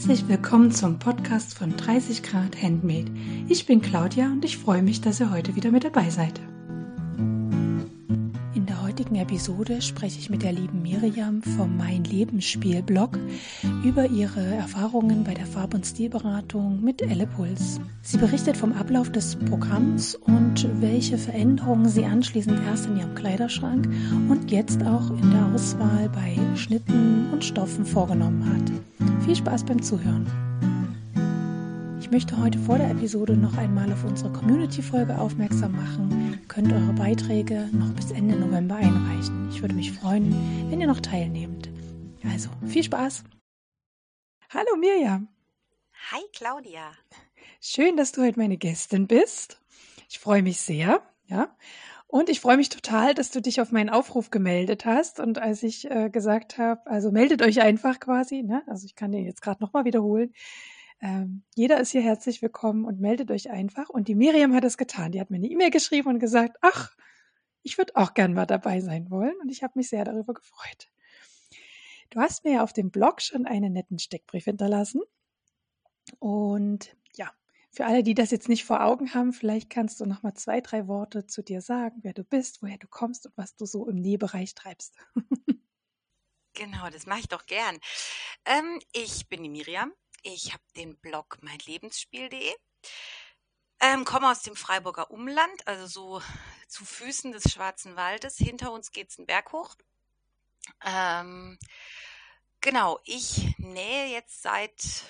[0.00, 3.10] Herzlich willkommen zum Podcast von 30 Grad Handmade.
[3.50, 6.40] Ich bin Claudia und ich freue mich, dass ihr heute wieder mit dabei seid.
[7.18, 13.18] In der heutigen Episode spreche ich mit der lieben Miriam vom Mein Lebensspiel Blog
[13.84, 17.78] über ihre Erfahrungen bei der Farb- und Stilberatung mit Elle Puls.
[18.00, 23.86] Sie berichtet vom Ablauf des Programms und welche Veränderungen sie anschließend erst in ihrem Kleiderschrank
[24.30, 28.99] und jetzt auch in der Auswahl bei Schnitten und Stoffen vorgenommen hat.
[29.24, 30.26] Viel Spaß beim Zuhören.
[32.00, 36.32] Ich möchte heute vor der Episode noch einmal auf unsere Community-Folge aufmerksam machen.
[36.32, 39.48] Ihr könnt eure Beiträge noch bis Ende November einreichen.
[39.50, 40.32] Ich würde mich freuen,
[40.70, 41.68] wenn ihr noch teilnehmt.
[42.24, 43.24] Also, viel Spaß!
[44.48, 45.28] Hallo Mirjam!
[46.10, 46.90] Hi Claudia!
[47.60, 49.60] Schön, dass du heute meine Gästin bist.
[50.08, 51.54] Ich freue mich sehr, ja.
[52.10, 55.20] Und ich freue mich total, dass du dich auf meinen Aufruf gemeldet hast.
[55.20, 58.64] Und als ich äh, gesagt habe, also meldet euch einfach quasi, ne?
[58.66, 60.32] also ich kann den jetzt gerade nochmal wiederholen.
[61.00, 63.90] Ähm, jeder ist hier herzlich willkommen und meldet euch einfach.
[63.90, 65.12] Und die Miriam hat es getan.
[65.12, 66.96] Die hat mir eine E-Mail geschrieben und gesagt, ach,
[67.62, 69.36] ich würde auch gern mal dabei sein wollen.
[69.40, 70.90] Und ich habe mich sehr darüber gefreut.
[72.10, 75.00] Du hast mir ja auf dem Blog schon einen netten Steckbrief hinterlassen.
[76.18, 76.96] Und
[77.72, 80.60] für alle, die das jetzt nicht vor Augen haben, vielleicht kannst du noch mal zwei,
[80.60, 83.88] drei Worte zu dir sagen, wer du bist, woher du kommst und was du so
[83.88, 84.96] im Nähbereich treibst.
[86.54, 87.78] genau, das mache ich doch gern.
[88.44, 92.54] Ähm, ich bin die Miriam, ich habe den Blog meinlebensspiel.de.
[93.82, 96.22] Ähm, komme aus dem Freiburger Umland, also so
[96.68, 98.36] zu Füßen des Schwarzen Waldes.
[98.36, 99.76] Hinter uns geht es einen Berg hoch.
[100.84, 101.58] Ähm,
[102.60, 105.04] genau, ich nähe jetzt seit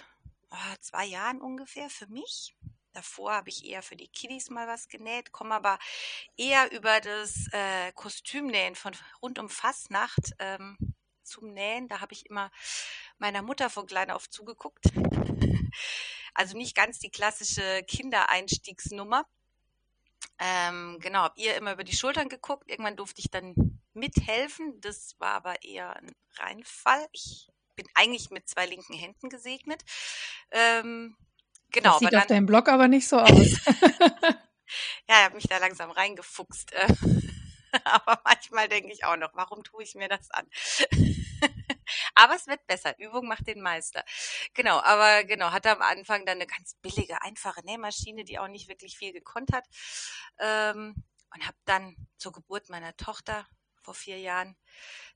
[0.81, 2.55] zwei Jahren ungefähr für mich.
[2.93, 5.79] Davor habe ich eher für die Kiddies mal was genäht, komme aber
[6.37, 8.93] eher über das äh, Kostümnähen von
[9.23, 10.77] rund um Fastnacht ähm,
[11.23, 11.87] zum Nähen.
[11.87, 12.51] Da habe ich immer
[13.19, 14.87] meiner Mutter von klein auf zugeguckt.
[16.35, 19.25] also nicht ganz die klassische Kindereinstiegsnummer.
[20.41, 22.69] Ähm, genau, hab ihr immer über die Schultern geguckt.
[22.69, 24.81] Irgendwann durfte ich dann mithelfen.
[24.81, 27.07] Das war aber eher ein Reinfall.
[27.13, 27.49] Ich
[27.81, 29.83] bin eigentlich mit zwei linken Händen gesegnet.
[30.51, 31.17] Ähm,
[31.71, 31.93] genau.
[31.93, 33.31] Das sieht dann, auf deinem Blog aber nicht so aus.
[35.09, 36.73] ja, ich habe mich da langsam reingefuchst.
[36.73, 36.95] Äh.
[37.85, 40.47] aber manchmal denke ich auch noch, warum tue ich mir das an?
[42.15, 42.99] aber es wird besser.
[42.99, 44.05] Übung macht den Meister.
[44.53, 48.69] Genau, aber genau, hatte am Anfang dann eine ganz billige, einfache Nähmaschine, die auch nicht
[48.69, 49.65] wirklich viel gekonnt hat.
[50.39, 50.95] Ähm,
[51.33, 53.47] und habe dann zur Geburt meiner Tochter
[53.91, 54.57] vor vier Jahren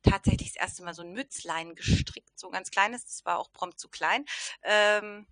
[0.02, 3.52] tatsächlich das erste Mal so ein Mützlein gestrickt, so ein ganz kleines, das war auch
[3.52, 4.24] prompt zu klein.
[4.62, 5.28] Ähm,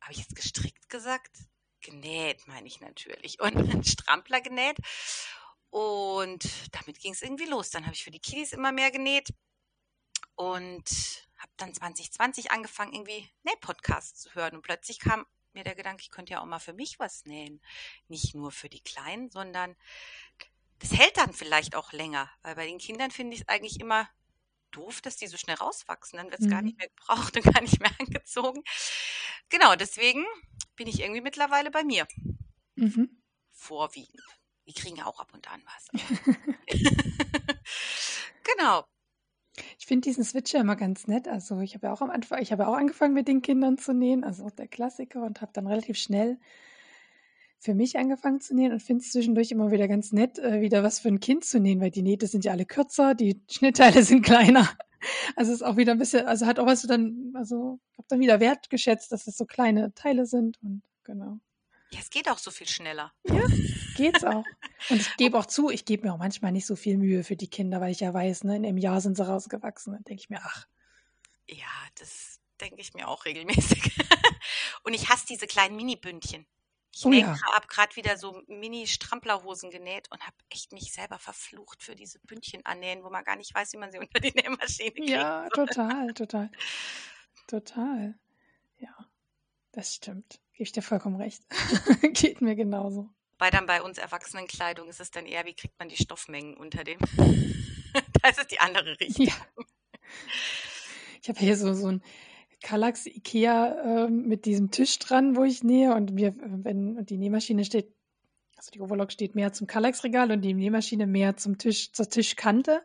[0.00, 1.36] habe ich jetzt gestrickt gesagt?
[1.82, 3.38] Genäht, meine ich natürlich.
[3.38, 4.78] Und einen Strampler genäht.
[5.68, 7.68] Und damit ging es irgendwie los.
[7.68, 9.28] Dann habe ich für die Kiddies immer mehr genäht
[10.34, 14.56] und habe dann 2020 angefangen, irgendwie Näh-Podcasts zu hören.
[14.56, 17.60] Und plötzlich kam mir der Gedanke, ich könnte ja auch mal für mich was nähen.
[18.08, 19.76] Nicht nur für die Kleinen, sondern
[20.82, 22.28] das hält dann vielleicht auch länger.
[22.42, 24.08] Weil bei den Kindern finde ich es eigentlich immer
[24.72, 26.16] doof, dass die so schnell rauswachsen.
[26.16, 26.50] Dann wird es mhm.
[26.50, 28.62] gar nicht mehr gebraucht und gar nicht mehr angezogen.
[29.48, 30.24] Genau, deswegen
[30.76, 32.06] bin ich irgendwie mittlerweile bei mir.
[32.74, 33.22] Mhm.
[33.52, 34.22] Vorwiegend.
[34.66, 35.88] Die kriegen ja auch ab und an was.
[38.44, 38.84] genau.
[39.78, 41.28] Ich finde diesen Switch ja immer ganz nett.
[41.28, 43.78] Also ich habe ja auch am Anfang, ich habe ja auch angefangen mit den Kindern
[43.78, 46.38] zu nähen, also der Klassiker und habe dann relativ schnell
[47.62, 50.82] für mich angefangen zu nähen und finde es zwischendurch immer wieder ganz nett, äh, wieder
[50.82, 54.02] was für ein Kind zu nähen, weil die Nähte sind ja alle kürzer, die Schnittteile
[54.02, 54.68] sind kleiner.
[55.36, 58.40] Also ist auch wieder ein bisschen, also hat auch was dann, also habe dann wieder
[58.40, 61.38] wertgeschätzt, dass es so kleine Teile sind und genau.
[61.92, 63.12] Ja, es geht auch so viel schneller.
[63.28, 63.44] Ja,
[63.96, 64.44] geht's auch.
[64.88, 67.36] Und ich gebe auch zu, ich gebe mir auch manchmal nicht so viel Mühe für
[67.36, 69.92] die Kinder, weil ich ja weiß, ne, in einem Jahr sind sie rausgewachsen.
[69.92, 70.66] Dann denke ich mir, ach.
[71.46, 71.66] Ja,
[71.98, 73.98] das denke ich mir auch regelmäßig.
[74.84, 76.46] Und ich hasse diese kleinen Mini-Bündchen.
[76.94, 77.36] Ich oh, ja.
[77.54, 82.64] habe gerade wieder so Mini-Stramplerhosen genäht und habe echt mich selber verflucht für diese Bündchen
[82.66, 85.08] annähen, wo man gar nicht weiß, wie man sie unter die Nähmaschine kriegt.
[85.08, 86.50] Ja, total, total.
[87.46, 88.14] Total.
[88.78, 88.94] Ja,
[89.72, 90.40] das stimmt.
[90.52, 91.42] Gebe ich dir vollkommen recht.
[92.12, 93.08] Geht mir genauso.
[93.38, 96.84] Bei dann bei uns Erwachsenenkleidung ist es dann eher, wie kriegt man die Stoffmengen unter
[96.84, 96.98] dem?
[98.22, 99.26] das ist die andere Richtung.
[99.26, 99.34] Ja.
[101.22, 102.02] Ich habe hier so, so ein
[102.62, 107.64] Kallax Ikea äh, mit diesem Tisch dran, wo ich nähe und mir, wenn die Nähmaschine
[107.64, 107.92] steht,
[108.56, 112.82] also die Overlock steht mehr zum Kallax-Regal und die Nähmaschine mehr zum Tisch, zur Tischkante.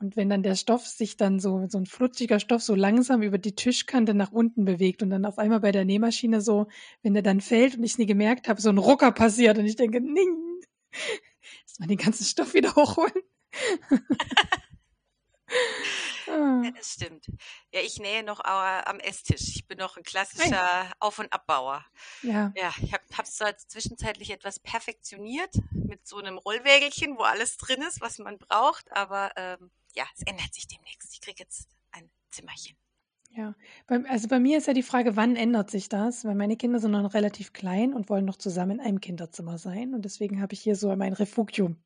[0.00, 3.38] Und wenn dann der Stoff sich dann so, so ein flutschiger Stoff so langsam über
[3.38, 6.66] die Tischkante nach unten bewegt und dann auf einmal bei der Nähmaschine so,
[7.02, 9.66] wenn der dann fällt und ich es nie gemerkt habe, so ein Rucker passiert und
[9.66, 10.60] ich denke, ning,
[11.62, 13.12] muss man den ganzen Stoff wieder hochholen.
[16.32, 17.26] Ja, das stimmt.
[17.72, 19.48] Ja, ich nähe noch äh, am Esstisch.
[19.56, 21.84] Ich bin noch ein klassischer Auf- und Abbauer.
[22.22, 22.52] Ja.
[22.56, 27.82] Ja, ich habe es zwar zwischenzeitlich etwas perfektioniert mit so einem Rollwägelchen, wo alles drin
[27.82, 31.12] ist, was man braucht, aber ähm, ja, es ändert sich demnächst.
[31.12, 32.76] Ich kriege jetzt ein Zimmerchen.
[33.34, 33.54] Ja,
[33.86, 36.24] also bei mir ist ja die Frage, wann ändert sich das?
[36.24, 39.94] Weil meine Kinder sind noch relativ klein und wollen noch zusammen in einem Kinderzimmer sein.
[39.94, 41.82] Und deswegen habe ich hier so mein Refugium.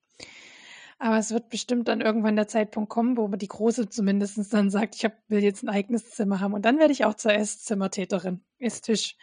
[0.98, 4.94] Aber es wird bestimmt dann irgendwann der Zeitpunkt kommen, wo die Große zumindest dann sagt,
[4.96, 6.54] ich hab, will jetzt ein eigenes Zimmer haben.
[6.54, 8.42] Und dann werde ich auch zur Esszimmertäterin.
[8.58, 9.16] Esstisch.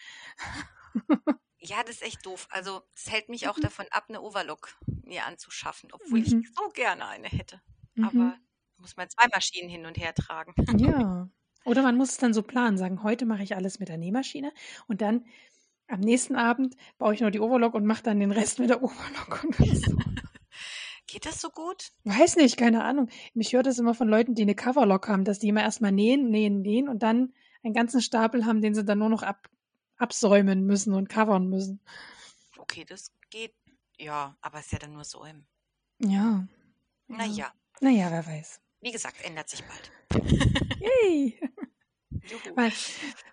[1.65, 2.47] Ja, das ist echt doof.
[2.51, 3.61] Also es hält mich auch Mhm.
[3.61, 4.75] davon ab, eine Overlock
[5.05, 6.25] mir anzuschaffen, obwohl Mhm.
[6.25, 7.61] ich so gerne eine hätte.
[7.95, 8.03] Mhm.
[8.03, 8.37] Aber
[8.77, 10.53] muss man zwei Maschinen hin und her tragen.
[10.81, 11.29] Ja.
[11.63, 14.51] Oder man muss es dann so planen, sagen, heute mache ich alles mit der Nähmaschine
[14.89, 15.25] und dann
[15.87, 18.83] am nächsten Abend baue ich nur die Overlock und mache dann den Rest mit der
[18.83, 19.45] Overlock.
[19.45, 19.97] Und so.
[21.07, 21.91] Geht das so gut?
[22.05, 23.09] Weiß nicht, keine Ahnung.
[23.35, 26.29] Ich höre das immer von Leuten, die eine Coverlock haben, dass die immer erstmal nähen,
[26.29, 27.33] nähen, nähen und dann
[27.63, 29.49] einen ganzen Stapel haben, den sie dann nur noch ab,
[29.97, 31.81] absäumen müssen und covern müssen.
[32.57, 33.53] Okay, das geht.
[33.99, 35.45] Ja, aber es ist ja dann nur Säumen.
[35.99, 36.47] Ja.
[37.07, 37.51] Naja,
[37.81, 38.59] Naja, wer weiß.
[38.81, 39.91] wie gesagt, ändert sich bald.
[40.79, 41.39] Yay!
[42.11, 42.55] Juhu.
[42.55, 42.71] Weil,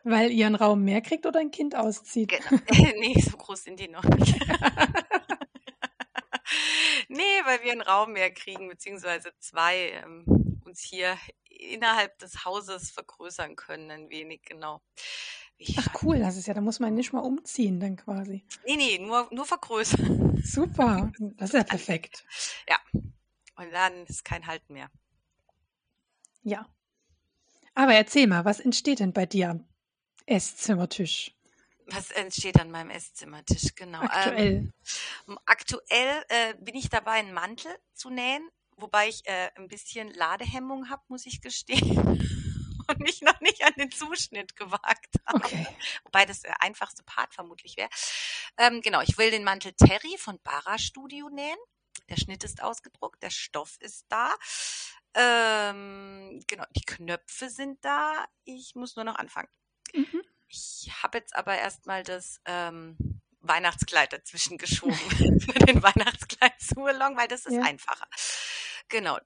[0.04, 2.30] weil ihr einen Raum mehr kriegt oder ein Kind auszieht.
[2.30, 2.60] Genau.
[2.98, 4.34] nee, so groß sind die noch nicht.
[7.08, 10.24] nee, weil wir einen Raum mehr kriegen, beziehungsweise zwei ähm,
[10.64, 11.16] uns hier
[11.48, 14.80] innerhalb des Hauses vergrößern können, ein wenig, genau.
[15.56, 18.46] Ich, Ach cool, das ist ja, da muss man nicht mal umziehen dann quasi.
[18.64, 20.40] nee, nee, nur, nur vergrößern.
[20.42, 22.24] Super, das ist ja perfekt.
[23.60, 24.90] Und dann ist kein Halt mehr.
[26.42, 26.66] Ja.
[27.74, 29.68] Aber erzähl mal, was entsteht denn bei dir am
[30.24, 31.36] Esszimmertisch
[31.92, 34.00] Was entsteht an meinem Esszimmertisch, genau.
[34.00, 34.72] aktuell?
[35.28, 40.12] Ähm, aktuell äh, bin ich dabei, einen Mantel zu nähen, wobei ich äh, ein bisschen
[40.12, 41.80] Ladehemmung habe, muss ich gestehen.
[42.88, 45.38] Und mich noch nicht an den Zuschnitt gewagt habe.
[45.38, 45.66] Okay.
[46.02, 47.88] Wobei das der einfachste Part vermutlich wäre.
[48.56, 51.58] Ähm, genau, ich will den Mantel Terry von Bara Studio nähen.
[52.08, 54.34] Der Schnitt ist ausgedruckt, der Stoff ist da.
[55.14, 58.26] Ähm, genau, die Knöpfe sind da.
[58.44, 59.48] Ich muss nur noch anfangen.
[59.94, 60.22] Mhm.
[60.52, 62.96] Ich habe jetzt aber erstmal das ähm,
[63.40, 64.94] Weihnachtskleid dazwischen geschoben
[65.40, 67.62] für den Weihnachtskleid Sualong, weil das ist Ja.
[67.62, 68.06] einfacher.
[68.88, 69.16] Genau.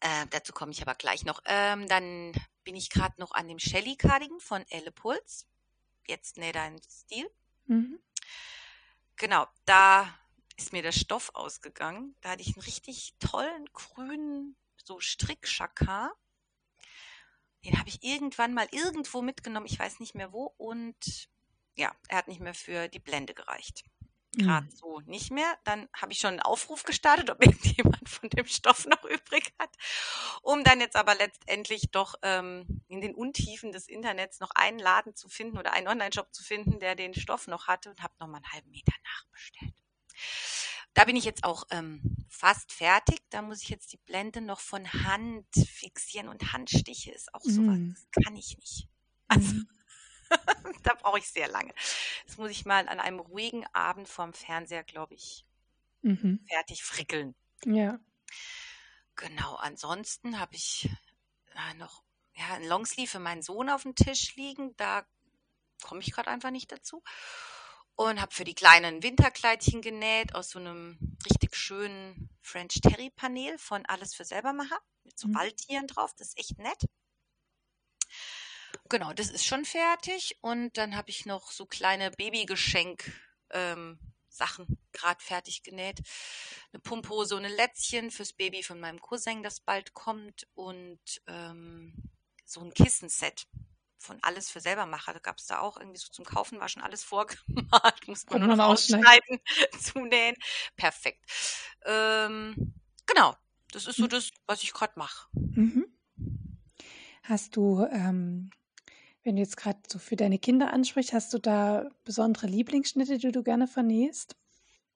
[0.00, 1.40] Äh, dazu komme ich aber gleich noch.
[1.44, 2.32] Ähm, dann
[2.64, 5.46] bin ich gerade noch an dem Shelly Cardigan von Elle Puls.
[6.06, 7.30] Jetzt nähe dein Stil.
[7.66, 8.00] Mhm.
[9.16, 10.12] Genau, da
[10.56, 12.16] ist mir der Stoff ausgegangen.
[12.20, 16.12] Da hatte ich einen richtig tollen grünen so Strickschakar.
[17.64, 20.52] Den habe ich irgendwann mal irgendwo mitgenommen, ich weiß nicht mehr wo.
[20.56, 21.28] Und
[21.76, 23.84] ja, er hat nicht mehr für die Blende gereicht.
[24.36, 24.70] Gerade Mhm.
[24.70, 25.56] so nicht mehr.
[25.64, 29.70] Dann habe ich schon einen Aufruf gestartet, ob irgendjemand von dem Stoff noch übrig hat.
[30.42, 35.14] Um dann jetzt aber letztendlich doch ähm, in den Untiefen des Internets noch einen Laden
[35.14, 38.42] zu finden oder einen Online-Shop zu finden, der den Stoff noch hatte und habe nochmal
[38.42, 39.74] einen halben Meter nachbestellt.
[40.94, 43.18] Da bin ich jetzt auch ähm, fast fertig.
[43.30, 47.80] Da muss ich jetzt die Blende noch von Hand fixieren und Handstiche ist auch sowas.
[47.80, 47.94] Mhm.
[47.94, 48.88] Das kann ich nicht.
[49.28, 49.68] Also Mhm.
[50.82, 51.74] da brauche ich sehr lange.
[52.26, 55.46] Das muss ich mal an einem ruhigen Abend vorm Fernseher, glaube ich,
[56.02, 56.38] Mhm.
[56.48, 57.34] fertig frickeln.
[57.66, 58.00] Ja.
[59.16, 60.88] Genau, ansonsten habe ich
[61.54, 62.02] äh, noch
[62.34, 64.76] ja, ein Longsleeve für meinen Sohn auf dem Tisch liegen.
[64.76, 65.06] Da
[65.82, 67.02] komme ich gerade einfach nicht dazu.
[67.96, 73.56] Und habe für die kleinen Winterkleidchen genäht aus so einem richtig schönen French Terry Panel
[73.58, 75.34] von Alles für Selbermacher mit so Mhm.
[75.36, 76.12] Waldtieren drauf.
[76.16, 76.84] Das ist echt nett.
[78.88, 80.38] Genau, das ist schon fertig.
[80.40, 83.12] Und dann habe ich noch so kleine Babygeschenk
[83.50, 83.98] ähm,
[84.28, 86.00] Sachen gerade fertig genäht.
[86.72, 90.48] Eine Pumphose und ein Lätzchen fürs Baby von meinem Cousin, das bald kommt.
[90.54, 91.94] Und ähm,
[92.44, 93.46] so ein Kissenset
[94.04, 95.12] von alles für Selbermacher.
[95.12, 97.46] Da gab es da auch irgendwie so zum Kaufen, war schon alles vorgemalt.
[98.06, 99.40] Muss man nur noch ausschneiden.
[99.80, 100.36] zunähen.
[100.76, 101.24] Perfekt.
[101.84, 102.74] Ähm,
[103.06, 103.34] genau,
[103.72, 105.28] das ist so das, was ich gerade mache.
[105.32, 105.86] Mhm.
[107.22, 108.50] Hast du, ähm,
[109.22, 113.32] wenn du jetzt gerade so für deine Kinder ansprichst, hast du da besondere Lieblingsschnitte, die
[113.32, 114.36] du gerne vernähst?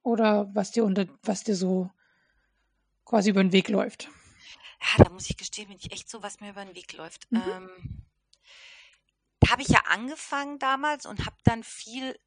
[0.02, 1.90] Oder was dir unter, was dir so
[3.04, 4.08] quasi über den Weg läuft?
[4.80, 7.30] Ja, da muss ich gestehen, bin ich echt so, was mir über den Weg läuft.
[7.32, 7.42] Mhm.
[7.50, 8.07] Ähm,
[9.47, 12.18] habe ich ja angefangen damals und habe dann viel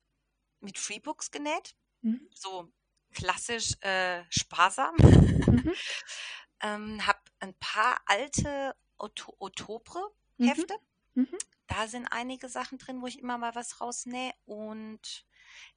[0.59, 1.75] mit Freebooks genäht.
[2.01, 2.27] Mhm.
[2.33, 2.71] So
[3.13, 4.95] klassisch äh, sparsam.
[4.97, 5.73] Mhm.
[6.61, 9.37] ähm, habe ein paar alte Oto Mhm.
[9.39, 10.75] Otobre-Hefte.
[11.15, 11.37] Mhm.
[11.67, 14.33] Da sind einige Sachen drin, wo ich immer mal was rausnähe.
[14.45, 15.25] Und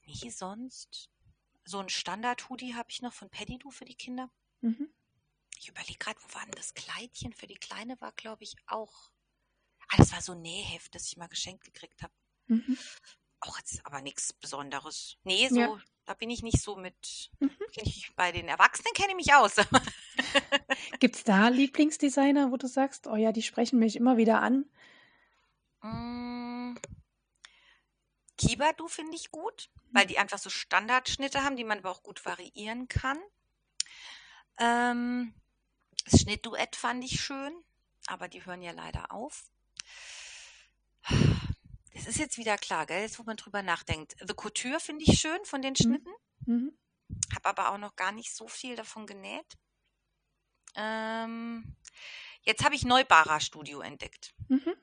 [0.07, 1.11] nee, sonst.
[1.64, 4.31] So ein Standard-Hoodie habe ich noch von Paddy Do für die Kinder.
[4.61, 4.93] Mhm.
[5.59, 9.11] Ich überlege gerade, wo war denn das Kleidchen für die Kleine war, glaube ich, auch.
[9.95, 12.13] Ah, das war so ein Nähheft, das ich mal geschenkt gekriegt habe.
[12.49, 12.77] Mhm.
[13.41, 15.19] Auch jetzt aber nichts Besonderes.
[15.23, 15.81] Nee, so, ja.
[16.05, 17.31] da bin ich nicht so mit.
[17.39, 17.51] Mhm.
[17.77, 19.55] Ich, bei den Erwachsenen kenne ich mich aus.
[21.01, 24.65] Gibt es da Lieblingsdesigner, wo du sagst, oh ja, die sprechen mich immer wieder an?
[25.83, 26.75] Mm.
[28.37, 30.09] Kibadu finde ich gut, weil mhm.
[30.09, 33.19] die einfach so Standardschnitte haben, die man aber auch gut variieren kann.
[34.59, 35.35] Ähm,
[36.05, 37.55] das Schnittduett fand ich schön,
[38.07, 39.51] aber die hören ja leider auf.
[41.95, 43.03] Das ist jetzt wieder klar, gell?
[43.03, 44.17] Jetzt, wo man drüber nachdenkt.
[44.21, 45.77] The Couture finde ich schön von den mhm.
[45.77, 46.13] Schnitten.
[46.47, 46.79] Mhm.
[47.35, 49.57] Habe aber auch noch gar nicht so viel davon genäht.
[50.75, 51.77] Ähm,
[52.43, 54.35] jetzt habe ich Neubara Studio entdeckt.
[54.49, 54.75] Mhm.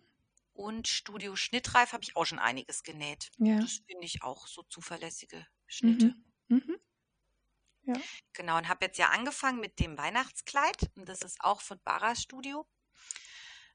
[0.54, 3.32] Und Studio Schnittreif habe ich auch schon einiges genäht.
[3.38, 3.60] Ja.
[3.60, 6.16] Das finde ich auch so zuverlässige Schnitte.
[6.48, 6.64] Mhm.
[6.66, 6.78] Mhm.
[7.84, 7.94] Ja.
[8.34, 10.92] Genau, und habe jetzt ja angefangen mit dem Weihnachtskleid.
[10.96, 12.68] Und das ist auch von Bara Studio.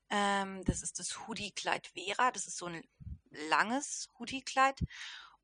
[0.09, 2.31] Ähm, das ist das Hoodie-Kleid Vera.
[2.31, 2.85] Das ist so ein
[3.49, 4.81] langes Hoodie-Kleid.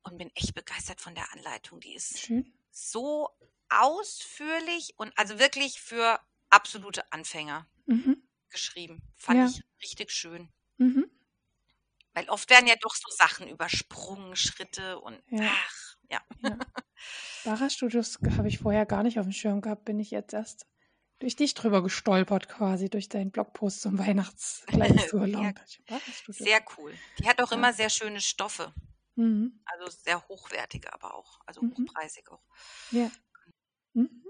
[0.05, 1.79] Und bin echt begeistert von der Anleitung.
[1.79, 2.51] Die ist Schön.
[2.71, 3.29] so
[3.69, 6.19] ausführlich und also wirklich für
[6.49, 8.21] absolute Anfänger mhm.
[8.49, 9.01] geschrieben.
[9.15, 9.45] Fand ja.
[9.45, 10.49] ich richtig schön.
[10.77, 11.09] Mhm.
[12.13, 15.49] Weil oft werden ja doch so Sachen übersprungen, Schritte und ja.
[15.51, 16.21] ach, ja.
[16.43, 16.57] ja.
[17.43, 20.67] Bara Studios habe ich vorher gar nicht auf dem Schirm gehabt, bin ich jetzt erst
[21.23, 25.53] durch dich drüber gestolpert quasi, durch deinen Blogpost zum Weihnachtskleid zu ja,
[26.27, 26.93] Sehr cool.
[27.17, 27.57] Die hat auch ja.
[27.57, 28.73] immer sehr schöne Stoffe.
[29.15, 29.57] Mhm.
[29.63, 31.71] Also sehr hochwertige aber auch, also mhm.
[31.71, 32.43] hochpreisig auch.
[32.91, 33.09] Ja.
[33.93, 34.25] Mhm.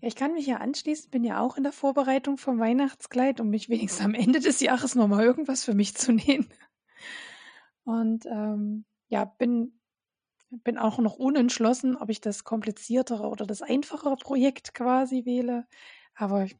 [0.00, 3.48] Ja, ich kann mich ja anschließen, bin ja auch in der Vorbereitung vom Weihnachtskleid, um
[3.48, 6.48] mich wenigstens am Ende des Jahres nochmal irgendwas für mich zu nähen.
[7.82, 9.75] Und ähm, ja, bin,
[10.64, 15.66] bin auch noch unentschlossen, ob ich das kompliziertere oder das einfachere Projekt quasi wähle.
[16.14, 16.56] Aber ich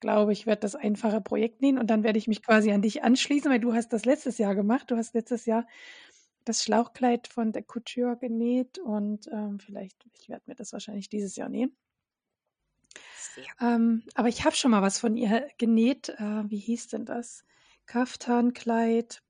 [0.00, 3.02] glaube, ich werde das einfache Projekt nähen und dann werde ich mich quasi an dich
[3.02, 4.90] anschließen, weil du hast das letztes Jahr gemacht.
[4.90, 5.66] Du hast letztes Jahr
[6.44, 11.36] das Schlauchkleid von der Couture genäht und ähm, vielleicht, ich werde mir das wahrscheinlich dieses
[11.36, 11.76] Jahr nähen.
[13.60, 16.08] Ähm, aber ich habe schon mal was von ihr genäht.
[16.10, 17.44] Äh, wie hieß denn das?
[17.86, 19.22] Kaftankleid.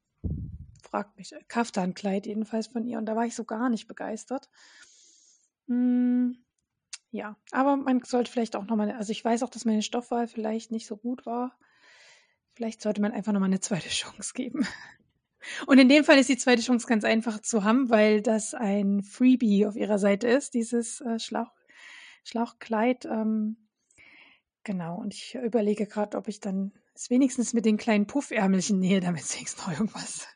[0.80, 1.34] Fragt mich.
[1.48, 2.98] Kaftankleid jedenfalls von ihr.
[2.98, 4.48] Und da war ich so gar nicht begeistert.
[5.66, 6.38] Hm,
[7.10, 10.70] ja, aber man sollte vielleicht auch nochmal, also ich weiß auch, dass meine Stoffwahl vielleicht
[10.70, 11.58] nicht so gut war.
[12.54, 14.66] Vielleicht sollte man einfach nochmal eine zweite Chance geben.
[15.66, 19.02] Und in dem Fall ist die zweite Chance ganz einfach zu haben, weil das ein
[19.02, 21.50] Freebie auf ihrer Seite ist, dieses äh, Schlauch,
[22.24, 23.06] Schlauchkleid.
[23.06, 23.56] Ähm,
[24.64, 29.00] Genau, und ich überlege gerade, ob ich dann es wenigstens mit den kleinen Puffärmelchen nähe,
[29.00, 30.26] damit es wenigstens noch irgendwas,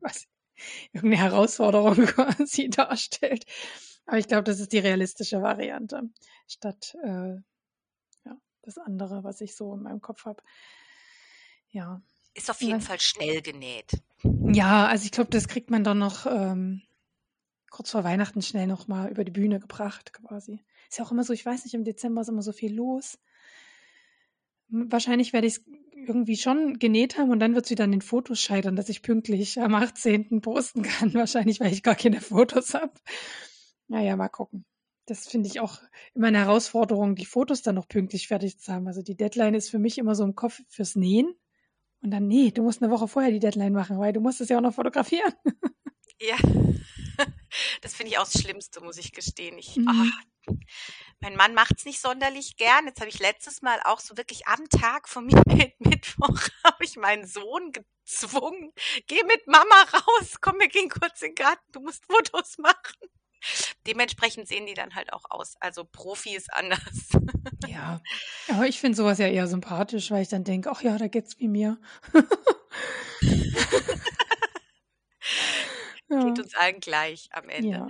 [0.00, 0.26] was,
[0.92, 3.44] irgendeine Herausforderung quasi darstellt.
[4.06, 6.02] Aber ich glaube, das ist die realistische Variante,
[6.46, 7.34] statt äh,
[8.24, 10.42] ja, das andere, was ich so in meinem Kopf habe.
[11.70, 12.00] Ja.
[12.34, 12.86] Ist auf jeden ja.
[12.86, 13.92] Fall schnell genäht.
[14.52, 16.82] Ja, also ich glaube, das kriegt man dann noch ähm,
[17.70, 20.64] kurz vor Weihnachten schnell nochmal über die Bühne gebracht, quasi.
[20.88, 23.18] Ist ja auch immer so, ich weiß nicht, im Dezember ist immer so viel los.
[24.68, 25.64] Wahrscheinlich werde ich es
[26.06, 29.02] irgendwie schon genäht haben und dann wird es wieder an den Fotos scheitern, dass ich
[29.02, 30.40] pünktlich am 18.
[30.40, 31.12] posten kann.
[31.14, 32.92] Wahrscheinlich, weil ich gar keine Fotos habe.
[33.88, 34.64] Naja, mal gucken.
[35.06, 35.78] Das finde ich auch
[36.14, 38.88] immer eine Herausforderung, die Fotos dann noch pünktlich fertig zu haben.
[38.88, 41.32] Also die Deadline ist für mich immer so im Kopf fürs Nähen.
[42.02, 44.48] Und dann, nee, du musst eine Woche vorher die Deadline machen, weil du musst es
[44.48, 45.32] ja auch noch fotografieren.
[46.18, 46.36] Ja,
[47.80, 49.58] das finde ich auch das Schlimmste, muss ich gestehen.
[49.58, 49.88] Ich, mhm.
[49.88, 50.54] ach,
[51.20, 52.86] mein Mann macht es nicht sonderlich gern.
[52.86, 55.42] Jetzt habe ich letztes Mal auch so wirklich am Tag von mir
[55.78, 58.72] Mittwoch habe ich meinen Sohn gezwungen,
[59.06, 63.10] geh mit Mama raus, komm, wir gehen kurz in den Garten, du musst Fotos machen.
[63.86, 65.54] Dementsprechend sehen die dann halt auch aus.
[65.60, 67.10] Also Profi ist anders.
[67.68, 68.00] Ja,
[68.48, 71.38] aber ich finde sowas ja eher sympathisch, weil ich dann denke, ach ja, da geht's
[71.38, 71.78] wie mir.
[76.08, 76.24] ja.
[76.24, 77.68] geht uns allen gleich am Ende.
[77.68, 77.88] Ja,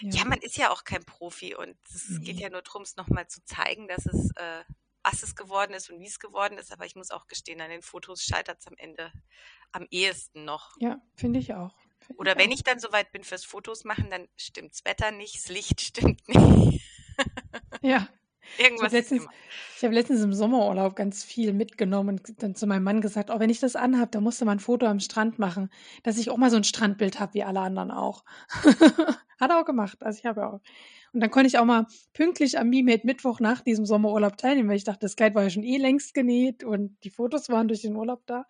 [0.00, 0.24] ja.
[0.24, 2.24] man ist ja auch kein Profi und es nee.
[2.24, 4.64] geht ja nur darum, es nochmal zu zeigen, dass es, äh,
[5.02, 6.72] was es geworden ist und wie es geworden ist.
[6.72, 9.12] Aber ich muss auch gestehen, an den Fotos scheitert es am Ende
[9.72, 10.76] am ehesten noch.
[10.80, 11.74] Ja, finde ich auch.
[12.00, 12.54] Find Oder ich wenn auch.
[12.54, 16.28] ich dann soweit bin fürs Fotos machen, dann stimmt das Wetter nicht, das Licht stimmt
[16.28, 16.82] nicht.
[17.82, 18.08] ja,
[18.58, 19.28] Irgendwas ich habe letztens,
[19.82, 23.50] hab letztens im Sommerurlaub ganz viel mitgenommen und dann zu meinem Mann gesagt, oh, wenn
[23.50, 25.70] ich das anhabe, dann musste man ein Foto am Strand machen,
[26.02, 28.24] dass ich auch mal so ein Strandbild habe, wie alle anderen auch.
[29.38, 30.60] Hat er auch gemacht, also ich habe auch.
[31.12, 34.76] Und dann konnte ich auch mal pünktlich am Mimate Mittwoch nach diesem Sommerurlaub teilnehmen, weil
[34.76, 37.82] ich dachte, das Kleid war ja schon eh längst genäht und die Fotos waren durch
[37.82, 38.46] den Urlaub da.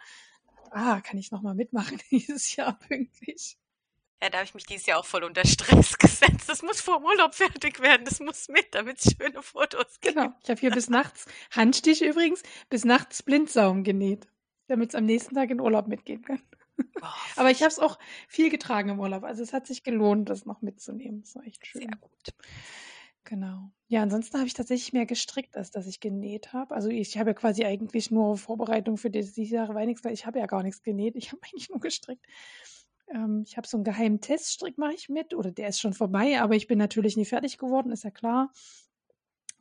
[0.71, 3.57] Ah, kann ich noch mal mitmachen dieses Jahr pünktlich.
[4.23, 6.49] Ja, da habe ich mich dieses Jahr auch voll unter Stress gesetzt.
[6.49, 8.05] Das muss vor dem Urlaub fertig werden.
[8.05, 10.17] Das muss mit, damit es schöne Fotos gibt.
[10.17, 10.33] Genau.
[10.43, 14.27] Ich habe hier bis nachts, Handstich übrigens, bis nachts Blindsaum genäht,
[14.69, 16.41] damit es am nächsten Tag in Urlaub mitgehen kann.
[17.03, 17.07] Oh,
[17.37, 19.25] Aber ich habe es auch viel getragen im Urlaub.
[19.25, 21.21] Also es hat sich gelohnt, das noch mitzunehmen.
[21.23, 21.83] Das war echt schön.
[21.83, 22.35] Sehr gut.
[23.25, 23.71] Genau.
[23.89, 26.75] Ja, ansonsten habe ich tatsächlich mehr gestrickt, als dass ich genäht habe.
[26.75, 30.13] Also ich habe ja quasi eigentlich nur Vorbereitung für diese Jahre Weihnachtsfeier.
[30.13, 31.17] Ich habe ja gar nichts genäht.
[31.17, 32.25] Ich habe eigentlich nur gestrickt.
[33.09, 35.35] Ähm, ich habe so einen geheimen Teststrick, mache ich mit.
[35.35, 38.53] Oder der ist schon vorbei, aber ich bin natürlich nie fertig geworden, ist ja klar.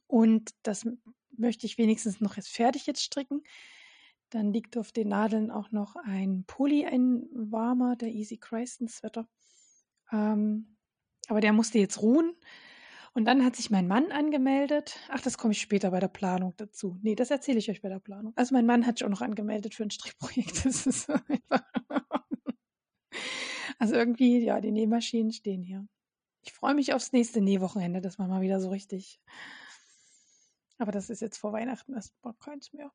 [0.07, 0.87] Und das
[1.37, 3.43] möchte ich wenigstens noch jetzt fertig jetzt stricken.
[4.29, 9.27] Dann liegt auf den Nadeln auch noch ein Pulli, ein warmer, der Easy Chryston Sweater.
[10.11, 10.77] Ähm,
[11.27, 12.33] aber der musste jetzt ruhen.
[13.13, 14.99] Und dann hat sich mein Mann angemeldet.
[15.09, 16.97] Ach, das komme ich später bei der Planung dazu.
[17.01, 18.33] Nee, das erzähle ich euch bei der Planung.
[18.35, 20.55] Also mein Mann hat sich auch noch angemeldet für ein Strickprojekt.
[20.65, 21.63] Das ist einfach.
[23.79, 25.87] Also irgendwie, ja, die Nähmaschinen stehen hier.
[26.41, 29.19] Ich freue mich aufs nächste Nähwochenende, dass man mal wieder so richtig.
[30.77, 32.91] Aber das ist jetzt vor Weihnachten erstmal keins mehr.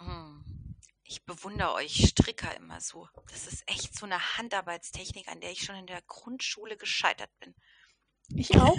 [0.00, 0.44] Hm.
[1.06, 3.08] Ich bewundere euch Stricker immer so.
[3.30, 7.54] Das ist echt so eine Handarbeitstechnik, an der ich schon in der Grundschule gescheitert bin.
[8.34, 8.76] Ich auch.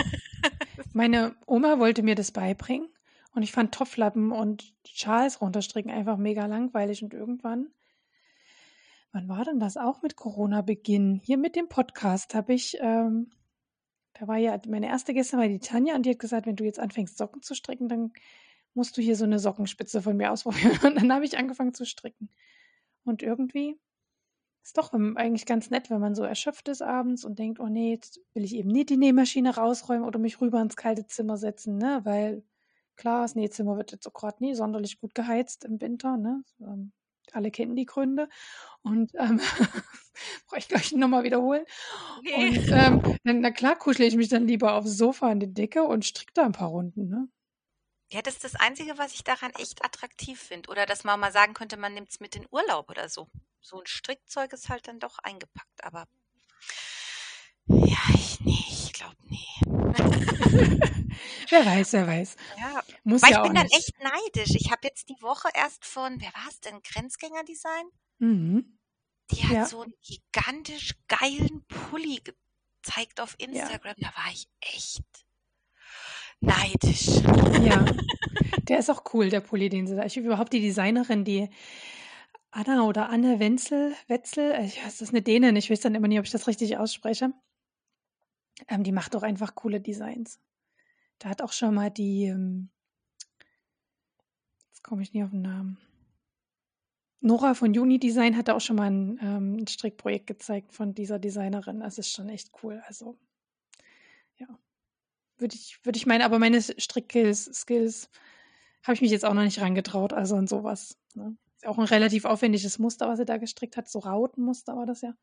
[0.94, 2.90] Meine Oma wollte mir das beibringen
[3.34, 7.72] und ich fand Topflappen und Schals runterstricken einfach mega langweilig und irgendwann,
[9.16, 11.22] wann war denn das auch mit Corona-Beginn?
[11.24, 13.32] Hier mit dem Podcast habe ich, ähm,
[14.12, 16.66] da war ja, meine erste Gästin war die Tanja und die hat gesagt, wenn du
[16.66, 18.12] jetzt anfängst Socken zu stricken, dann
[18.74, 20.78] musst du hier so eine Sockenspitze von mir ausprobieren.
[20.84, 22.30] Und dann habe ich angefangen zu stricken.
[23.06, 23.80] Und irgendwie
[24.64, 27.92] ist doch eigentlich ganz nett, wenn man so erschöpft ist abends und denkt, oh nee,
[27.92, 31.78] jetzt will ich eben nicht die Nähmaschine rausräumen oder mich rüber ins kalte Zimmer setzen,
[31.78, 32.02] ne?
[32.04, 32.44] Weil
[32.98, 36.44] klar, das Nähzimmer wird jetzt auch gerade nie sonderlich gut geheizt im Winter, ne?
[37.36, 38.30] Alle kennen die Gründe.
[38.82, 39.40] Und ähm,
[40.48, 41.66] brauche ich gleich nochmal wiederholen.
[42.24, 42.60] Nee.
[42.60, 46.06] Und ähm, na klar, kuschle ich mich dann lieber aufs Sofa in die Decke und
[46.06, 47.28] stricke da ein paar Runden, ne?
[48.12, 50.70] Ja, das ist das Einzige, was ich daran echt attraktiv finde.
[50.70, 53.28] Oder dass man mal sagen könnte, man nimmt es mit in Urlaub oder so
[53.66, 56.08] so ein Strickzeug ist halt dann doch eingepackt, aber
[57.68, 58.65] ja, ich nee,
[59.06, 60.80] glaube nee.
[61.50, 62.36] wer weiß, wer weiß.
[62.58, 62.84] Ja.
[63.04, 64.56] Muss Weil ja ich bin dann echt neidisch.
[64.56, 67.86] Ich habe jetzt die Woche erst von, wer war es denn, Grenzgänger Design?
[68.20, 68.78] Mhm.
[69.32, 69.66] Die hat ja.
[69.66, 73.96] so einen gigantisch geilen Pulli gezeigt auf Instagram.
[73.98, 74.10] Ja.
[74.10, 75.04] Da war ich echt
[76.40, 77.22] neidisch.
[77.64, 77.86] Ja,
[78.68, 80.06] der ist auch cool, der Pulli, den sie da.
[80.06, 81.50] Ich überhaupt die Designerin, die
[82.52, 86.08] Anna oder Anne Wenzel, Wetzel, ich weiß, das ist eine Dänin, ich weiß dann immer
[86.08, 87.34] nicht, ob ich das richtig ausspreche.
[88.68, 90.40] Ähm, die macht doch einfach coole Designs.
[91.20, 92.70] Da hat auch schon mal die, ähm,
[94.68, 95.78] jetzt komme ich nie auf den Namen.
[97.22, 101.18] Nora von Juni Design hatte auch schon mal ein, ähm, ein Strickprojekt gezeigt von dieser
[101.20, 101.80] Designerin.
[101.80, 102.84] Das ist schon echt cool.
[102.88, 103.18] Also,
[104.38, 104.48] ja.
[105.38, 108.10] Würde ich, würde ich meinen, aber meine Strickskills Skills,
[108.84, 110.98] habe ich mich jetzt auch noch nicht rangetraut, also an sowas.
[111.16, 111.36] Ne?
[111.66, 113.90] auch ein relativ aufwendiges Muster, was sie da gestrickt hat.
[113.90, 115.14] So Rautenmuster war das ja.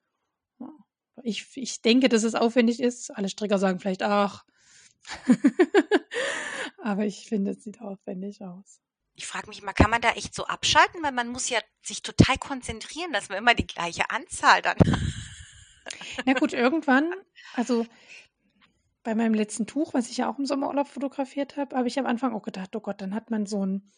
[1.23, 3.11] Ich, ich denke, dass es aufwendig ist.
[3.11, 4.45] Alle Stricker sagen vielleicht, ach.
[6.83, 8.81] Aber ich finde, es sieht aufwendig aus.
[9.15, 11.03] Ich frage mich mal, kann man da echt so abschalten?
[11.03, 14.79] Weil man muss ja sich total konzentrieren, dass man immer die gleiche Anzahl dann.
[16.25, 17.13] Na gut, irgendwann,
[17.55, 17.87] also
[19.03, 22.07] bei meinem letzten Tuch, was ich ja auch im Sommerurlaub fotografiert habe, habe ich am
[22.07, 23.91] Anfang auch gedacht, oh Gott, dann hat man so ein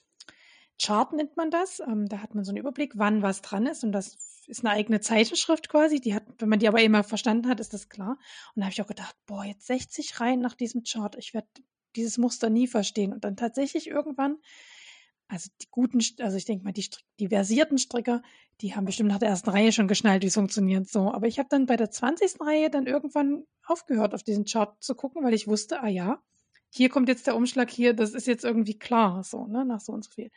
[0.81, 1.81] Chart nennt man das.
[1.81, 3.85] Ähm, da hat man so einen Überblick, wann was dran ist.
[3.85, 6.01] Und das ist eine eigene Zeichenschrift quasi.
[6.01, 8.19] Die hat, wenn man die aber immer verstanden hat, ist das klar.
[8.55, 11.17] Und da habe ich auch gedacht, boah, jetzt 60 Reihen nach diesem Chart.
[11.17, 11.49] Ich werde
[11.97, 13.13] dieses Muster nie verstehen.
[13.13, 14.39] Und dann tatsächlich irgendwann,
[15.29, 16.89] also die guten, also ich denke mal, die,
[17.21, 18.23] die versierten Stricker,
[18.61, 21.13] die haben bestimmt nach der ersten Reihe schon geschnallt, wie es funktioniert so.
[21.13, 22.41] Aber ich habe dann bei der 20.
[22.41, 26.23] Reihe dann irgendwann aufgehört, auf diesen Chart zu gucken, weil ich wusste, ah ja,
[26.71, 29.93] hier kommt jetzt der Umschlag hier, das ist jetzt irgendwie klar, so, ne, nach so
[29.93, 30.31] und so viel.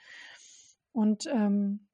[0.98, 1.88] Und, ähm,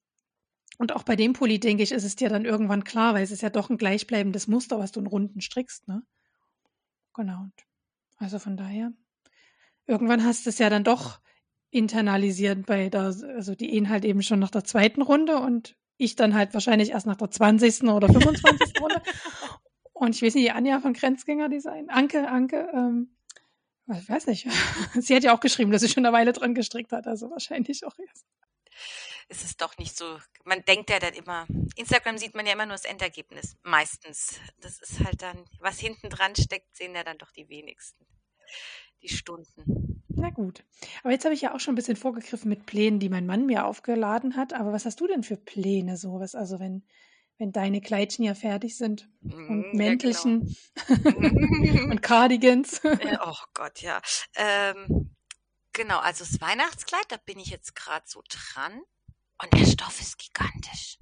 [0.77, 3.31] und auch bei dem Pulli, denke ich, ist es dir dann irgendwann klar, weil es
[3.31, 6.03] ist ja doch ein gleichbleibendes Muster, was du in Runden strickst, ne?
[7.13, 7.47] Genau.
[8.15, 8.93] Also von daher,
[9.87, 11.19] irgendwann hast du es ja dann doch
[11.69, 16.33] internalisiert bei der, also die Inhalt eben schon nach der zweiten Runde und ich dann
[16.33, 17.83] halt wahrscheinlich erst nach der 20.
[17.89, 18.79] oder 25.
[18.79, 19.01] Runde.
[19.91, 23.15] Und ich weiß nicht, die Anja von Grenzgänger Design, Anke, Anke, ähm,
[23.93, 24.47] ich weiß nicht.
[24.95, 27.85] Sie hat ja auch geschrieben, dass sie schon eine Weile dran gestrickt hat, also wahrscheinlich
[27.85, 28.25] auch erst.
[29.29, 30.19] Ist es doch nicht so.
[30.43, 34.39] Man denkt ja dann immer, Instagram sieht man ja immer nur das Endergebnis, meistens.
[34.59, 38.05] Das ist halt dann, was hinten dran steckt, sehen ja dann doch die wenigsten.
[39.01, 40.03] Die Stunden.
[40.15, 40.63] Na gut.
[41.03, 43.45] Aber jetzt habe ich ja auch schon ein bisschen vorgegriffen mit Plänen, die mein Mann
[43.45, 44.53] mir aufgeladen hat.
[44.53, 46.19] Aber was hast du denn für Pläne so?
[46.19, 46.83] Was, also wenn,
[47.37, 49.77] wenn deine Kleidchen ja fertig sind und Mhm, ja, genau.
[49.77, 50.55] Mäntelchen
[51.91, 52.81] und Cardigans.
[53.25, 54.01] Oh Gott, ja.
[54.35, 55.09] Ähm,
[55.73, 58.81] genau, also das Weihnachtskleid, da bin ich jetzt gerade so dran.
[59.41, 60.97] Und der Stoff ist gigantisch.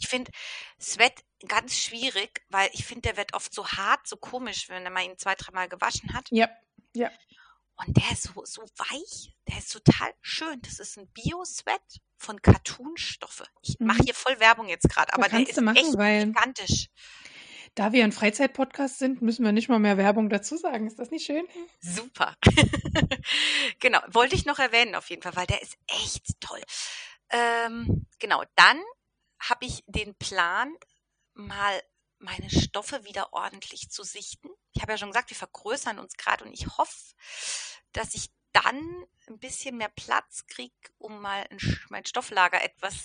[0.00, 0.30] Ich finde
[0.80, 5.04] Sweat ganz schwierig, weil ich finde, der wird oft so hart, so komisch, wenn man
[5.04, 6.28] ihn zwei, dreimal gewaschen hat.
[6.30, 6.48] ja,
[6.94, 7.10] ja.
[7.80, 10.60] Und der ist so, so weich, der ist total schön.
[10.62, 13.46] Das ist ein Bio-Sweat von Cartoon-Stoffe.
[13.62, 14.04] Ich mache Mhm.
[14.04, 16.88] hier voll Werbung jetzt gerade, aber der ist machen, echt gigantisch.
[17.78, 20.88] Da wir ein Freizeitpodcast sind, müssen wir nicht mal mehr Werbung dazu sagen.
[20.88, 21.46] Ist das nicht schön?
[21.78, 22.36] Super.
[23.78, 26.60] genau, wollte ich noch erwähnen auf jeden Fall, weil der ist echt toll.
[27.30, 28.82] Ähm, genau, dann
[29.38, 30.74] habe ich den Plan,
[31.34, 31.80] mal
[32.18, 34.48] meine Stoffe wieder ordentlich zu sichten.
[34.72, 37.14] Ich habe ja schon gesagt, wir vergrößern uns gerade und ich hoffe,
[37.92, 41.46] dass ich dann ein bisschen mehr Platz kriege, um mal
[41.90, 43.04] mein Stofflager etwas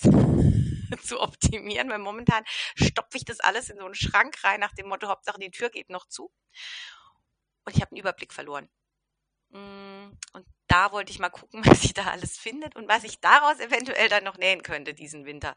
[1.02, 2.44] zu optimieren, weil momentan
[2.76, 5.70] stopfe ich das alles in so einen Schrank rein nach dem Motto, Hauptsache die Tür
[5.70, 6.30] geht noch zu.
[7.64, 8.68] Und ich habe einen Überblick verloren.
[9.50, 13.20] Mm, Und da wollte ich mal gucken, was sich da alles findet und was ich
[13.20, 15.54] daraus eventuell dann noch nähen könnte diesen Winter.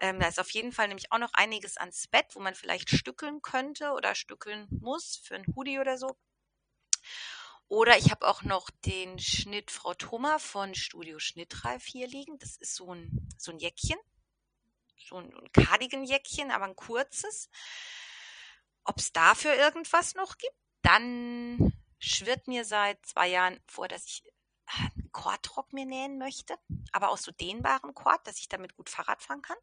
[0.00, 2.90] Ähm, da ist auf jeden Fall nämlich auch noch einiges ans Bett, wo man vielleicht
[2.90, 6.16] stückeln könnte oder stückeln muss für ein Hoodie oder so.
[7.68, 12.38] Oder ich habe auch noch den Schnitt Frau Thoma von Studio Schnittreif hier liegen.
[12.38, 13.98] Das ist so ein, so ein Jäckchen.
[15.08, 17.48] So ein, Cardigan-Jäckchen, aber ein kurzes.
[18.84, 20.54] Ob es dafür irgendwas noch gibt?
[20.82, 26.58] Dann schwirrt mir seit zwei Jahren vor, dass ich äh, einen Kordrock mir nähen möchte,
[26.92, 29.58] aber aus so dehnbarem Kord, dass ich damit gut Fahrrad fahren kann.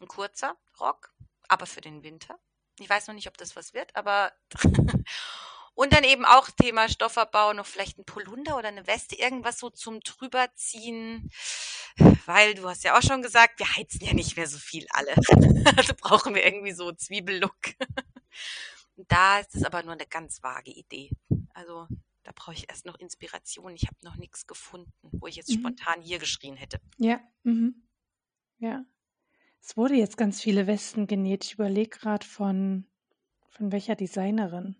[0.00, 1.12] Ein kurzer Rock,
[1.48, 2.38] aber für den Winter.
[2.78, 4.32] Ich weiß noch nicht, ob das was wird, aber
[5.74, 9.70] und dann eben auch Thema Stoffabbau, noch vielleicht ein Polunder oder eine Weste, irgendwas so
[9.70, 11.30] zum drüberziehen,
[12.26, 15.14] weil du hast ja auch schon gesagt, wir heizen ja nicht mehr so viel alle.
[15.76, 17.54] Also brauchen wir irgendwie so Zwiebellook.
[18.96, 21.10] Da ist es aber nur eine ganz vage Idee.
[21.54, 21.86] Also
[22.22, 23.74] da brauche ich erst noch Inspiration.
[23.74, 25.60] Ich habe noch nichts gefunden, wo ich jetzt Mhm.
[25.60, 26.80] spontan hier geschrien hätte.
[26.98, 27.86] Ja, mhm.
[28.58, 28.84] ja.
[29.62, 31.44] Es wurde jetzt ganz viele Westen genäht.
[31.44, 32.86] Ich überlege gerade von,
[33.50, 34.76] von welcher Designerin.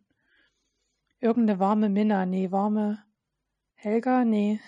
[1.21, 3.05] Irgendeine warme Minna, nee, warme
[3.75, 4.61] Helga, nee.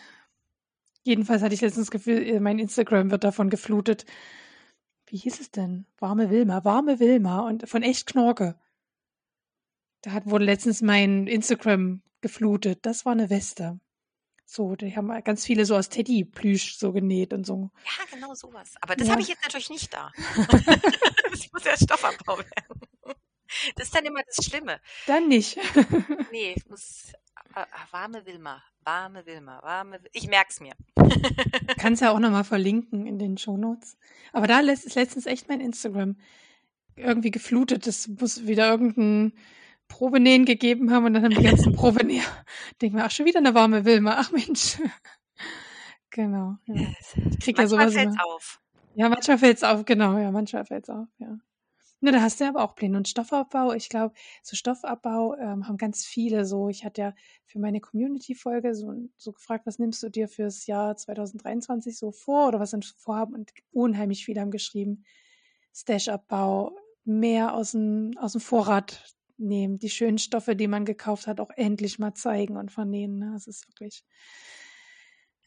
[1.02, 4.04] Jedenfalls hatte ich letztens das Gefühl, äh, mein Instagram wird davon geflutet.
[5.06, 5.86] Wie hieß es denn?
[5.98, 8.58] Warme Wilma, warme Wilma und von echt Knorke.
[10.02, 12.86] Da hat, wurde letztens mein Instagram geflutet.
[12.86, 13.80] Das war eine Weste.
[14.44, 17.70] So, die haben ganz viele so aus Teddy-Plüsch so genäht und so.
[17.84, 18.74] Ja, genau sowas.
[18.80, 19.12] Aber das Ja.
[19.12, 20.12] habe ich jetzt natürlich nicht da.
[21.30, 22.80] das muss ja Stoffabbau werden.
[23.76, 24.80] Das ist dann immer das Schlimme.
[25.06, 25.58] Dann nicht.
[26.32, 27.12] Nee, muss
[27.54, 30.00] äh, warme Wilma, warme Wilma, warme.
[30.12, 30.72] Ich merk's mir.
[31.78, 33.98] Kannst ja auch nochmal verlinken in den Shownotes.
[34.32, 36.16] Aber da ist letztens echt mein Instagram
[36.96, 37.86] irgendwie geflutet.
[37.86, 39.32] Es muss wieder irgendein
[39.88, 42.24] Probenähen gegeben haben und dann haben die ganzen Probenäher.
[42.80, 44.16] Denken wir, ach, schon wieder eine warme Wilma.
[44.18, 44.78] Ach Mensch.
[46.10, 46.56] Genau.
[46.66, 46.74] Ja.
[47.30, 48.26] Ich krieg ja Manchmal sowas fällt's immer.
[48.26, 48.60] auf.
[48.94, 51.38] Ja, manchmal fällt's auf, genau, ja, manchmal fällt's auf, ja.
[52.04, 52.96] Ne, da hast du ja aber auch Pläne.
[52.96, 54.12] Und Stoffabbau, ich glaube,
[54.42, 56.68] so Stoffabbau ähm, haben ganz viele so.
[56.68, 57.14] Ich hatte ja
[57.46, 62.48] für meine Community-Folge so, so gefragt, was nimmst du dir fürs Jahr 2023 so vor
[62.48, 63.34] oder was sind Vorhaben?
[63.34, 65.04] Und unheimlich viele haben geschrieben,
[65.72, 66.72] Stash-Abbau,
[67.04, 71.50] mehr aus dem, aus dem Vorrat nehmen, die schönen Stoffe, die man gekauft hat, auch
[71.54, 73.18] endlich mal zeigen und vernähen.
[73.18, 73.30] Ne?
[73.32, 74.04] Das ist wirklich,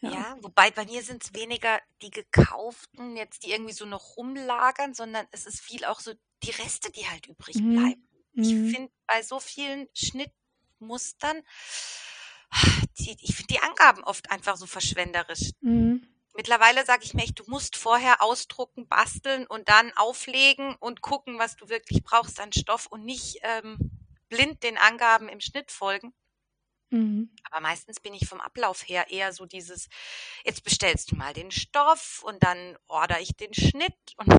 [0.05, 0.11] Ja.
[0.11, 0.37] ja.
[0.41, 5.27] wobei bei mir sind es weniger die gekauften, jetzt die irgendwie so noch rumlagern, sondern
[5.31, 6.13] es ist viel auch so
[6.43, 7.73] die Reste, die halt übrig Mhm.
[7.75, 8.09] bleiben.
[8.33, 8.69] Ich Mhm.
[8.69, 11.41] finde bei so vielen Schnittmustern,
[12.99, 15.51] die, ich finde die Angaben oft einfach so verschwenderisch.
[15.61, 16.07] Mhm.
[16.35, 21.39] Mittlerweile sage ich mir echt, du musst vorher ausdrucken, basteln und dann auflegen und gucken,
[21.39, 23.77] was du wirklich brauchst an Stoff und nicht ähm,
[24.27, 26.13] blind den Angaben im Schnitt folgen.
[26.91, 27.29] Mhm.
[27.49, 29.89] Aber meistens bin ich vom Ablauf her eher so dieses,
[30.43, 34.29] jetzt bestellst du mal den Stoff und dann order ich den Schnitt und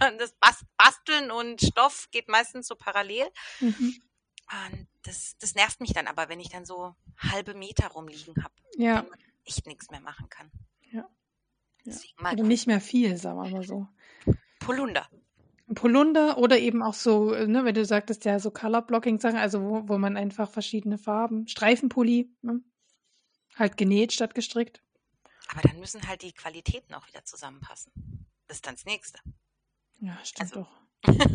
[0.00, 3.28] dann das Bas- Basteln und Stoff geht meistens so parallel.
[3.60, 4.00] Mhm.
[4.70, 8.54] Und das, das nervt mich dann aber, wenn ich dann so halbe Meter rumliegen habe,
[8.76, 9.02] Ja.
[9.02, 10.50] wenn man echt nichts mehr machen kann.
[10.90, 11.08] Ja.
[11.84, 11.94] Ja.
[12.32, 13.88] Oder nicht mehr viel, sagen wir mal so.
[14.60, 15.08] Polunder.
[15.74, 19.88] Polunder oder eben auch so, äh, ne, wenn du sagtest, ja, so Color-Blocking-Sachen, also wo,
[19.88, 22.60] wo man einfach verschiedene Farben, Streifenpulli, ne?
[23.56, 24.82] halt genäht statt gestrickt.
[25.48, 27.92] Aber dann müssen halt die Qualitäten auch wieder zusammenpassen.
[28.46, 29.18] Das ist dann das Nächste.
[30.00, 30.80] Ja, stimmt Also- doch.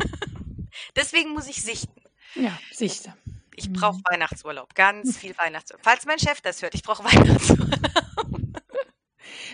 [0.96, 2.00] Deswegen muss ich sichten.
[2.36, 3.14] Ja, sichte.
[3.56, 3.72] Ich Mhm.
[3.74, 5.82] brauche Weihnachtsurlaub, ganz viel Weihnachtsurlaub.
[5.84, 7.68] Falls mein Chef das hört, ich brauche Weihnachtsurlaub.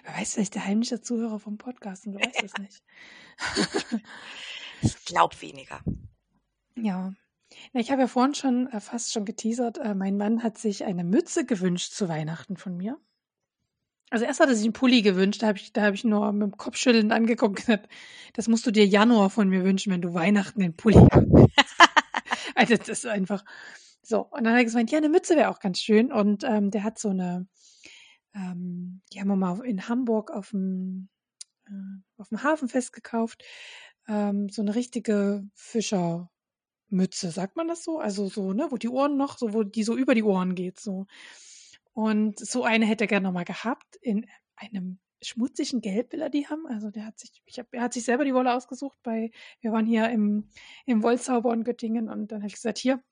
[0.04, 2.82] Wer weiß, vielleicht der heimliche Zuhörer vom Podcast und du weißt es nicht.
[4.82, 5.80] Ich glaube weniger.
[6.76, 7.12] Ja.
[7.72, 11.04] Ich habe ja vorhin schon äh, fast schon geteasert, äh, mein Mann hat sich eine
[11.04, 12.98] Mütze gewünscht zu Weihnachten von mir.
[14.10, 16.42] Also erst hat er sich einen Pulli gewünscht, da habe ich, hab ich nur mit
[16.42, 17.88] dem Kopfschütteln angeguckt und gesagt,
[18.34, 21.26] das musst du dir Januar von mir wünschen, wenn du Weihnachten den Pulli hast.
[22.54, 23.44] also das ist einfach
[24.02, 24.20] so.
[24.20, 26.12] Und dann hat er gesagt, ja, eine Mütze wäre auch ganz schön.
[26.12, 27.48] Und ähm, der hat so eine,
[28.34, 31.08] ähm, die haben wir mal in Hamburg auf dem,
[31.66, 33.42] äh, auf dem Hafenfest gekauft,
[34.08, 37.98] ähm, so eine richtige Fischermütze, sagt man das so?
[37.98, 40.80] Also so, ne, wo die Ohren noch, so, wo die so über die Ohren geht,
[40.80, 41.06] so.
[41.92, 43.96] Und so eine hätte er gerne nochmal gehabt.
[44.02, 46.66] In einem schmutzigen Gelb will er die haben.
[46.66, 49.72] Also der hat sich, ich hab, er hat sich selber die Wolle ausgesucht bei, wir
[49.72, 50.48] waren hier im,
[50.84, 53.02] im Wollzauber in Göttingen und dann habe ich gesagt, hier,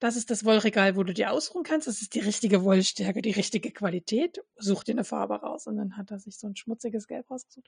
[0.00, 1.86] das ist das Wollregal, wo du dir ausruhen kannst.
[1.86, 4.42] Das ist die richtige Wollstärke, die richtige Qualität.
[4.56, 5.66] Such dir eine Farbe raus.
[5.66, 7.66] Und dann hat er sich so ein schmutziges Gelb rausgesucht.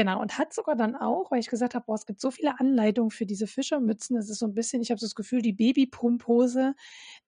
[0.00, 2.58] Genau, und hat sogar dann auch, weil ich gesagt habe, boah, es gibt so viele
[2.58, 4.16] Anleitungen für diese Fischermützen.
[4.16, 6.74] Das ist so ein bisschen, ich habe so das Gefühl, die Babypumphose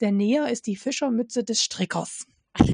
[0.01, 2.27] der Näher ist die Fischermütze des Strickers.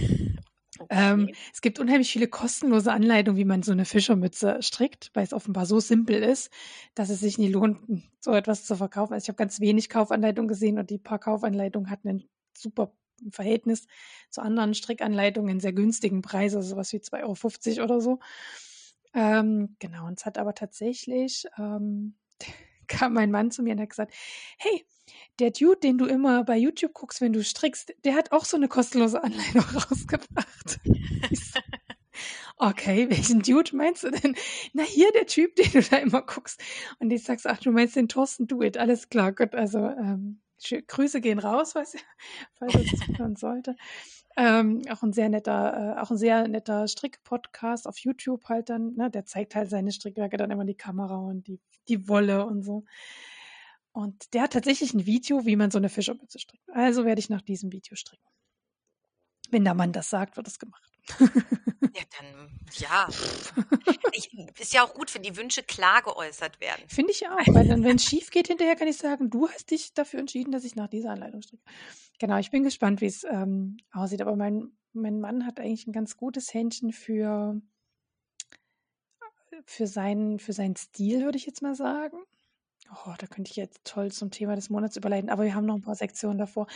[0.81, 0.87] Okay.
[0.91, 5.33] Ähm, es gibt unheimlich viele kostenlose Anleitungen, wie man so eine Fischermütze strickt, weil es
[5.33, 6.53] offenbar so simpel ist,
[6.95, 7.81] dass es sich nie lohnt,
[8.21, 9.13] so etwas zu verkaufen.
[9.13, 12.93] Also ich habe ganz wenig Kaufanleitungen gesehen und die paar Kaufanleitungen hatten ein super
[13.33, 13.89] Verhältnis
[14.31, 18.21] zu anderen Strickanleitungen in sehr günstigen Preisen, also sowas wie 2,50 Euro oder so.
[19.14, 22.16] Ähm, genau, und es hat aber tatsächlich, ähm,
[22.88, 24.14] kam mein Mann zu mir und hat gesagt,
[24.59, 24.87] hey,
[25.38, 28.57] der Dude, den du immer bei YouTube guckst, wenn du strickst, der hat auch so
[28.57, 30.81] eine kostenlose Anleitung rausgebracht.
[32.57, 34.35] okay, welchen Dude meinst du denn?
[34.73, 36.61] Na, hier der Typ, den du da immer guckst.
[36.99, 40.40] Und ich sagst, ach, du meinst den Thorsten Duet, alles klar, gut, also ähm,
[40.87, 41.97] Grüße gehen raus, falls,
[42.59, 43.77] falls es hören sollte.
[44.37, 48.94] Ähm, auch ein sehr netter, äh, auch ein sehr netter Strick-Podcast auf YouTube halt dann,
[48.94, 52.62] ne, der zeigt halt seine Strickwerke dann immer die Kamera und die, die Wolle und
[52.62, 52.85] so.
[53.92, 56.62] Und der hat tatsächlich ein Video, wie man so eine Fischermütze strickt.
[56.73, 58.29] Also werde ich nach diesem Video stricken.
[59.51, 60.98] Wenn der Mann das sagt, wird es gemacht.
[61.94, 63.09] Ja, dann, ja.
[64.12, 66.83] Ich, ist ja auch gut, wenn die Wünsche klar geäußert werden.
[66.88, 69.71] Finde ich auch, weil dann, wenn es schief geht hinterher, kann ich sagen, du hast
[69.71, 71.62] dich dafür entschieden, dass ich nach dieser Anleitung stricke.
[72.18, 74.21] Genau, ich bin gespannt, wie es ähm, aussieht.
[74.23, 77.61] Aber mein, mein Mann hat eigentlich ein ganz gutes Händchen für,
[79.64, 82.18] für, seinen, für seinen Stil, würde ich jetzt mal sagen.
[82.90, 85.74] Oh, da könnte ich jetzt toll zum Thema des Monats überleiten, aber wir haben noch
[85.74, 86.66] ein paar Sektionen davor.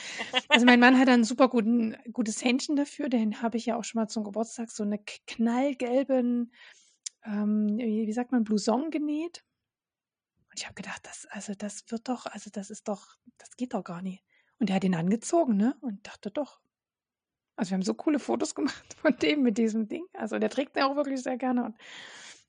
[0.48, 3.84] Also mein Mann hat ein super guten, gutes Händchen dafür, den habe ich ja auch
[3.84, 6.52] schon mal zum Geburtstag so eine knallgelben,
[7.24, 9.42] ähm, wie sagt man, Blouson genäht.
[10.50, 13.72] Und ich habe gedacht, das, also das wird doch, also das ist doch, das geht
[13.72, 14.22] doch gar nicht.
[14.58, 15.76] Und er hat ihn angezogen, ne?
[15.80, 16.60] Und dachte doch.
[17.56, 20.04] Also wir haben so coole Fotos gemacht von dem mit diesem Ding.
[20.12, 21.64] Also der trägt ihn auch wirklich sehr gerne.
[21.64, 21.76] Und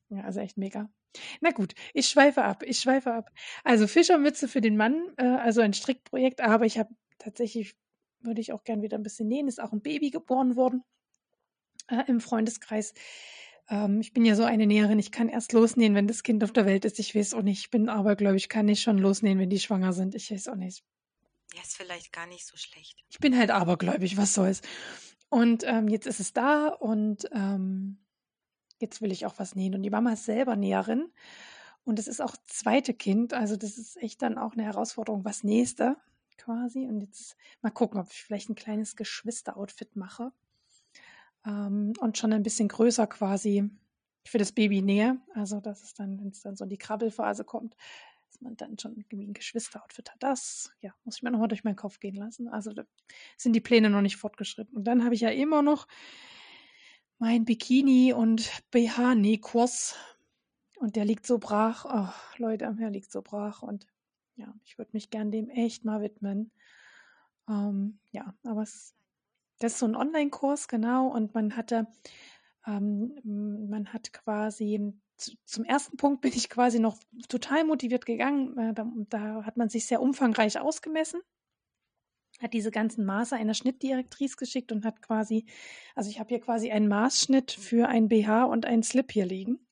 [0.09, 0.89] ja, also echt mega.
[1.41, 3.29] Na gut, ich schweife ab, ich schweife ab.
[3.63, 7.75] Also Fischermütze für den Mann, äh, also ein Strickprojekt, aber ich habe tatsächlich,
[8.21, 10.83] würde ich auch gern wieder ein bisschen nähen, ist auch ein Baby geboren worden
[11.87, 12.93] äh, im Freundeskreis.
[13.69, 16.51] Ähm, ich bin ja so eine Näherin, ich kann erst losnähen, wenn das Kind auf
[16.51, 16.99] der Welt ist.
[16.99, 19.59] Ich weiß auch nicht, ich bin aber, glaube ich, kann nicht schon losnähen, wenn die
[19.59, 20.15] schwanger sind.
[20.15, 20.83] Ich weiß auch nicht.
[21.53, 23.03] Ja, ist vielleicht gar nicht so schlecht.
[23.09, 24.61] Ich bin halt abergläubig, was soll's.
[25.29, 28.02] Und ähm, jetzt ist es da und ähm,
[28.83, 29.73] jetzt will ich auch was nähen.
[29.73, 31.11] Und die Mama ist selber Näherin.
[31.85, 33.33] Und es ist auch zweite Kind.
[33.33, 35.97] Also das ist echt dann auch eine Herausforderung, was nächste
[36.37, 36.87] quasi.
[36.87, 40.31] Und jetzt mal gucken, ob ich vielleicht ein kleines Geschwister-Outfit mache.
[41.45, 43.69] Ähm, und schon ein bisschen größer quasi
[44.25, 45.19] für das Baby nähe.
[45.33, 47.75] Also das ist dann, wenn es dann so in die Krabbelphase kommt,
[48.27, 50.23] dass man dann schon irgendwie ein Geschwister-Outfit hat.
[50.23, 52.47] Das, ja, muss ich mir nochmal durch meinen Kopf gehen lassen.
[52.47, 52.71] Also
[53.37, 54.75] sind die Pläne noch nicht fortgeschritten.
[54.75, 55.87] Und dann habe ich ja immer noch
[57.23, 59.95] mein Bikini und BH-Nähkurs.
[60.75, 61.85] Und der liegt so brach.
[61.85, 63.61] Oh, Leute, der liegt so brach.
[63.61, 63.87] Und
[64.35, 66.51] ja, ich würde mich gern dem echt mal widmen.
[67.47, 68.93] Ähm, ja, aber es,
[69.59, 71.07] das ist so ein Online-Kurs, genau.
[71.07, 71.87] Und man hatte,
[72.67, 73.15] ähm,
[73.69, 78.57] man hat quasi, zum ersten Punkt bin ich quasi noch total motiviert gegangen.
[78.57, 78.73] Äh,
[79.07, 81.21] da hat man sich sehr umfangreich ausgemessen
[82.43, 85.45] hat diese ganzen Maße einer Schnittdirektrice geschickt und hat quasi,
[85.95, 89.65] also ich habe hier quasi einen Maßschnitt für ein BH und einen Slip hier liegen.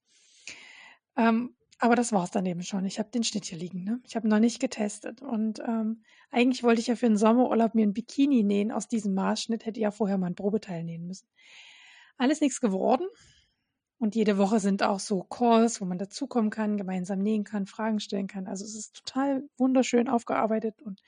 [1.17, 2.86] Ähm, aber das war es dann eben schon.
[2.86, 3.84] Ich habe den Schnitt hier liegen.
[3.84, 3.99] Ne?
[4.05, 5.21] Ich habe noch nicht getestet.
[5.23, 9.15] Und ähm, eigentlich wollte ich ja für den Sommerurlaub mir ein Bikini nähen aus diesem
[9.15, 9.65] Maßschnitt.
[9.65, 11.27] Hätte ja vorher mal ein Probeteil nähen müssen.
[12.17, 13.07] Alles nichts geworden.
[13.97, 17.99] Und jede Woche sind auch so Calls, wo man dazukommen kann, gemeinsam nähen kann, Fragen
[17.99, 18.47] stellen kann.
[18.47, 21.01] Also es ist total wunderschön aufgearbeitet und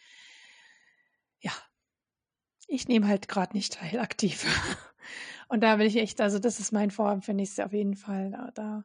[2.74, 4.46] ich nehme halt gerade nicht teil aktiv.
[5.48, 8.32] Und da will ich echt, also das ist mein Vorhaben, finde ich auf jeden Fall.
[8.32, 8.84] Da, da,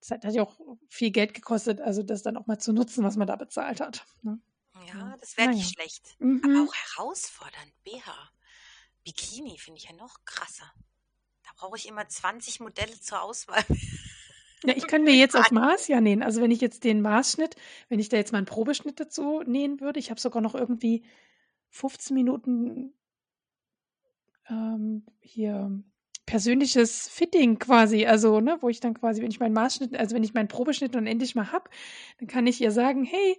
[0.00, 0.56] das hat, ja auch
[0.88, 4.04] viel Geld gekostet, also das dann auch mal zu nutzen, was man da bezahlt hat.
[4.22, 4.40] Ne?
[4.88, 5.86] Ja, das wäre nicht Naja.
[5.88, 6.16] schlecht.
[6.18, 6.42] Mhm.
[6.44, 7.72] Aber auch herausfordernd.
[7.84, 8.30] BH.
[9.04, 10.70] Bikini finde ich ja noch krasser.
[11.44, 13.64] Da brauche ich immer 20 Modelle zur Auswahl.
[14.62, 16.22] Ja, ich kann mir jetzt auf Maß ja nähen.
[16.22, 17.56] Also wenn ich jetzt den Maßschnitt,
[17.88, 21.02] wenn ich da jetzt mal einen Probeschnitt dazu nähen würde, ich habe sogar noch irgendwie
[21.70, 22.92] 15 Minuten
[24.50, 25.82] ähm, hier
[26.26, 30.22] persönliches Fitting quasi, also ne, wo ich dann quasi, wenn ich meinen Maßschnitt, also wenn
[30.22, 31.70] ich meinen Probeschnitt dann endlich mal hab,
[32.18, 33.36] dann kann ich ihr sagen, hey,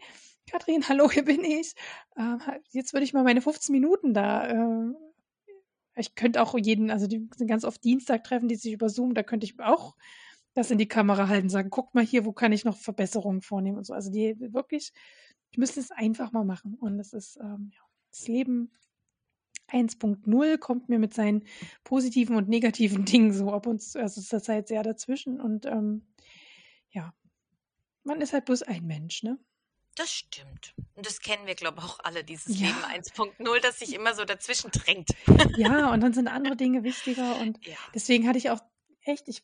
[0.49, 1.73] Katrin, hallo, hier bin ich.
[2.17, 4.47] Ähm, jetzt würde ich mal meine 15 Minuten da.
[4.47, 4.93] Äh,
[5.95, 9.13] ich könnte auch jeden, also die sind ganz oft Dienstag treffen, die sich über Zoom,
[9.13, 9.95] da könnte ich auch
[10.53, 13.77] das in die Kamera halten, sagen, guckt mal hier, wo kann ich noch Verbesserungen vornehmen
[13.77, 13.93] und so.
[13.93, 14.91] Also die wirklich,
[15.49, 16.75] ich müsste es einfach mal machen.
[16.75, 18.71] Und das ist, ähm, ja, das Leben
[19.71, 21.45] 1.0 kommt mir mit seinen
[21.83, 26.05] positiven und negativen Dingen so ab und also es ist zurzeit sehr dazwischen und ähm,
[26.89, 27.13] ja,
[28.03, 29.37] man ist halt bloß ein Mensch, ne?
[29.95, 30.73] Das stimmt.
[30.95, 32.67] Und das kennen wir, glaube ich, auch alle, dieses Ja.
[32.67, 35.09] Leben 1.0, das sich immer so dazwischen drängt.
[35.57, 37.75] Ja, und dann sind andere Dinge wichtiger und Ja.
[37.93, 38.61] deswegen hatte ich auch
[39.03, 39.43] echt, ich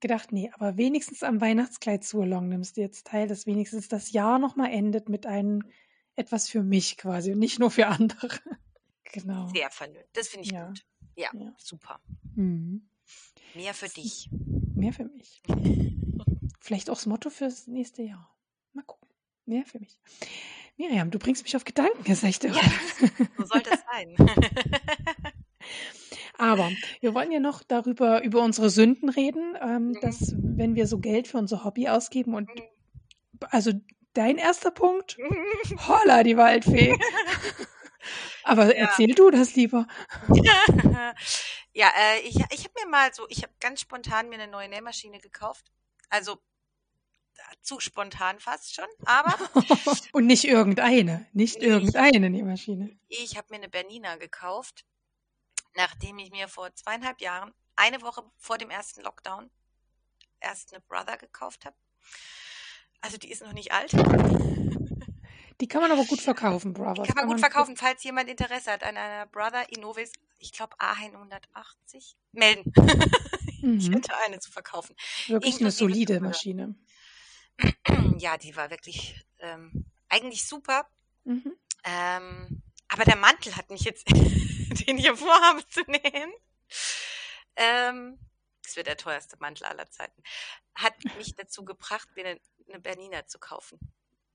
[0.00, 4.38] gedacht, nee, aber wenigstens am Weihnachtskleid Surlong nimmst du jetzt teil, dass wenigstens das Jahr
[4.38, 5.62] nochmal endet mit einem
[6.16, 8.28] etwas für mich quasi und nicht nur für andere.
[9.22, 9.48] Genau.
[9.48, 10.10] Sehr vernünftig.
[10.12, 10.66] Das finde ich Ja.
[10.68, 10.84] gut.
[11.16, 11.54] Ja, Ja.
[11.58, 12.00] super.
[12.34, 12.88] Mhm.
[13.54, 14.28] Mehr für dich.
[14.74, 15.42] Mehr für mich.
[16.60, 18.36] Vielleicht auch das Motto fürs nächste Jahr.
[18.72, 19.08] Mal gucken.
[19.46, 19.98] Mehr für mich.
[20.76, 22.56] Miriam, du bringst mich auf Gedanken, ist echt irre.
[22.58, 22.70] Ja,
[23.38, 24.14] so soll das sein.
[26.38, 30.00] Aber wir wollen ja noch darüber, über unsere Sünden reden, ähm, Mhm.
[30.02, 32.50] dass wenn wir so Geld für unser Hobby ausgeben und
[33.50, 33.72] also
[34.12, 35.16] dein erster Punkt,
[35.88, 36.94] holla, die Waldfee.
[38.46, 38.84] Aber Ja.
[38.84, 39.86] erzähl du das lieber.
[41.72, 44.68] ja, äh, ich, ich habe mir mal so, ich habe ganz spontan mir eine neue
[44.68, 45.70] Nähmaschine gekauft.
[46.08, 46.38] Also
[47.62, 49.34] zu spontan fast schon, aber
[50.12, 52.98] Und nicht irgendeine, nicht Nee, irgendeine Nähmaschine.
[53.08, 54.84] ich habe mir eine Bernina gekauft,
[55.74, 59.50] nachdem ich mir vor zweieinhalb Jahren, eine Woche vor dem ersten Lockdown,
[60.40, 61.76] erst eine Brother gekauft habe.
[63.00, 63.92] Also die ist noch nicht alt.
[65.60, 67.06] Die kann man aber gut verkaufen, Brothers.
[67.06, 70.76] Die kann man gut verkaufen, falls jemand Interesse hat an einer Brother Innovis, ich glaube
[70.78, 72.72] A180, melden.
[73.62, 73.94] Ich Mhm.
[73.94, 74.94] hätte eine zu verkaufen.
[75.26, 76.20] Wirklich eine solide.
[76.20, 76.76] Maschine.
[78.18, 80.88] Ja, die war wirklich ähm, eigentlich super.
[81.24, 81.56] Mhm.
[81.84, 86.32] Ähm, aber der Mantel hat mich jetzt, den ich hier vorhabe zu nähen,
[87.56, 88.18] ähm,
[88.62, 90.22] das wird der teuerste Mantel aller Zeiten,
[90.74, 93.78] hat mich dazu gebracht, mir eine, eine Bernina zu kaufen.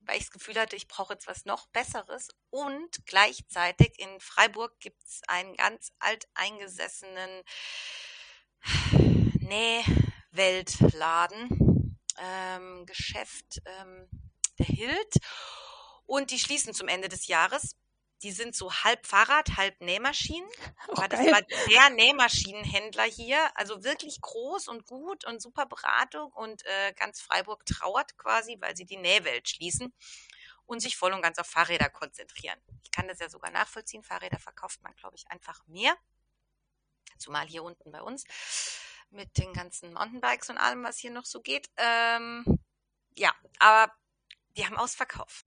[0.02, 2.30] Weil ich das Gefühl hatte, ich brauche jetzt was noch Besseres.
[2.50, 7.44] Und gleichzeitig in Freiburg gibt es einen ganz alteingesessenen
[9.40, 14.10] Nähweltladen, ähm, Geschäft, ähm,
[14.60, 15.16] der Hild.
[16.06, 17.76] Und die schließen zum Ende des Jahres.
[18.24, 20.50] Die sind so halb Fahrrad, halb Nähmaschinen.
[20.90, 21.32] Auch Aber das geil.
[21.32, 23.40] war der Nähmaschinenhändler hier.
[23.58, 26.32] Also wirklich groß und gut und super Beratung.
[26.34, 29.94] Und äh, ganz Freiburg trauert quasi, weil sie die Nähwelt schließen
[30.66, 32.60] und sich voll und ganz auf Fahrräder konzentrieren.
[32.84, 34.04] Ich kann das ja sogar nachvollziehen.
[34.04, 35.96] Fahrräder verkauft man, glaube ich, einfach mehr.
[37.18, 38.24] Zumal hier unten bei uns
[39.10, 41.70] mit den ganzen Mountainbikes und allem, was hier noch so geht.
[41.78, 42.46] Ähm,
[43.16, 43.94] ja, aber
[44.56, 45.44] die haben Ausverkauf.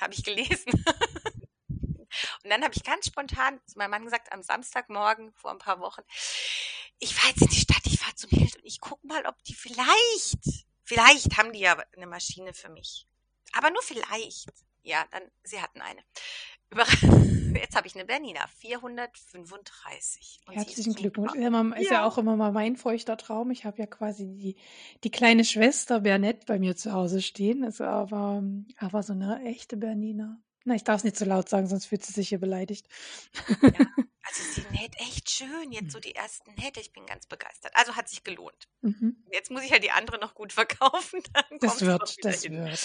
[0.00, 0.84] Habe ich gelesen.
[2.48, 5.80] Und dann habe ich ganz spontan zu meinem Mann gesagt, am Samstagmorgen vor ein paar
[5.80, 6.00] Wochen,
[6.98, 9.44] ich fahre jetzt in die Stadt, ich fahre zum Hild und ich gucke mal, ob
[9.44, 13.06] die vielleicht, vielleicht haben die ja eine Maschine für mich.
[13.52, 14.48] Aber nur vielleicht.
[14.82, 16.00] Ja, dann, sie hatten eine.
[16.70, 16.86] Über,
[17.60, 20.40] jetzt habe ich eine Bernina, 435.
[20.46, 21.34] Und Herzlichen Glückwunsch.
[21.34, 22.06] Ist ist ja Ja.
[22.06, 23.50] auch immer mal mein feuchter Traum.
[23.50, 24.56] Ich habe ja quasi die,
[25.04, 27.62] die kleine Schwester Bernette bei mir zu Hause stehen.
[27.62, 28.42] Ist aber,
[28.78, 30.40] aber so eine echte Bernina.
[30.64, 32.88] Na, ich darf es nicht so laut sagen, sonst fühlt sie sich hier beleidigt.
[34.28, 36.80] Also sie näht echt schön, jetzt so die ersten Nähte.
[36.80, 37.72] Ich bin ganz begeistert.
[37.74, 38.68] Also hat sich gelohnt.
[38.82, 39.24] Mhm.
[39.32, 41.22] Jetzt muss ich ja die andere noch gut verkaufen.
[41.32, 42.52] Dann Das wird, das hin.
[42.62, 42.78] wird.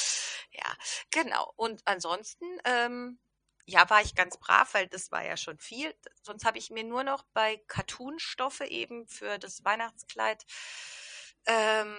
[0.51, 0.77] Ja,
[1.11, 1.51] genau.
[1.57, 3.19] Und ansonsten, ähm,
[3.65, 5.93] ja, war ich ganz brav, weil das war ja schon viel.
[6.21, 10.45] Sonst habe ich mir nur noch bei Cartoon-Stoffe eben für das Weihnachtskleid
[11.45, 11.93] ähm,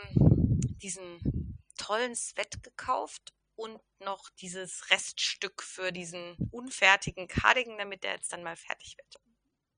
[0.83, 8.33] diesen tollen Sweat gekauft und noch dieses Reststück für diesen unfertigen Cardigan, damit der jetzt
[8.33, 9.23] dann mal fertig wird.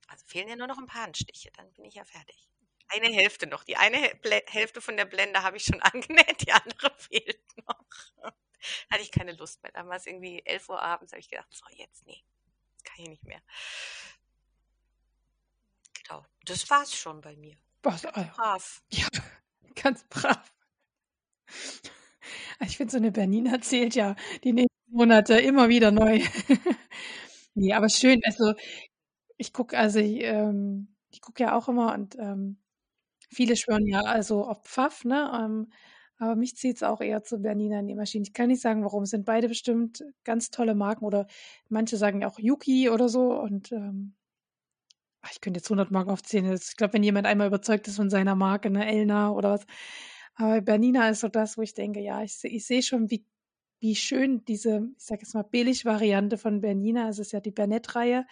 [0.08, 2.48] Also fehlen ja nur noch ein paar Anstiche, dann bin ich ja fertig.
[2.88, 3.64] Eine Hälfte noch.
[3.64, 3.98] Die eine
[4.46, 7.84] Hälfte von der Blende habe ich schon angenäht, die andere fehlt noch.
[8.90, 9.72] Hatte ich keine Lust mehr.
[9.72, 12.24] Dann war es irgendwie 11 Uhr abends, habe ich gedacht, so jetzt, nee,
[12.84, 13.42] kann ich nicht mehr.
[16.02, 16.24] Genau.
[16.44, 17.56] Das war's schon bei mir.
[17.82, 18.32] Was, Ganz ah ja.
[18.34, 18.82] brav.
[18.90, 19.06] Ja,
[19.74, 20.52] ganz brav.
[22.64, 26.20] Ich finde, so eine Bernina zählt ja die nächsten Monate immer wieder neu.
[27.58, 28.20] Ne, aber schön.
[28.24, 28.52] Also,
[29.38, 32.58] ich gucke also, ich, ähm ich gucke ja auch immer und, ähm,
[33.30, 35.30] viele schwören ja also auf Pfaff, ne?
[35.44, 35.72] Ähm,
[36.18, 38.24] aber mich zieht's auch eher zu Bernina Nähmaschinen.
[38.24, 39.04] Ich kann nicht sagen, warum.
[39.04, 41.26] Es sind beide bestimmt ganz tolle Marken oder
[41.70, 44.14] manche sagen ja auch Yuki oder so und, ähm
[45.32, 46.52] ich könnte jetzt 100 Marken aufzählen.
[46.52, 49.66] Ich glaube, wenn jemand einmal überzeugt ist von seiner Marke, ne, Elna oder was.
[50.38, 53.24] Aber Bernina ist so das, wo ich denke, ja, ich sehe ich sehe schon, wie
[53.80, 58.26] wie schön diese, ich sage jetzt mal, Billig-Variante von Bernina, es ist ja die Bernett-Reihe,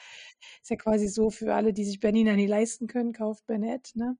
[0.63, 4.17] ist ja quasi so für alle, die sich Bernina nie leisten können, kauft Bernett, ne?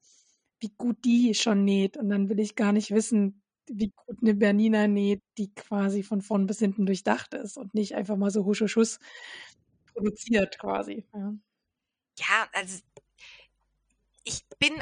[0.61, 1.97] Wie gut die schon näht.
[1.97, 6.21] Und dann will ich gar nicht wissen, wie gut eine Bernina näht, die quasi von
[6.23, 8.99] vorn bis hinten durchdacht ist und nicht einfach mal so husch husch husch
[9.95, 11.35] produziert quasi, ja.
[12.19, 12.81] Ja, also
[14.25, 14.73] ich bin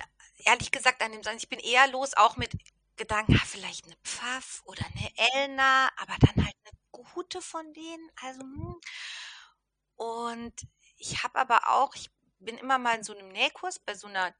[0.44, 2.50] ehrlich gesagt an dem Sonntag, ich bin eher los auch mit
[3.03, 8.11] Gedanken, ah, vielleicht eine Pfaff oder eine Elna, aber dann halt eine gute von denen.
[8.14, 8.80] Also, hm.
[9.96, 10.66] Und
[10.98, 14.32] ich habe aber auch, ich bin immer mal in so einem Nähkurs bei so einer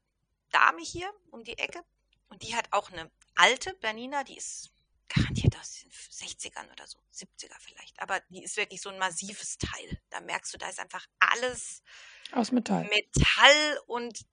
[0.53, 1.83] Dame hier um die Ecke
[2.29, 4.71] und die hat auch eine alte Bernina, die ist
[5.09, 9.59] garantiert aus den 60ern oder so, 70er vielleicht, aber die ist wirklich so ein massives
[9.59, 10.01] Teil.
[10.11, 11.83] Da merkst du, da ist einfach alles
[12.31, 12.85] Aus Metall.
[12.85, 14.25] Metall und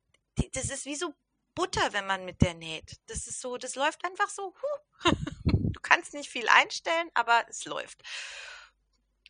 [0.53, 1.15] das ist wie so
[1.59, 3.01] Butter, wenn man mit der näht.
[3.07, 4.55] Das ist so, das läuft einfach so.
[5.03, 5.11] Huh.
[5.43, 8.01] Du kannst nicht viel einstellen, aber es läuft.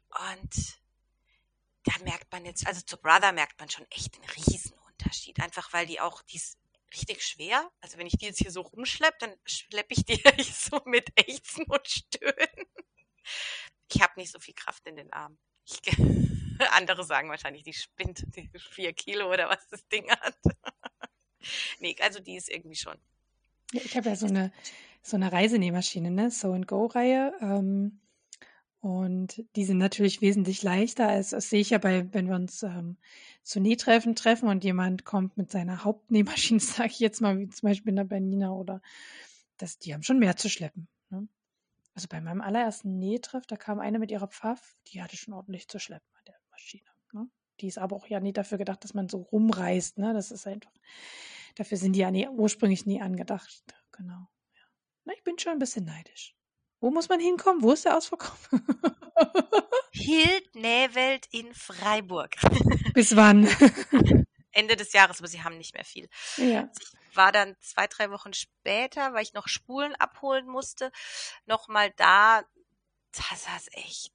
[0.09, 0.79] Und
[1.83, 5.39] da merkt man jetzt, also zur Brother merkt man schon echt einen Riesenunterschied.
[5.41, 6.57] Einfach weil die auch, die ist
[6.93, 7.71] richtig schwer.
[7.81, 10.21] Also wenn ich die jetzt hier so rumschleppe, dann schleppe ich die
[10.53, 12.67] so mit Ächzen und Stöhnen.
[13.91, 15.39] Ich habe nicht so viel Kraft in den Armen.
[16.71, 20.37] Andere sagen wahrscheinlich, die spinnt die vier Kilo oder was das Ding hat.
[21.79, 22.95] nee, also die ist irgendwie schon.
[23.71, 24.51] Ja, ich habe ja so eine,
[25.01, 26.31] so eine Reisenähmaschine, ne?
[26.31, 27.33] So-and-Go-Reihe.
[27.41, 27.99] Ähm,
[28.81, 31.09] und die sind natürlich wesentlich leichter.
[31.09, 32.97] als das sehe ich ja bei, wenn wir uns ähm,
[33.43, 37.67] zu Nähtreffen treffen und jemand kommt mit seiner Hauptnähmaschine, sage ich jetzt mal, wie zum
[37.67, 38.81] Beispiel in der Bernina oder
[39.57, 40.87] das, die haben schon mehr zu schleppen.
[41.09, 41.27] Ne?
[41.93, 45.67] Also bei meinem allerersten Nähtreff, da kam eine mit ihrer Pfaff, die hatte schon ordentlich
[45.67, 46.89] zu schleppen an der Maschine.
[47.61, 49.97] Die ist aber auch ja nie dafür gedacht, dass man so rumreißt.
[49.97, 50.13] Ne?
[50.13, 50.71] Das ist einfach,
[51.55, 53.63] dafür sind die ja nie, ursprünglich nie angedacht.
[53.91, 54.27] Genau.
[54.55, 54.61] Ja.
[55.05, 56.35] Na, ich bin schon ein bisschen neidisch.
[56.81, 57.61] Wo muss man hinkommen?
[57.61, 58.49] Wo ist der Ausverkauf?
[59.91, 62.35] Hild Nähwelt in Freiburg.
[62.93, 63.47] Bis wann?
[64.51, 66.09] Ende des Jahres, aber sie haben nicht mehr viel.
[66.37, 66.69] ja.
[67.09, 70.91] Ich war dann zwei, drei Wochen später, weil ich noch Spulen abholen musste,
[71.45, 72.43] nochmal da.
[73.11, 74.13] Das ist echt,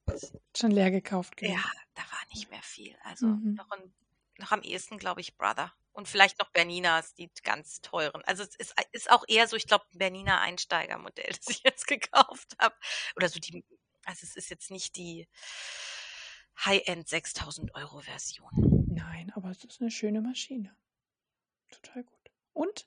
[0.56, 1.34] Schon leer gekauft.
[1.42, 1.64] ja, gewesen.
[1.94, 2.96] da war nicht mehr viel.
[3.04, 3.54] Also Mhm.
[3.54, 3.92] noch, ein,
[4.38, 5.72] noch am ehesten, glaube ich, Brother.
[5.92, 8.22] Und vielleicht noch Berninas, die ganz teuren.
[8.24, 11.86] Also es ist, ist auch eher so, ich glaube, ein Bernina Einsteigermodell, das ich jetzt
[11.86, 12.74] gekauft habe.
[13.16, 13.64] Oder so die,
[14.04, 15.28] also es ist jetzt nicht die
[16.64, 18.50] High-End 6000 Euro Version.
[18.88, 20.76] Nein, aber es ist eine schöne Maschine.
[21.70, 22.30] Total gut.
[22.52, 22.86] Und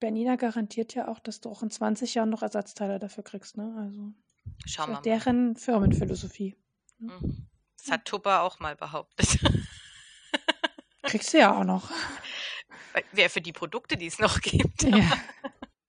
[0.00, 3.56] Bernina garantiert ja auch, dass du auch in 20 Jahren noch Ersatzteile dafür kriegst.
[3.56, 3.74] Ne?
[3.78, 4.12] Also
[4.66, 5.02] Schauen ist wir mal.
[5.02, 6.56] deren Firmenphilosophie.
[6.98, 7.48] Mhm.
[7.78, 9.38] Das hat Tupper auch mal behauptet.
[11.02, 11.90] Kriegst du ja auch noch.
[13.12, 14.82] Wer für die Produkte, die es noch gibt.
[14.82, 15.10] Ja.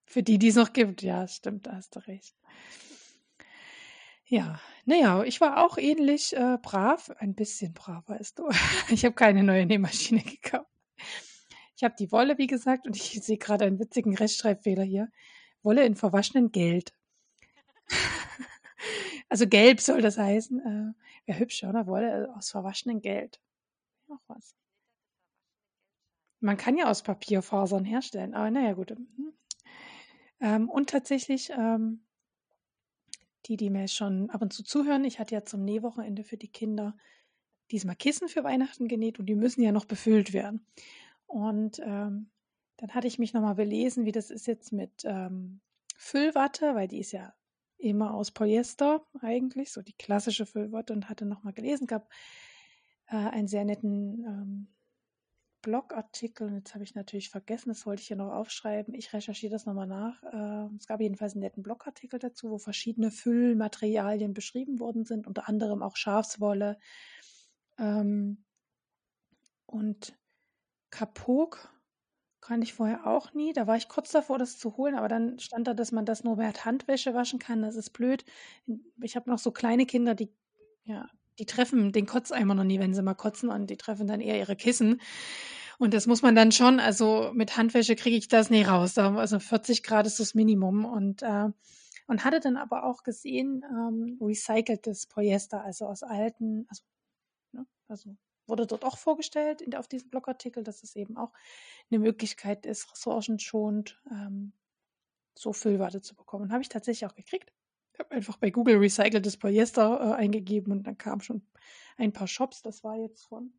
[0.05, 1.01] Für die, die es noch gibt.
[1.01, 2.35] Ja, stimmt, da hast du recht.
[4.25, 8.49] Ja, naja, ich war auch ähnlich äh, brav, ein bisschen brav, weißt du.
[8.89, 10.69] Ich habe keine neue Nähmaschine gekauft.
[11.75, 15.09] Ich habe die Wolle, wie gesagt, und ich sehe gerade einen witzigen Rechtschreibfehler hier.
[15.63, 16.93] Wolle in verwaschenem Geld.
[19.29, 20.59] Also gelb soll das heißen.
[20.59, 21.87] Äh, ja, hübsch, oder?
[21.87, 23.39] Wolle aus verwaschenem Geld.
[24.07, 24.55] Noch was.
[26.41, 28.91] Man kann ja aus Papierfasern herstellen, aber naja, gut.
[28.97, 29.33] Mhm.
[30.39, 32.01] Ähm, und tatsächlich, ähm,
[33.45, 36.51] die, die mir schon ab und zu zuhören, ich hatte ja zum Nähwochenende für die
[36.51, 36.95] Kinder
[37.71, 40.65] diesmal Kissen für Weihnachten genäht und die müssen ja noch befüllt werden.
[41.27, 42.31] Und ähm,
[42.77, 45.59] dann hatte ich mich nochmal belesen, wie das ist jetzt mit ähm,
[45.97, 47.33] Füllwatte, weil die ist ja
[47.79, 52.11] immer aus Polyester eigentlich, so die klassische Füllwatte und hatte nochmal gelesen gehabt,
[53.07, 54.67] äh, einen sehr netten ähm,
[55.61, 58.93] Blogartikel, und jetzt habe ich natürlich vergessen, das wollte ich hier noch aufschreiben.
[58.93, 60.23] Ich recherchiere das nochmal nach.
[60.23, 65.49] Äh, es gab jedenfalls einen netten Blogartikel dazu, wo verschiedene Füllmaterialien beschrieben worden sind, unter
[65.49, 66.77] anderem auch Schafswolle
[67.77, 68.43] ähm,
[69.65, 70.17] und
[70.91, 71.73] Kapok
[72.49, 73.53] kannte ich vorher auch nie.
[73.53, 76.23] Da war ich kurz davor, das zu holen, aber dann stand da, dass man das
[76.23, 77.61] nur mit Handwäsche waschen kann.
[77.61, 78.25] Das ist blöd.
[79.03, 80.33] Ich habe noch so kleine Kinder, die,
[80.83, 84.19] ja, die treffen den Kotzeimer noch nie, wenn sie mal kotzen und die treffen dann
[84.19, 84.99] eher ihre Kissen.
[85.77, 88.97] Und das muss man dann schon, also mit Handwäsche kriege ich das nie raus.
[88.97, 90.85] Also 40 Grad ist das Minimum.
[90.85, 91.49] Und, äh,
[92.07, 96.81] und hatte dann aber auch gesehen, ähm, recyceltes Polyester, also aus alten, also,
[97.51, 98.15] ne, also
[98.49, 101.31] wurde dort auch vorgestellt in, auf diesem Blogartikel, dass es eben auch
[101.89, 104.53] eine Möglichkeit ist, ressourcenschonend ähm,
[105.35, 106.51] so Füllwarte zu bekommen.
[106.51, 107.53] Habe ich tatsächlich auch gekriegt.
[107.93, 111.41] Ich habe einfach bei Google recyceltes Polyester äh, eingegeben und dann kamen schon
[111.97, 112.61] ein paar Shops.
[112.61, 113.53] Das war jetzt von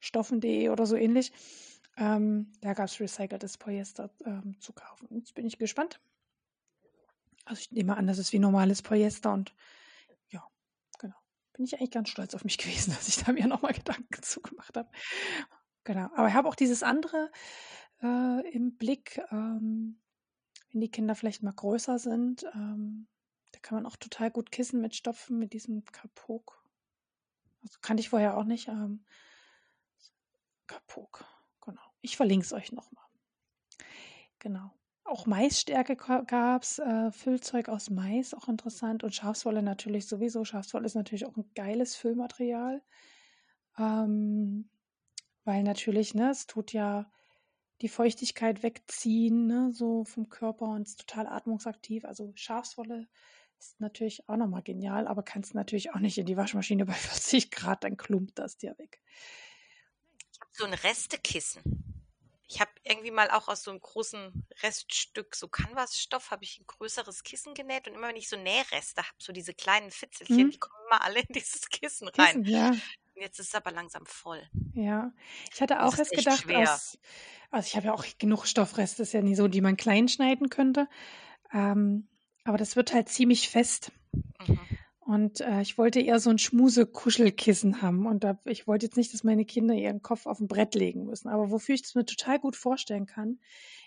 [0.00, 1.32] stoffen.de oder so ähnlich.
[1.96, 5.08] Ähm, da gab es recyceltes Polyester ähm, zu kaufen.
[5.10, 6.00] Jetzt bin ich gespannt.
[7.44, 9.54] Also ich nehme an, das ist wie normales Polyester und.
[11.58, 14.76] Bin ich eigentlich ganz stolz auf mich gewesen, dass ich da mir nochmal Gedanken zugemacht
[14.76, 14.88] habe.
[15.82, 16.08] Genau.
[16.14, 17.32] Aber ich habe auch dieses andere
[18.00, 20.00] äh, im Blick, ähm,
[20.70, 22.44] wenn die Kinder vielleicht mal größer sind.
[22.54, 23.08] Ähm,
[23.50, 26.62] da kann man auch total gut Kissen mitstopfen mit diesem Kapok.
[27.62, 28.68] Also kannte ich vorher auch nicht.
[28.68, 29.04] Ähm,
[30.68, 31.24] Kapok.
[31.60, 31.82] Genau.
[32.02, 33.04] Ich verlinke es euch nochmal.
[34.38, 34.77] Genau.
[35.08, 39.02] Auch Maisstärke gab es, äh, Füllzeug aus Mais, auch interessant.
[39.04, 40.44] Und Schafswolle natürlich sowieso.
[40.44, 42.82] Schafswolle ist natürlich auch ein geiles Füllmaterial.
[43.78, 44.68] Ähm,
[45.44, 47.10] weil natürlich, ne, es tut ja
[47.80, 52.04] die Feuchtigkeit wegziehen, ne, so vom Körper und ist total atmungsaktiv.
[52.04, 53.08] Also Schafswolle
[53.58, 57.50] ist natürlich auch nochmal genial, aber kannst natürlich auch nicht in die Waschmaschine bei 40
[57.50, 59.00] Grad, dann klumpt das dir weg
[60.58, 61.97] so ein Restekissen.
[62.48, 66.66] Ich habe irgendwie mal auch aus so einem großen Reststück, so Canvasstoff, habe ich ein
[66.66, 70.50] größeres Kissen genäht und immer wenn ich so Nähreste habe, so diese kleinen Fitzelchen, mhm.
[70.50, 72.42] die kommen immer alle in dieses Kissen rein.
[72.42, 72.72] Kissen, ja.
[73.14, 74.48] Jetzt ist es aber langsam voll.
[74.74, 75.12] Ja,
[75.52, 76.98] ich hatte auch erst gedacht, aus,
[77.50, 80.50] also ich habe ja auch genug Stoffreste, ist ja nie so, die man klein schneiden
[80.50, 80.88] könnte.
[81.52, 82.08] Ähm,
[82.44, 83.92] aber das wird halt ziemlich fest.
[84.46, 84.60] Mhm.
[85.08, 88.06] Und äh, ich wollte eher so ein Schmuse-Kuschelkissen haben.
[88.06, 91.06] Und da, ich wollte jetzt nicht, dass meine Kinder ihren Kopf auf ein Brett legen
[91.06, 91.30] müssen.
[91.30, 93.40] Aber wofür ich das mir total gut vorstellen kann,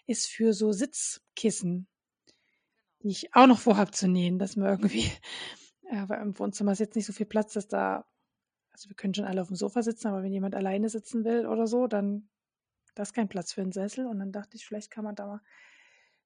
[0.07, 1.88] ist für so Sitzkissen,
[3.03, 5.11] die ich auch noch vorhabe zu nähen, dass man irgendwie,
[5.91, 8.03] äh, weil im Wohnzimmer ist jetzt nicht so viel Platz, dass da,
[8.72, 11.45] also wir können schon alle auf dem Sofa sitzen, aber wenn jemand alleine sitzen will
[11.45, 12.30] oder so, dann
[12.95, 14.07] da ist kein Platz für einen Sessel.
[14.07, 15.41] Und dann dachte ich, vielleicht kann man da mal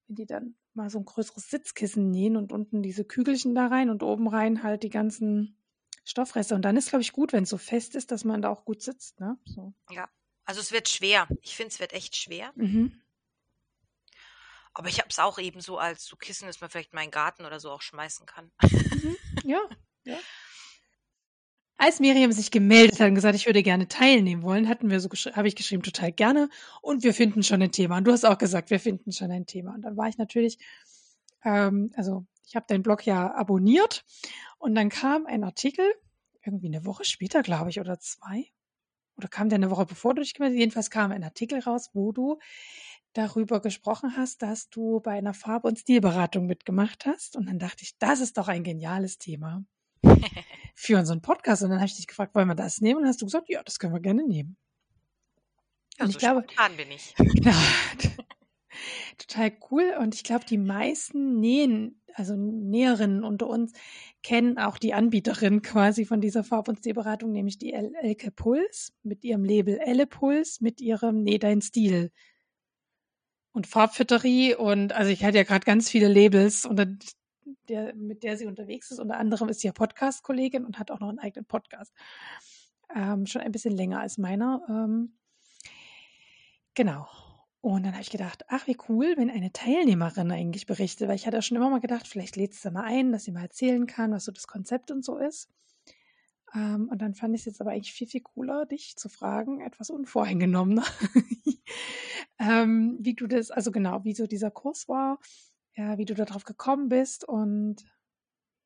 [0.06, 3.90] wenn die dann mal so ein größeres Sitzkissen nähen und unten diese Kügelchen da rein
[3.90, 5.58] und oben rein halt die ganzen
[6.04, 6.54] Stoffreste.
[6.54, 8.64] Und dann ist, glaube ich, gut, wenn es so fest ist, dass man da auch
[8.64, 9.18] gut sitzt.
[9.20, 9.38] Ne?
[9.44, 9.74] So.
[9.90, 10.08] Ja,
[10.44, 11.26] also es wird schwer.
[11.42, 12.52] Ich finde, es wird echt schwer.
[12.54, 13.02] Mhm.
[14.72, 17.46] Aber ich habe es auch eben so als so Kissen, dass man vielleicht meinen Garten
[17.46, 18.52] oder so auch schmeißen kann.
[18.62, 19.16] Mhm.
[19.44, 19.60] Ja,
[20.04, 20.18] ja.
[21.78, 25.08] Als Miriam sich gemeldet hat und gesagt, ich würde gerne teilnehmen wollen, hatten wir so
[25.08, 26.48] habe ich geschrieben, total gerne.
[26.80, 27.98] Und wir finden schon ein Thema.
[27.98, 29.74] Und du hast auch gesagt, wir finden schon ein Thema.
[29.74, 30.58] Und dann war ich natürlich,
[31.44, 34.04] ähm, also ich habe deinen Blog ja abonniert
[34.58, 35.84] und dann kam ein Artikel,
[36.44, 38.46] irgendwie eine Woche später, glaube ich, oder zwei.
[39.16, 40.60] Oder kam der eine Woche bevor du dich gemeldet hast?
[40.60, 42.38] Jedenfalls kam ein Artikel raus, wo du
[43.12, 47.36] darüber gesprochen hast, dass du bei einer Farb- und Stilberatung mitgemacht hast.
[47.36, 49.64] Und dann dachte ich, das ist doch ein geniales Thema.
[50.74, 51.62] für unseren Podcast.
[51.62, 53.00] Und dann habe ich dich gefragt, wollen wir das nehmen?
[53.00, 54.56] Und hast du gesagt, ja, das können wir gerne nehmen.
[55.98, 56.44] Und so ich glaube,
[56.76, 57.14] bin ich.
[57.18, 57.52] Genau.
[59.18, 59.94] Total cool.
[59.98, 63.72] Und ich glaube, die meisten Nähen, also Näherinnen unter uns,
[64.22, 69.24] kennen auch die Anbieterin quasi von dieser Farb- und Stilberatung, nämlich die Elke Puls mit
[69.24, 72.10] ihrem Label Elle Puls, mit ihrem Näh dein Stil
[73.56, 76.78] und Farbfitterie und also ich hatte ja gerade ganz viele Labels und
[77.68, 78.98] der, mit der sie unterwegs ist.
[78.98, 81.92] Unter anderem ist sie ja Podcast-Kollegin und hat auch noch einen eigenen Podcast.
[82.94, 84.62] Ähm, schon ein bisschen länger als meiner.
[84.68, 85.16] Ähm,
[86.74, 87.08] genau.
[87.60, 91.26] Und dann habe ich gedacht, ach, wie cool, wenn eine Teilnehmerin eigentlich berichtet, weil ich
[91.26, 94.12] hatte schon immer mal gedacht, vielleicht lädt sie mal ein, dass sie mal erzählen kann,
[94.12, 95.48] was so das Konzept und so ist.
[96.54, 99.60] Ähm, und dann fand ich es jetzt aber eigentlich viel, viel cooler, dich zu fragen,
[99.60, 100.84] etwas unvoreingenommener,
[102.38, 105.18] ähm, wie du das, also genau, wie so dieser Kurs war,
[105.76, 107.84] ja, wie du darauf gekommen bist und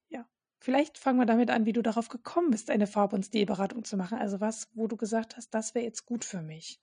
[0.08, 0.26] ja,
[0.60, 3.96] vielleicht fangen wir damit an, wie du darauf gekommen bist, eine Farb- und Stilberatung zu
[3.96, 4.18] machen.
[4.18, 6.80] Also was, wo du gesagt hast, das wäre jetzt gut für mich.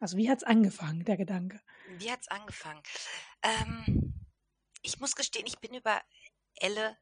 [0.00, 1.60] Also wie hat es angefangen, der Gedanke?
[1.98, 2.82] Wie hat es angefangen?
[3.42, 4.14] Ähm,
[4.82, 6.00] ich muss gestehen, ich bin über
[6.56, 6.96] Elle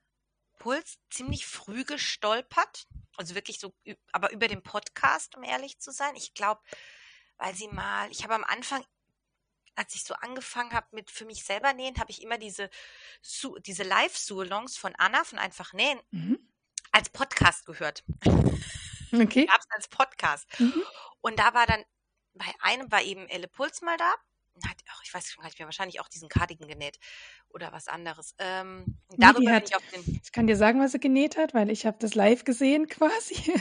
[0.58, 2.86] Puls ziemlich früh gestolpert.
[3.16, 3.72] Also wirklich so,
[4.12, 6.14] aber über den Podcast, um ehrlich zu sein.
[6.16, 6.60] Ich glaube,
[7.38, 8.84] weil sie mal, ich habe am Anfang
[9.76, 12.70] als ich so angefangen habe mit für mich selber nähen, habe ich immer diese,
[13.66, 16.38] diese Live-Surlongs von Anna von Einfach Nähen mhm.
[16.92, 18.04] als Podcast gehört.
[19.12, 19.46] Okay.
[19.46, 20.46] Gab es als Podcast.
[20.60, 20.82] Mhm.
[21.20, 21.84] Und da war dann,
[22.34, 24.14] bei einem war eben Elle Puls mal da.
[24.68, 26.98] Hat, ach, ich weiß schon gar nicht mehr, wahrscheinlich auch diesen Cardigan genäht
[27.48, 28.34] oder was anderes.
[28.38, 31.54] Ähm, darüber nee, hat, ich, auf den ich kann dir sagen, was sie genäht hat,
[31.54, 33.54] weil ich habe das live gesehen quasi.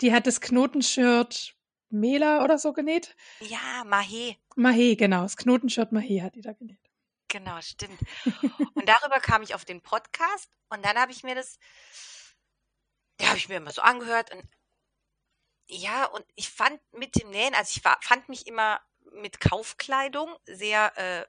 [0.00, 1.56] die hat das Knotenshirt
[1.92, 3.16] Mela oder so genäht.
[3.40, 4.36] Ja, Mahé.
[4.56, 5.22] Mahé, genau.
[5.22, 6.78] Das Knotenshirt Mahé hat die da genäht.
[7.28, 7.98] Genau, stimmt.
[8.74, 11.58] Und darüber kam ich auf den Podcast und dann habe ich mir das,
[13.20, 14.42] ja, habe ich mir immer so angehört und
[15.68, 18.80] ja, und ich fand mit dem Nähen, also ich war, fand mich immer
[19.12, 21.26] mit Kaufkleidung sehr äh,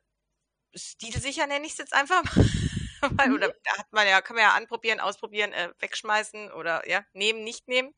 [0.78, 2.45] stilsicher, nenne ich es jetzt einfach mal.
[3.03, 3.34] Mhm.
[3.34, 7.43] Oder da hat man ja, kann man ja anprobieren, ausprobieren, äh, wegschmeißen oder ja, nehmen,
[7.43, 7.93] nicht nehmen.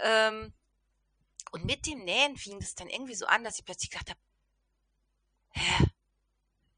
[0.00, 0.52] Ähm,
[1.52, 4.20] und mit dem Nähen fing es dann irgendwie so an, dass ich plötzlich gedacht habe,
[5.50, 5.86] hä,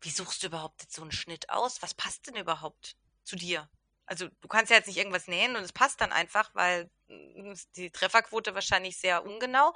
[0.01, 1.81] wie suchst du überhaupt jetzt so einen Schnitt aus?
[1.81, 3.71] Was passt denn überhaupt zu dir?
[4.05, 7.57] Also du kannst ja jetzt nicht irgendwas nähen und es passt dann einfach, weil hm,
[7.77, 9.75] die Trefferquote wahrscheinlich sehr ungenau.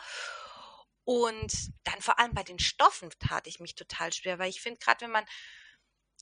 [1.05, 4.80] Und dann vor allem bei den Stoffen tat ich mich total schwer, weil ich finde,
[4.80, 5.24] gerade wenn man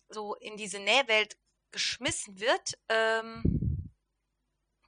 [0.08, 1.36] so in diese Nähwelt
[1.72, 3.42] geschmissen wird, ähm,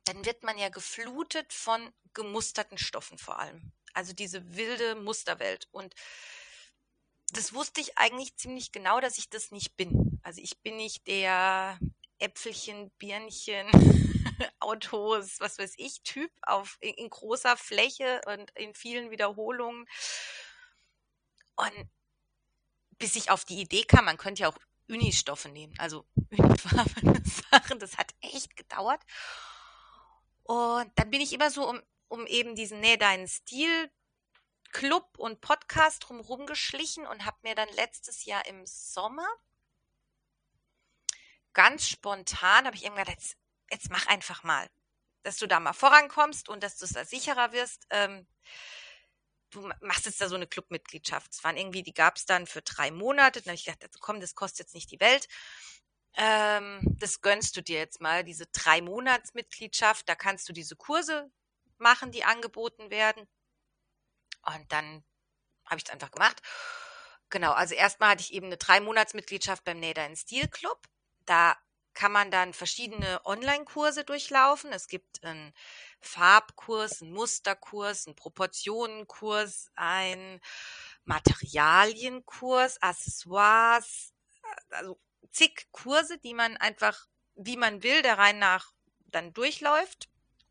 [0.04, 3.72] dann wird man ja geflutet von gemusterten Stoffen vor allem.
[3.94, 5.68] Also diese wilde Musterwelt.
[5.70, 5.94] Und
[7.32, 10.18] das wusste ich eigentlich ziemlich genau, dass ich das nicht bin.
[10.22, 11.78] Also ich bin nicht der
[12.18, 13.68] Äpfelchen, Birnchen,
[14.60, 19.86] Autos, was weiß ich, Typ auf in, in großer Fläche und in vielen Wiederholungen.
[21.56, 21.90] Und
[22.98, 24.58] bis ich auf die Idee kam, man könnte ja auch
[24.88, 27.78] Unistoffe nehmen, also unifarbene Sachen.
[27.78, 29.02] Das hat echt gedauert.
[30.44, 33.90] Und dann bin ich immer so um, um eben diesen Nähe deinen Stil
[34.72, 39.26] Club und Podcast drumherum geschlichen und habe mir dann letztes Jahr im Sommer
[41.54, 43.36] ganz spontan, habe ich eben gedacht, jetzt,
[43.70, 44.68] jetzt mach einfach mal,
[45.22, 47.86] dass du da mal vorankommst und dass du da sicherer wirst.
[47.90, 48.26] Ähm,
[49.50, 51.32] du machst jetzt da so eine Clubmitgliedschaft.
[51.32, 53.40] Es waren irgendwie, die gab es dann für drei Monate.
[53.40, 55.26] Dann habe ich gedacht, also komm, das kostet jetzt nicht die Welt.
[56.16, 60.08] Ähm, das gönnst du dir jetzt mal, diese drei Monatsmitgliedschaft.
[60.08, 61.30] Da kannst du diese Kurse
[61.80, 63.28] machen, die angeboten werden.
[64.42, 65.04] Und dann
[65.66, 66.40] habe ich es einfach gemacht.
[67.30, 70.88] Genau, also erstmal hatte ich eben eine drei Monatsmitgliedschaft beim Nader in Steel Club.
[71.26, 71.56] Da
[71.92, 74.72] kann man dann verschiedene Online-Kurse durchlaufen.
[74.72, 75.52] Es gibt einen
[76.00, 80.40] Farbkurs, einen Musterkurs, einen Proportionenkurs, einen
[81.04, 84.14] Materialienkurs, Accessoires,
[84.70, 84.98] also
[85.32, 88.72] zig Kurse, die man einfach, wie man will, der Reihe nach
[89.06, 90.08] dann durchläuft.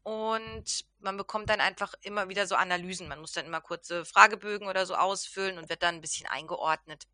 [0.08, 3.10] Und man bekommt dann einfach immer wieder so Analysen.
[3.10, 7.10] Man muss dann immer kurze Fragebögen oder so ausfüllen und wird dann ein bisschen eingeordnet.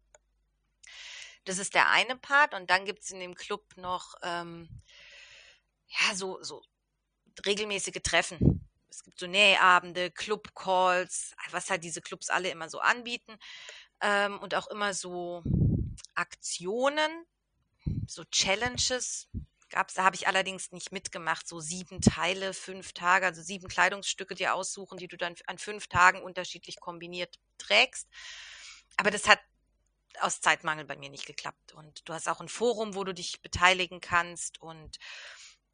[1.44, 2.54] Das ist der eine Part.
[2.54, 4.70] Und dann gibt es in dem Club noch ähm,
[5.88, 6.62] ja, so, so
[7.44, 8.70] regelmäßige Treffen.
[8.92, 13.40] Es gibt so Nähabende, Club-Calls, was halt diese Clubs alle immer so anbieten.
[14.02, 15.42] Ähm, und auch immer so
[16.14, 17.26] Aktionen,
[18.06, 19.30] so Challenges,
[19.74, 19.96] gab's.
[19.96, 21.48] Da habe ich allerdings nicht mitgemacht.
[21.48, 25.88] So sieben Teile, fünf Tage, also sieben Kleidungsstücke dir aussuchen, die du dann an fünf
[25.88, 28.08] Tagen unterschiedlich kombiniert trägst.
[28.98, 29.40] Aber das hat
[30.20, 31.74] aus Zeitmangel bei mir nicht geklappt.
[31.74, 34.98] Und du hast auch ein Forum, wo du dich beteiligen kannst und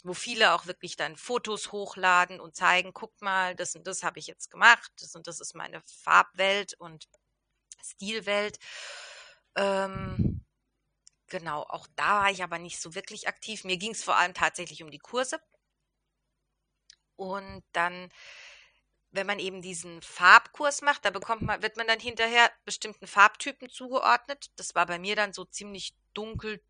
[0.04, 4.20] wo viele auch wirklich dann Fotos hochladen und zeigen, guck mal, das und das habe
[4.20, 7.10] ich jetzt gemacht, das und das ist meine Farbwelt und
[7.84, 8.60] Stilwelt.
[9.56, 10.39] Ähm,
[11.30, 13.64] genau, auch da war ich aber nicht so wirklich aktiv.
[13.64, 15.40] Mir ging es vor allem tatsächlich um die Kurse.
[17.16, 18.10] Und dann
[19.12, 23.70] wenn man eben diesen Farbkurs macht, da bekommt man, wird man dann hinterher bestimmten Farbtypen
[23.70, 24.52] zugeordnet.
[24.56, 26.62] Das war bei mir dann so ziemlich dunkel,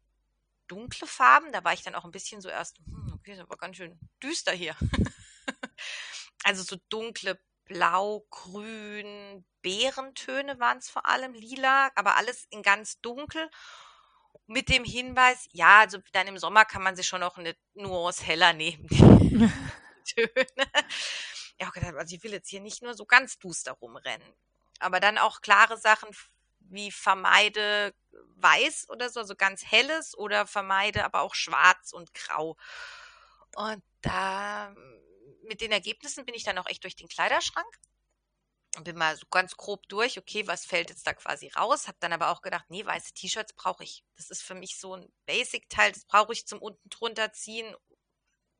[0.68, 1.52] dunkle Farben.
[1.52, 4.00] Da war ich dann auch ein bisschen so erst, hm, okay, ist aber ganz schön
[4.24, 4.76] düster hier.
[6.44, 13.00] also so dunkle Blau, Grün, Beerentöne waren es vor allem, lila, aber alles in ganz
[13.02, 13.50] dunkel.
[14.48, 18.24] Mit dem Hinweis, ja, also dann im Sommer kann man sich schon noch eine Nuance
[18.24, 18.88] heller nehmen.
[20.06, 20.48] Töne
[21.60, 24.34] ja auch gedacht, also ich will jetzt hier nicht nur so ganz duster rumrennen.
[24.80, 26.10] Aber dann auch klare Sachen
[26.60, 27.94] wie vermeide
[28.36, 32.58] weiß oder so, also ganz helles oder vermeide aber auch schwarz und grau.
[33.56, 34.74] Und da
[35.44, 37.68] mit den Ergebnissen bin ich dann auch echt durch den Kleiderschrank
[38.80, 41.90] und bin mal so ganz grob durch, okay, was fällt jetzt da quasi raus?
[41.90, 44.06] Hab dann aber auch gedacht, nee, weiße T-Shirts brauche ich.
[44.16, 47.76] Das ist für mich so ein Basic-Teil, das brauche ich zum unten drunter ziehen.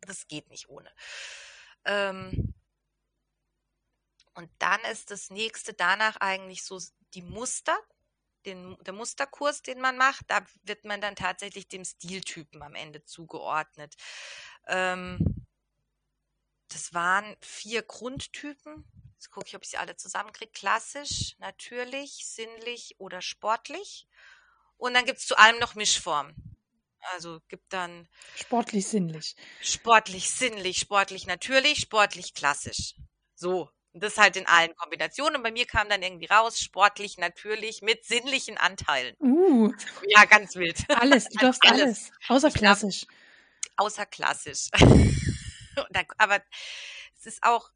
[0.02, 0.92] Das geht nicht ohne.
[1.86, 2.54] Ähm,
[4.34, 6.82] und dann ist das nächste danach eigentlich so
[7.14, 7.78] die Muster,
[8.46, 10.26] den, der Musterkurs, den man macht.
[10.28, 13.96] Da wird man dann tatsächlich dem Stiltypen am Ende zugeordnet.
[14.68, 15.46] Ähm,
[16.68, 18.86] das waren vier Grundtypen.
[19.20, 20.54] Jetzt gucke ich, ob ich sie alle zusammenkriege.
[20.54, 24.08] Klassisch, natürlich, sinnlich oder sportlich.
[24.78, 26.34] Und dann gibt es zu allem noch Mischformen.
[27.12, 28.08] Also gibt dann
[28.38, 29.36] sportlich sinnlich.
[29.60, 32.96] Sportlich sinnlich, sportlich natürlich, sportlich klassisch.
[33.36, 35.36] So, Das halt in allen Kombinationen.
[35.36, 39.18] Und bei mir kam dann irgendwie raus, sportlich, natürlich, mit sinnlichen Anteilen.
[39.20, 39.74] Uh.
[40.08, 40.78] Ja, ganz wild.
[40.88, 41.82] Alles, du darfst alles.
[41.82, 42.12] alles.
[42.30, 43.06] Außer klassisch.
[43.06, 44.70] Glaub, außer klassisch.
[46.18, 46.42] aber
[47.18, 47.70] es ist auch,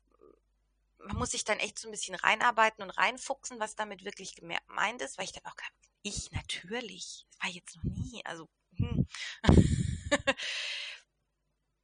[1.05, 5.01] man muss sich dann echt so ein bisschen reinarbeiten und reinfuchsen, was damit wirklich gemeint
[5.01, 5.67] ist, weil ich dann auch gar,
[6.01, 9.07] ich natürlich, das war jetzt noch nie, also hm.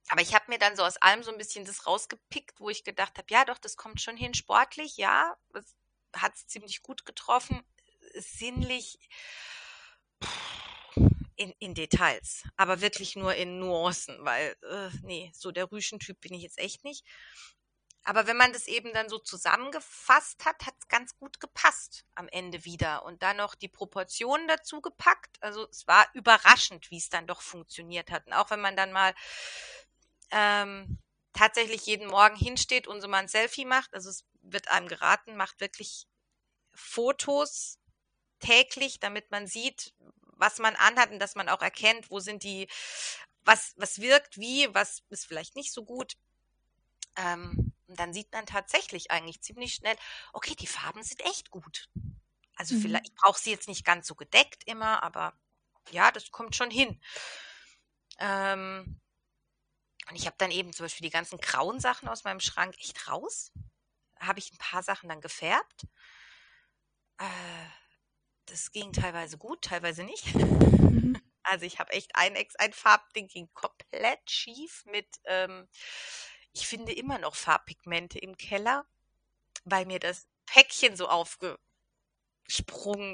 [0.09, 2.83] Aber ich habe mir dann so aus allem so ein bisschen das rausgepickt, wo ich
[2.83, 4.33] gedacht habe, ja doch, das kommt schon hin.
[4.33, 5.75] Sportlich, ja, das
[6.15, 7.61] hat es ziemlich gut getroffen.
[8.15, 8.97] Sinnlich
[11.35, 16.33] in, in Details, aber wirklich nur in Nuancen, weil, äh, nee, so der Rüschentyp bin
[16.33, 17.05] ich jetzt echt nicht.
[18.03, 22.27] Aber wenn man das eben dann so zusammengefasst hat, hat es ganz gut gepasst am
[22.29, 23.03] Ende wieder.
[23.05, 25.37] Und dann noch die Proportionen dazu gepackt.
[25.41, 28.25] Also es war überraschend, wie es dann doch funktioniert hat.
[28.25, 29.13] Und auch wenn man dann mal
[30.31, 30.97] ähm,
[31.33, 35.35] tatsächlich jeden Morgen hinsteht und so mal ein Selfie macht, also es wird einem geraten,
[35.35, 36.07] macht wirklich
[36.73, 37.79] Fotos
[38.39, 42.67] täglich, damit man sieht, was man anhat und dass man auch erkennt, wo sind die,
[43.41, 46.13] was, was wirkt wie, was ist vielleicht nicht so gut.
[47.17, 49.95] Ähm, und dann sieht man tatsächlich eigentlich ziemlich schnell,
[50.31, 51.89] okay, die Farben sind echt gut.
[52.55, 52.81] Also mhm.
[52.81, 55.33] vielleicht, ich brauche sie jetzt nicht ganz so gedeckt immer, aber
[55.89, 57.01] ja, das kommt schon hin.
[58.19, 59.01] Ähm,
[60.09, 63.07] und ich habe dann eben zum Beispiel die ganzen grauen Sachen aus meinem Schrank echt
[63.07, 63.51] raus.
[64.19, 65.87] Habe ich ein paar Sachen dann gefärbt.
[67.17, 67.65] Äh,
[68.45, 70.35] das ging teilweise gut, teilweise nicht.
[70.35, 71.19] Mhm.
[71.41, 75.67] Also ich habe echt ein, ein Farbding ging komplett schief mit ähm,
[76.53, 78.85] ich finde immer noch Farbpigmente im Keller,
[79.65, 81.59] weil mir das Päckchen so aufgesprungen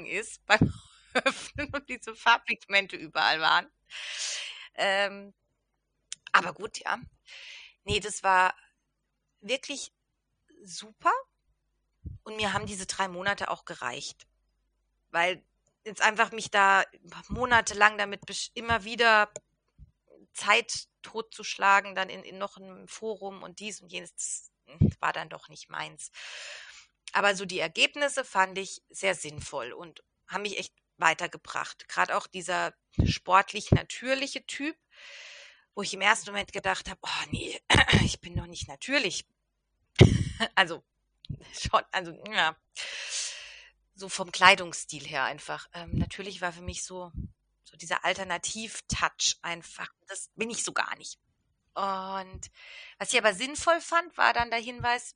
[0.06, 0.72] ist beim
[1.14, 3.70] Öffnen und diese Farbpigmente überall waren.
[4.74, 5.34] Ähm,
[6.32, 6.98] aber gut, ja.
[7.84, 8.54] Nee, das war
[9.40, 9.92] wirklich
[10.62, 11.12] super.
[12.24, 14.26] Und mir haben diese drei Monate auch gereicht.
[15.10, 15.42] Weil
[15.84, 16.84] jetzt einfach mich da
[17.28, 18.22] monatelang damit
[18.54, 19.30] immer wieder
[20.36, 25.12] Zeit totzuschlagen, dann in, in noch einem Forum und dies und jenes, das hm, war
[25.12, 26.10] dann doch nicht meins.
[27.12, 31.88] Aber so die Ergebnisse fand ich sehr sinnvoll und haben mich echt weitergebracht.
[31.88, 32.74] Gerade auch dieser
[33.04, 34.76] sportlich natürliche Typ,
[35.74, 37.60] wo ich im ersten Moment gedacht habe, oh nee,
[38.04, 39.26] ich bin doch nicht natürlich.
[40.54, 40.82] also
[41.52, 42.56] schon, also ja,
[43.94, 45.68] so vom Kleidungsstil her einfach.
[45.72, 47.12] Ähm, natürlich war für mich so
[47.66, 49.92] so dieser Alternativ-Touch einfach.
[50.06, 51.18] Das bin ich so gar nicht.
[51.74, 52.50] Und
[52.98, 55.14] was ich aber sinnvoll fand, war dann der Hinweis,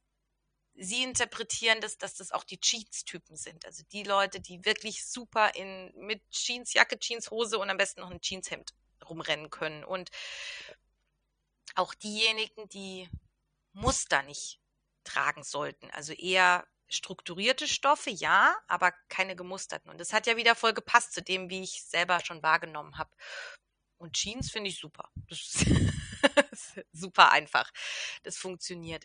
[0.74, 3.64] sie interpretieren das, dass das auch die Jeans-Typen sind.
[3.64, 8.20] Also die Leute, die wirklich super in, mit Jeansjacke, Jeanshose und am besten noch ein
[8.20, 8.74] Jeanshemd
[9.08, 9.84] rumrennen können.
[9.84, 10.10] Und
[11.74, 13.08] auch diejenigen, die
[13.72, 14.60] Muster nicht
[15.04, 15.90] tragen sollten.
[15.92, 19.90] Also eher strukturierte Stoffe, ja, aber keine gemusterten.
[19.90, 23.10] Und das hat ja wieder voll gepasst zu dem, wie ich selber schon wahrgenommen habe.
[23.98, 25.10] Und Jeans finde ich super.
[26.92, 27.70] Super einfach.
[28.22, 29.04] Das funktioniert.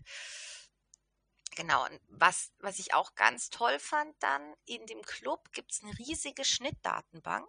[1.55, 1.86] Genau.
[1.86, 5.97] Und was, was ich auch ganz toll fand dann, in dem Club gibt es eine
[5.97, 7.47] riesige Schnittdatenbank.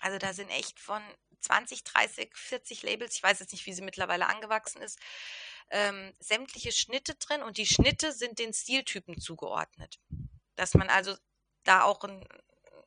[0.00, 1.02] Also da sind echt von
[1.40, 4.98] 20, 30, 40 Labels, ich weiß jetzt nicht, wie sie mittlerweile angewachsen ist,
[5.70, 9.98] ähm, sämtliche Schnitte drin und die Schnitte sind den Stiltypen zugeordnet.
[10.54, 11.16] Dass man also
[11.64, 12.26] da auch ein,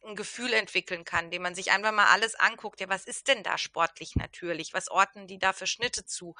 [0.06, 2.80] ein Gefühl entwickeln kann, dem man sich einfach mal alles anguckt.
[2.80, 4.74] Ja, was ist denn da sportlich natürlich?
[4.74, 6.36] Was ordnen die da für Schnitte zu?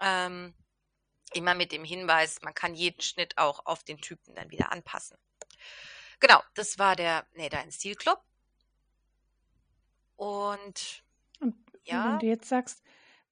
[0.00, 0.54] Ähm,
[1.32, 5.16] immer mit dem Hinweis, man kann jeden Schnitt auch auf den Typen dann wieder anpassen.
[6.18, 8.20] Genau, das war der Neda in Stilclub.
[10.16, 11.04] Und,
[11.40, 11.54] und
[11.84, 12.12] ja.
[12.12, 12.82] Wenn du jetzt sagst,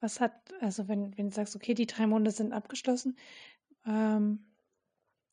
[0.00, 3.18] was hat, also wenn, wenn du sagst, okay, die drei Monate sind abgeschlossen,
[3.86, 4.54] ähm,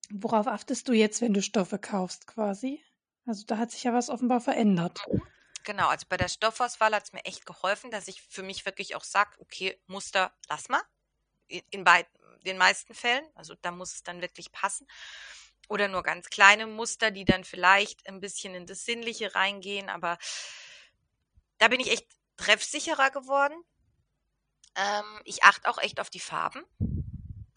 [0.10, 2.84] worauf achtest du jetzt, wenn du Stoffe kaufst quasi?
[3.26, 5.02] Also da hat sich ja was offenbar verändert.
[5.08, 5.22] Mhm.
[5.66, 8.96] Genau, also bei der Stoffauswahl hat es mir echt geholfen, dass ich für mich wirklich
[8.96, 10.82] auch sage, okay, Muster, lass mal.
[11.48, 12.06] In, in bei,
[12.46, 14.88] den meisten Fällen, also da muss es dann wirklich passen.
[15.68, 20.20] Oder nur ganz kleine Muster, die dann vielleicht ein bisschen in das Sinnliche reingehen, aber
[21.58, 22.08] da bin ich echt
[22.38, 23.56] treffsicherer geworden.
[24.76, 26.64] Ähm, ich achte auch echt auf die Farben.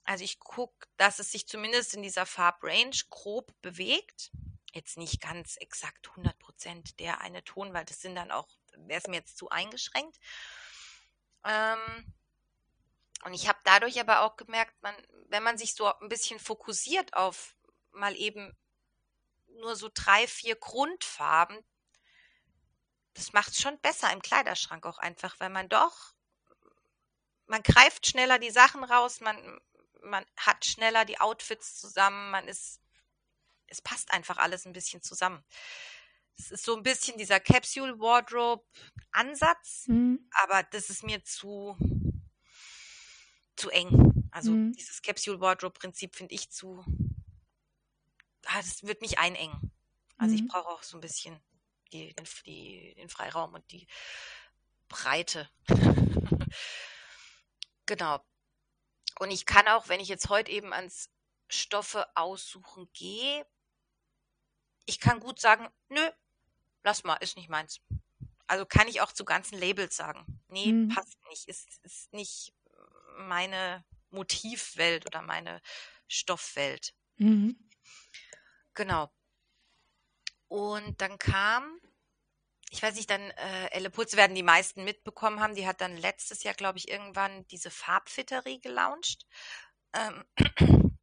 [0.05, 4.31] Also ich gucke, dass es sich zumindest in dieser Farbrange grob bewegt.
[4.73, 9.01] Jetzt nicht ganz exakt 100 Prozent der eine Ton, weil das sind dann auch, wäre
[9.01, 10.19] es mir jetzt zu eingeschränkt.
[11.45, 12.15] Ähm,
[13.25, 14.95] und ich habe dadurch aber auch gemerkt, man,
[15.29, 17.57] wenn man sich so ein bisschen fokussiert auf
[17.91, 18.57] mal eben
[19.61, 21.59] nur so drei, vier Grundfarben,
[23.15, 26.15] das macht es schon besser im Kleiderschrank auch einfach, weil man doch
[27.49, 29.37] man greift schneller die Sachen raus, man,
[30.03, 32.81] man hat schneller die Outfits zusammen, man ist,
[33.67, 35.43] es passt einfach alles ein bisschen zusammen.
[36.37, 38.65] Es ist so ein bisschen dieser Capsule Wardrobe
[39.11, 40.29] Ansatz, mhm.
[40.31, 41.77] aber das ist mir zu,
[43.57, 44.29] zu eng.
[44.31, 44.73] Also mhm.
[44.73, 46.85] dieses Capsule Wardrobe Prinzip finde ich zu,
[48.45, 49.73] ah, das wird mich einengen.
[50.17, 50.43] Also mhm.
[50.43, 51.41] ich brauche auch so ein bisschen
[51.93, 52.15] die,
[52.47, 53.89] die, den Freiraum und die
[54.89, 55.49] Breite.
[57.89, 58.25] genau.
[59.19, 61.11] Und ich kann auch, wenn ich jetzt heute eben ans
[61.49, 63.45] Stoffe aussuchen gehe,
[64.87, 66.11] ich kann gut sagen, nö,
[66.85, 67.81] lass mal, ist nicht meins.
[68.47, 70.89] Also kann ich auch zu ganzen Labels sagen, nee, mhm.
[70.89, 72.55] passt nicht, ist, ist nicht
[73.19, 75.61] meine Motivwelt oder meine
[76.07, 76.95] Stoffwelt.
[77.17, 77.59] Mhm.
[78.75, 79.13] Genau.
[80.47, 81.79] Und dann kam,
[82.71, 85.97] ich weiß nicht, dann äh, Elle Putz werden die meisten mitbekommen haben, die hat dann
[85.97, 89.27] letztes Jahr, glaube ich, irgendwann diese Farbfitterie gelauncht.
[89.95, 90.25] Ähm,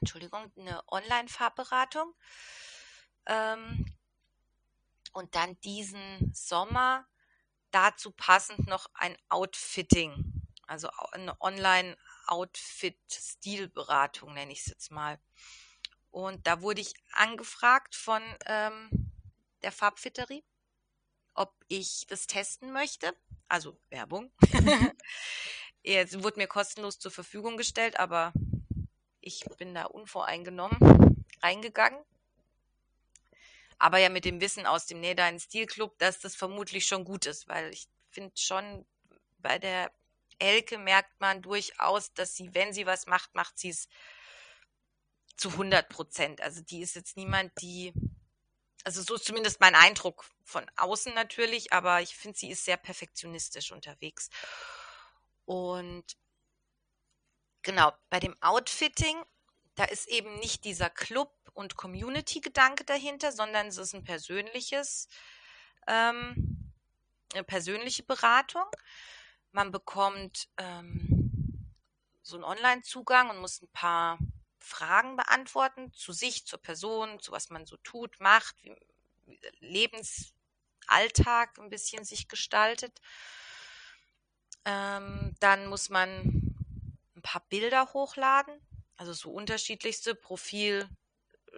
[0.00, 2.14] Entschuldigung, eine Online-Farbberatung.
[3.26, 3.86] Ähm,
[5.12, 7.06] und dann diesen Sommer
[7.70, 15.20] dazu passend noch ein Outfitting, also eine Online-Outfit-Stilberatung, nenne ich es jetzt mal.
[16.10, 19.12] Und da wurde ich angefragt von ähm,
[19.62, 20.42] der Farbfitterie,
[21.38, 23.14] ob ich das testen möchte.
[23.48, 24.30] Also Werbung.
[25.82, 28.32] Jetzt wurde mir kostenlos zur Verfügung gestellt, aber
[29.20, 31.98] ich bin da unvoreingenommen reingegangen.
[33.78, 37.46] Aber ja mit dem Wissen aus dem Nähdein Stilclub, dass das vermutlich schon gut ist,
[37.46, 38.84] weil ich finde schon,
[39.38, 39.92] bei der
[40.40, 43.88] Elke merkt man durchaus, dass sie, wenn sie was macht, macht sie es
[45.36, 46.40] zu 100 Prozent.
[46.40, 47.92] Also die ist jetzt niemand, die,
[48.84, 52.76] also so ist zumindest mein Eindruck von außen natürlich, aber ich finde, sie ist sehr
[52.76, 54.30] perfektionistisch unterwegs.
[55.44, 56.04] Und
[57.62, 59.22] genau, bei dem Outfitting,
[59.74, 65.08] da ist eben nicht dieser Club und Community-Gedanke dahinter, sondern es ist ein persönliches,
[65.86, 66.72] ähm,
[67.32, 68.66] eine persönliche Beratung.
[69.52, 71.72] Man bekommt ähm,
[72.22, 74.18] so einen Online-Zugang und muss ein paar
[74.58, 78.74] Fragen beantworten zu sich, zur Person, zu was man so tut, macht, wie
[79.60, 83.00] Lebensalltag ein bisschen sich gestaltet.
[84.64, 86.54] Ähm, dann muss man
[87.16, 88.60] ein paar Bilder hochladen,
[88.96, 90.88] also so unterschiedlichste Profil,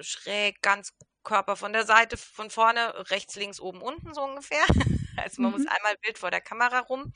[0.00, 0.92] schräg, ganz
[1.22, 4.64] Körper von der Seite, von vorne, rechts, links, oben, unten so ungefähr.
[5.16, 5.58] Also man mhm.
[5.58, 7.12] muss einmal Bild vor der Kamera rum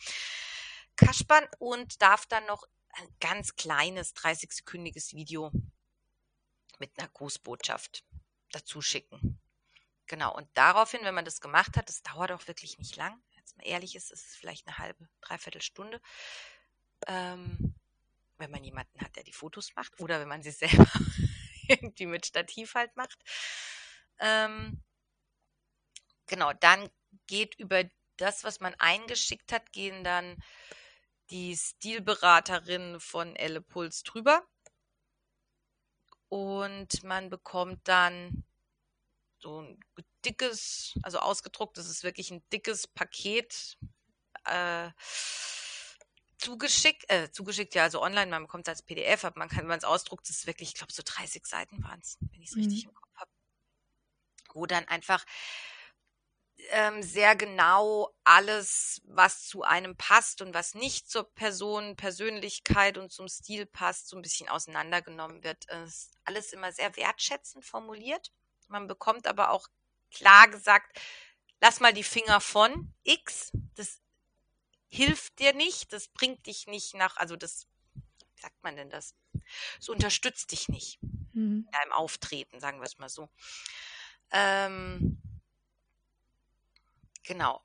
[0.96, 5.50] kaspern und darf dann noch ein ganz kleines 30-sekündiges Video
[6.80, 8.04] mit einer Grußbotschaft
[8.50, 9.40] dazu schicken.
[10.06, 13.56] Genau, und daraufhin, wenn man das gemacht hat, das dauert auch wirklich nicht lang, jetzt
[13.56, 16.00] mal ehrlich ist, ist es vielleicht eine halbe, dreiviertel Stunde,
[17.06, 17.74] ähm,
[18.36, 20.90] wenn man jemanden hat, der die Fotos macht oder wenn man sie selber
[21.68, 23.18] irgendwie mit Stativ halt macht.
[24.18, 24.82] Ähm,
[26.26, 26.90] genau, dann
[27.26, 27.84] geht über
[28.16, 30.36] das, was man eingeschickt hat, gehen dann
[31.30, 34.46] die Stilberaterinnen von Elle Puls drüber
[36.34, 38.42] und man bekommt dann
[39.38, 39.78] so ein
[40.24, 43.78] dickes, also ausgedruckt, das ist wirklich ein dickes Paket
[44.44, 44.90] äh,
[46.38, 49.68] zugeschickt, äh, zugeschickt, ja, also online, man bekommt es als PDF, aber man kann, wenn
[49.68, 52.48] man es ausdruckt, das ist wirklich, ich glaube, so 30 Seiten waren es, wenn ich
[52.48, 52.62] es mhm.
[52.62, 53.30] richtig im Kopf habe.
[54.54, 55.24] Wo dann einfach
[56.70, 63.12] ähm, sehr genau alles, was zu einem passt und was nicht zur Person, Persönlichkeit und
[63.12, 65.68] zum Stil passt, so ein bisschen auseinandergenommen wird.
[65.68, 68.32] Es ist alles immer sehr wertschätzend formuliert.
[68.68, 69.68] Man bekommt aber auch
[70.10, 71.00] klar gesagt,
[71.60, 73.52] lass mal die Finger von X.
[73.74, 74.00] Das
[74.88, 79.14] hilft dir nicht, das bringt dich nicht nach, also das, wie sagt man denn das?
[79.80, 80.98] Es unterstützt dich nicht
[81.32, 81.66] mhm.
[81.66, 83.28] in deinem Auftreten, sagen wir es mal so.
[84.30, 85.20] Ähm,
[87.24, 87.64] Genau.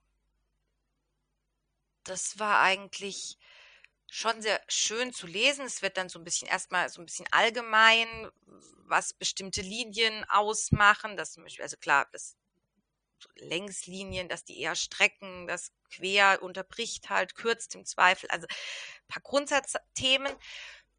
[2.04, 3.38] Das war eigentlich
[4.10, 5.66] schon sehr schön zu lesen.
[5.66, 8.30] Es wird dann so ein bisschen erstmal so ein bisschen allgemein,
[8.88, 11.18] was bestimmte Linien ausmachen.
[11.18, 12.36] Das zum Beispiel, also klar, das
[13.36, 18.30] Längslinien, dass die eher strecken, das quer unterbricht halt, kürzt im Zweifel.
[18.30, 20.34] Also ein paar Grundsatzthemen.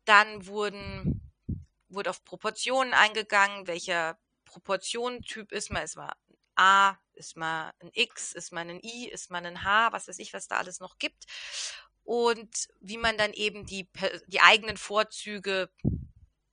[0.04, 1.32] Dann wurden,
[1.88, 5.82] wurde auf Proportionen eingegangen, welcher Proportionentyp ist man.
[5.82, 6.16] Es war
[6.56, 10.18] A, ist mal ein X, ist mal ein I, ist mal ein H, was weiß
[10.18, 11.26] ich, was da alles noch gibt.
[12.02, 13.88] Und wie man dann eben die,
[14.26, 15.70] die eigenen Vorzüge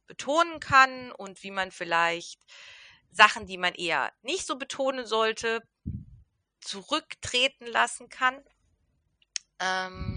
[0.05, 2.39] betonen kann und wie man vielleicht
[3.09, 5.63] Sachen, die man eher nicht so betonen sollte,
[6.61, 8.43] zurücktreten lassen kann.
[9.59, 10.16] Ähm,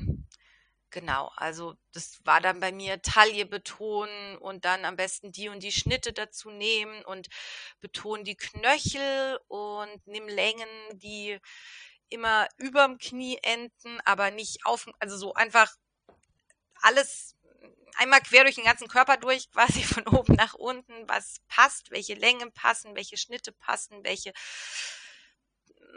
[0.92, 5.62] Genau, also das war dann bei mir Taille betonen und dann am besten die und
[5.62, 7.28] die Schnitte dazu nehmen und
[7.80, 11.38] betonen die Knöchel und nimm Längen, die
[12.08, 15.76] immer überm Knie enden, aber nicht auf, also so einfach
[16.82, 17.36] alles
[17.96, 22.14] einmal quer durch den ganzen Körper durch, quasi von oben nach unten, was passt, welche
[22.14, 24.32] Längen passen, welche Schnitte passen, welche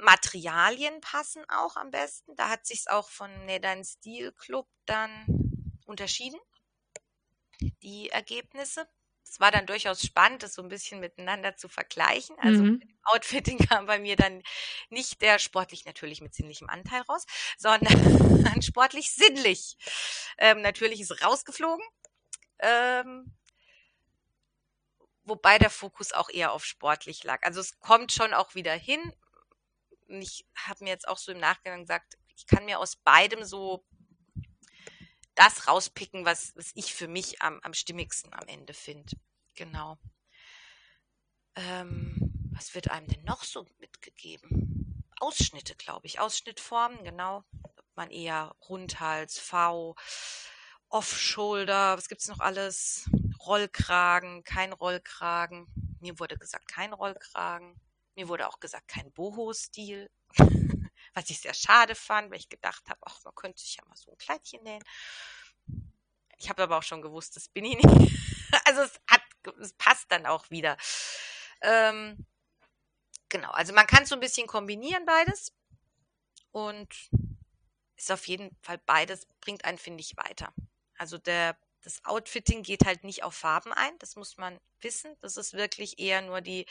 [0.02, 2.36] Materialien passen auch am besten.
[2.36, 3.32] Da hat sich's auch von
[3.62, 5.26] Dein Stil Club dann
[5.86, 6.40] unterschieden,
[7.82, 8.88] die Ergebnisse.
[9.26, 12.36] Es war dann durchaus spannend, das so ein bisschen miteinander zu vergleichen.
[12.40, 12.72] Also mhm.
[12.74, 14.44] mit dem Outfitting kam bei mir dann
[14.90, 17.26] nicht der sportlich natürlich mit sinnlichem Anteil raus,
[17.58, 19.78] sondern sportlich sinnlich.
[20.38, 21.86] Ähm, natürlich ist rausgeflogen.
[22.60, 23.36] Ähm,
[25.24, 27.42] wobei der Fokus auch eher auf sportlich lag.
[27.44, 29.14] Also es kommt schon auch wieder hin,
[30.14, 33.44] und ich habe mir jetzt auch so im Nachgang gesagt, ich kann mir aus beidem
[33.44, 33.84] so
[35.36, 39.18] das rauspicken, was, was ich für mich am, am stimmigsten am Ende finde.
[39.56, 39.98] Genau.
[41.56, 45.04] Ähm, was wird einem denn noch so mitgegeben?
[45.20, 46.20] Ausschnitte, glaube ich.
[46.20, 47.44] Ausschnittformen, genau.
[47.64, 49.96] Ob man eher Rundhals, V,
[50.90, 53.10] Off-Shoulder, was gibt es noch alles?
[53.40, 55.68] Rollkragen, kein Rollkragen.
[56.00, 57.80] Mir wurde gesagt, kein Rollkragen.
[58.16, 60.10] Mir wurde auch gesagt, kein Boho-Stil,
[61.14, 63.96] was ich sehr schade fand, weil ich gedacht habe, ach, man könnte sich ja mal
[63.96, 64.84] so ein Kleidchen nähen.
[66.38, 68.12] Ich habe aber auch schon gewusst, das bin ich nicht.
[68.66, 69.24] Also es hat,
[69.60, 70.78] es passt dann auch wieder.
[71.62, 72.24] Ähm,
[73.28, 75.52] genau, also man kann so ein bisschen kombinieren beides
[76.52, 77.10] und
[77.96, 80.54] ist auf jeden Fall beides, bringt einen, finde ich, weiter.
[80.98, 85.16] Also der, das Outfitting geht halt nicht auf Farben ein, das muss man wissen.
[85.22, 86.66] Das ist wirklich eher nur die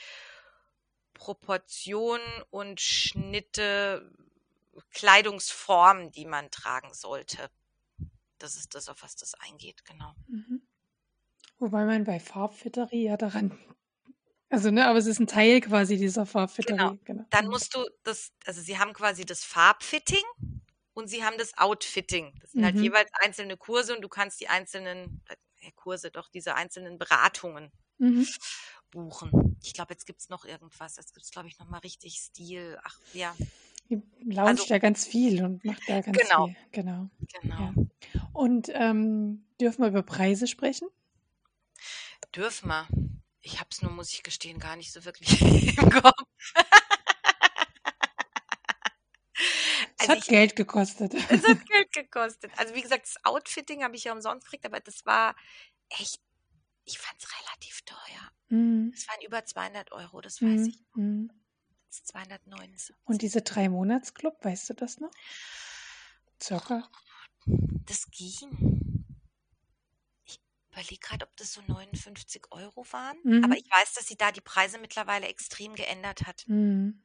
[1.22, 2.20] Proportionen
[2.50, 4.10] und Schnitte,
[4.90, 7.48] Kleidungsformen, die man tragen sollte.
[8.38, 10.16] Das ist das, auf was das eingeht, genau.
[10.26, 10.62] Mhm.
[11.60, 13.56] Wobei man bei Farbfitterie ja daran,
[14.50, 16.76] also ne, aber es ist ein Teil quasi dieser Farbfitterie.
[16.76, 16.98] Genau.
[17.04, 17.24] genau.
[17.30, 20.24] Dann musst du das, also sie haben quasi das Farbfitting
[20.92, 22.36] und sie haben das Outfitting.
[22.40, 22.78] Das sind halt mhm.
[22.78, 27.70] halt jeweils einzelne Kurse und du kannst die einzelnen, äh, Kurse, doch diese einzelnen Beratungen
[27.98, 28.26] mhm
[28.92, 29.58] buchen.
[29.64, 30.96] Ich glaube, jetzt gibt es noch irgendwas.
[30.96, 32.78] Jetzt gibt es, glaube ich, nochmal richtig Stil.
[32.84, 33.34] Ach, ja.
[33.90, 36.46] Die launcht also, ja ganz viel und macht da ganz genau.
[36.46, 36.56] viel.
[36.70, 37.10] Genau.
[37.40, 37.58] Genau.
[37.58, 37.74] Ja.
[38.32, 40.88] Und ähm, dürfen wir über Preise sprechen?
[42.34, 42.86] Dürfen wir.
[43.40, 45.42] Ich habe es nur, muss ich gestehen, gar nicht so wirklich
[45.78, 46.14] im Kopf.
[50.02, 51.14] Es also hat ich, Geld gekostet.
[51.28, 52.50] Es hat Geld gekostet.
[52.56, 55.36] Also wie gesagt, das Outfitting habe ich ja umsonst gekriegt, aber das war
[55.90, 56.20] echt,
[56.84, 58.32] ich fand es relativ teuer.
[58.52, 58.92] Mhm.
[58.94, 60.66] Das waren über 200 Euro, das weiß mhm.
[60.66, 60.78] ich.
[60.94, 61.32] Mhm.
[61.88, 62.94] Das ist 290.
[63.04, 65.10] Und diese drei Monatsclub, weißt du das noch?
[66.40, 66.86] Circa?
[67.86, 69.06] Das ging.
[70.26, 70.38] Ich
[70.70, 73.16] überlege gerade, ob das so 59 Euro waren.
[73.24, 73.44] Mhm.
[73.44, 76.44] Aber ich weiß, dass sie da die Preise mittlerweile extrem geändert hat.
[76.46, 77.02] Mhm.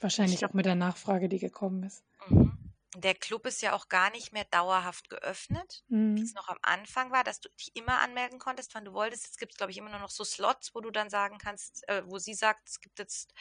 [0.00, 2.04] Wahrscheinlich auch mit der Nachfrage, die gekommen ist.
[2.28, 2.55] Mhm
[3.00, 6.16] der Club ist ja auch gar nicht mehr dauerhaft geöffnet, mhm.
[6.16, 9.24] wie es noch am Anfang war, dass du dich immer anmelden konntest, wann du wolltest.
[9.24, 11.88] Jetzt gibt es, glaube ich, immer nur noch so Slots, wo du dann sagen kannst,
[11.88, 13.32] äh, wo sie sagt, es gibt jetzt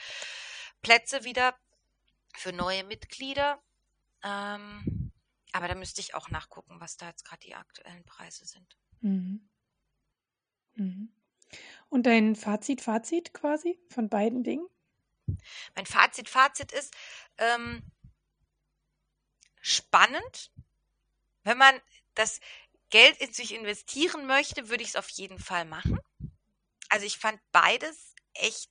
[0.82, 1.56] Plätze wieder
[2.36, 3.62] für neue Mitglieder.
[4.24, 5.12] Ähm,
[5.52, 8.78] aber da müsste ich auch nachgucken, was da jetzt gerade die aktuellen Preise sind.
[9.02, 9.50] Mhm.
[10.76, 11.14] Mhm.
[11.90, 14.68] Und dein Fazit, Fazit quasi von beiden Dingen?
[15.76, 16.94] Mein Fazit, Fazit ist,
[17.38, 17.84] ähm,
[19.66, 20.52] spannend.
[21.44, 21.82] Wenn man
[22.14, 22.40] das
[22.92, 26.00] Geld in sich investieren möchte, würde ich es auf jeden Fall machen.
[26.90, 28.70] Also ich fand beides echt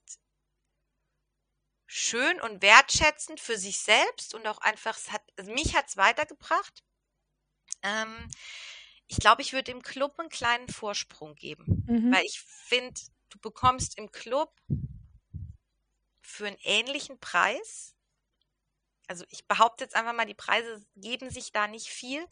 [1.86, 5.96] schön und wertschätzend für sich selbst und auch einfach, es hat, also mich hat es
[5.96, 6.84] weitergebracht.
[7.82, 8.30] Ähm,
[9.08, 12.12] ich glaube, ich würde im Club einen kleinen Vorsprung geben, mhm.
[12.12, 14.52] weil ich finde, du bekommst im Club
[16.22, 17.93] für einen ähnlichen Preis
[19.08, 22.26] also ich behaupte jetzt einfach mal, die Preise geben sich da nicht viel,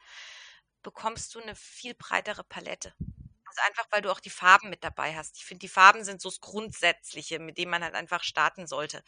[0.83, 2.95] bekommst du eine viel breitere Palette.
[3.45, 5.37] Also einfach, weil du auch die Farben mit dabei hast.
[5.37, 9.03] Ich finde, die Farben sind so das Grundsätzliche, mit dem man halt einfach starten sollte.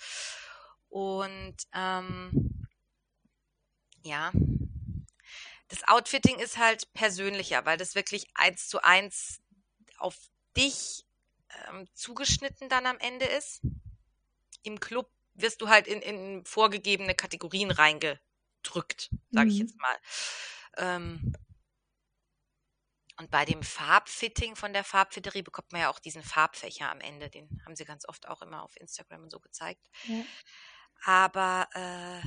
[0.91, 2.69] Und ähm,
[4.03, 4.33] ja,
[5.69, 9.41] das Outfitting ist halt persönlicher, weil das wirklich eins zu eins
[9.99, 10.17] auf
[10.57, 11.05] dich
[11.69, 13.63] ähm, zugeschnitten dann am Ende ist.
[14.63, 19.67] Im Club wirst du halt in, in vorgegebene Kategorien reingedrückt, sage ich mhm.
[19.67, 19.97] jetzt mal.
[20.77, 21.35] Ähm,
[23.17, 27.31] und bei dem Farbfitting von der Farbfitterie bekommt man ja auch diesen Farbfächer am Ende.
[27.31, 29.89] Den haben sie ganz oft auch immer auf Instagram und so gezeigt.
[30.09, 30.25] Ja.
[31.05, 32.27] Aber äh,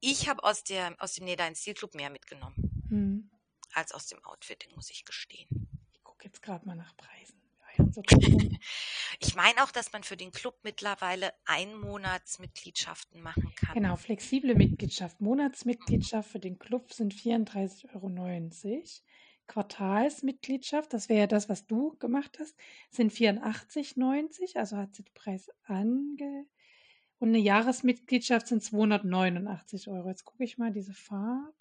[0.00, 0.62] ich habe aus,
[0.98, 2.78] aus dem Neda Stilclub mehr mitgenommen.
[2.90, 3.30] Mhm.
[3.74, 5.68] als aus dem Outfitting, muss ich gestehen.
[5.92, 7.37] Ich gucke jetzt gerade mal nach Preisen.
[9.20, 13.74] Ich meine auch, dass man für den Club mittlerweile Einmonatsmitgliedschaften machen kann.
[13.74, 15.20] Genau, flexible Mitgliedschaft.
[15.20, 18.08] Monatsmitgliedschaft für den Club sind 34,90 Euro.
[19.48, 22.54] Quartalsmitgliedschaft, das wäre ja das, was du gemacht hast,
[22.90, 26.46] sind 84,90, also hat sie den Preis ange.
[27.18, 30.08] Und eine Jahresmitgliedschaft sind 289 Euro.
[30.08, 31.52] Jetzt gucke ich mal diese Farbe.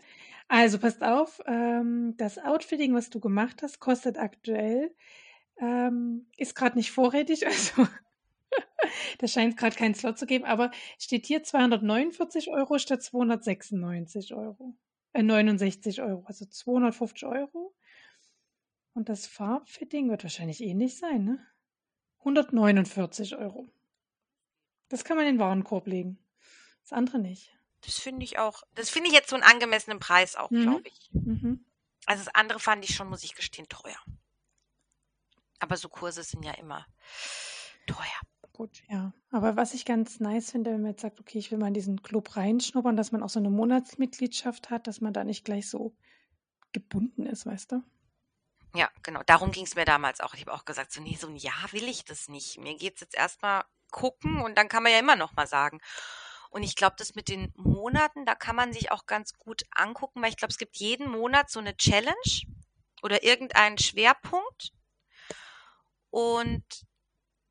[0.47, 4.95] Also passt auf, ähm, das Outfitting, was du gemacht hast, kostet aktuell,
[5.59, 7.87] ähm, ist gerade nicht vorrätig, also
[9.19, 14.75] da scheint gerade keinen Slot zu geben, aber steht hier 249 Euro statt 296 Euro.
[15.13, 17.73] Äh, 69 Euro, also 250 Euro.
[18.93, 21.45] Und das Farbfitting wird wahrscheinlich ähnlich sein, ne?
[22.19, 23.69] 149 Euro.
[24.89, 26.17] Das kann man in den Warenkorb legen.
[26.81, 27.57] Das andere nicht.
[27.81, 28.63] Das finde ich auch.
[28.75, 30.61] Das finde ich jetzt so einen angemessenen Preis auch, mhm.
[30.63, 31.09] glaube ich.
[31.11, 31.65] Mhm.
[32.05, 33.97] Also das andere fand ich schon, muss ich gestehen, teuer.
[35.59, 36.85] Aber so Kurse sind ja immer
[37.87, 38.21] teuer.
[38.53, 39.13] Gut, ja.
[39.31, 41.75] Aber was ich ganz nice finde, wenn man jetzt sagt, okay, ich will mal in
[41.75, 45.69] diesen Club reinschnuppern, dass man auch so eine Monatsmitgliedschaft hat, dass man da nicht gleich
[45.69, 45.95] so
[46.73, 47.83] gebunden ist, weißt du?
[48.75, 49.21] Ja, genau.
[49.25, 50.33] Darum ging es mir damals auch.
[50.33, 52.59] Ich habe auch gesagt, so, nee, so ein Jahr will ich das nicht.
[52.59, 55.79] Mir geht es jetzt erstmal gucken und dann kann man ja immer noch mal sagen.
[56.49, 60.21] Und ich glaube, das mit den Monaten, da kann man sich auch ganz gut angucken,
[60.21, 62.41] weil ich glaube, es gibt jeden Monat so eine Challenge
[63.01, 64.73] oder irgendeinen Schwerpunkt.
[66.17, 66.63] Und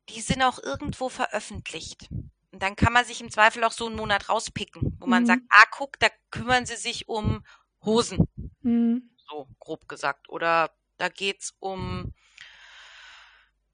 [0.09, 2.09] die sind auch irgendwo veröffentlicht.
[2.51, 5.27] Und dann kann man sich im Zweifel auch so einen Monat rauspicken, wo man mhm.
[5.27, 7.45] sagt, ah, guck, da kümmern sie sich um
[7.85, 8.27] Hosen.
[8.63, 9.09] Mhm.
[9.29, 10.27] So, grob gesagt.
[10.27, 12.13] Oder da geht's um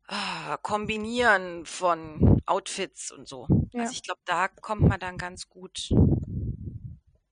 [0.05, 3.47] ah, Kombinieren von Outfits und so.
[3.71, 3.81] Ja.
[3.81, 5.89] Also ich glaube, da kommt man dann ganz gut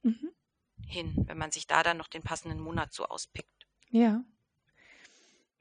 [0.01, 0.32] mhm.
[0.88, 3.68] hin, wenn man sich da dann noch den passenden Monat so auspickt.
[3.91, 4.24] Ja.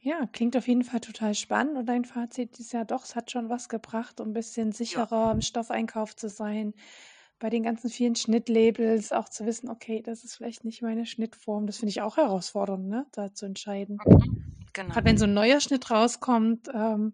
[0.02, 1.76] Ja, klingt auf jeden Fall total spannend.
[1.76, 5.32] Und dein Fazit ist ja doch, es hat schon was gebracht, um ein bisschen sicherer
[5.32, 6.72] im Stoffeinkauf zu sein.
[7.38, 11.66] Bei den ganzen vielen Schnittlabels auch zu wissen, okay, das ist vielleicht nicht meine Schnittform.
[11.66, 13.98] Das finde ich auch herausfordernd, ne, da zu entscheiden.
[14.06, 14.44] Mhm.
[14.72, 14.94] Genau.
[14.94, 17.12] Gerade wenn so ein neuer Schnitt rauskommt, ähm,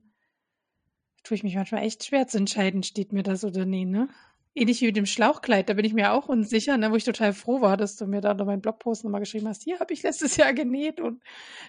[1.22, 4.09] tue ich mich manchmal echt schwer zu entscheiden, steht mir das oder nee, ne?
[4.55, 7.34] Ähnlich wie mit dem Schlauchkleid, da bin ich mir auch unsicher, ne, wo ich total
[7.34, 9.62] froh war, dass du mir da noch meinen Blogpost nochmal geschrieben hast.
[9.62, 11.22] Hier habe ich letztes Jahr genäht und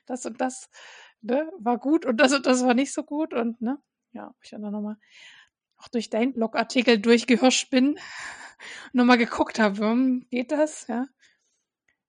[0.05, 0.69] das und das
[1.21, 3.77] ne, war gut und das und das war nicht so gut und ne,
[4.13, 4.97] ja, ich dann nochmal
[5.77, 7.99] auch durch deinen Blogartikel durchgehirscht bin,
[8.93, 11.05] nochmal geguckt habe, geht das, ja.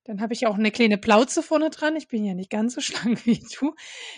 [0.04, 1.94] Dann habe ich auch eine kleine Plauze vorne dran.
[1.94, 3.74] Ich bin ja nicht ganz so schlank wie du.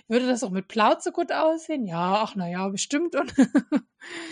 [0.06, 1.84] Würde das auch mit Plauze gut aussehen?
[1.84, 3.16] Ja, ach na ja, bestimmt.
[3.16, 3.34] Und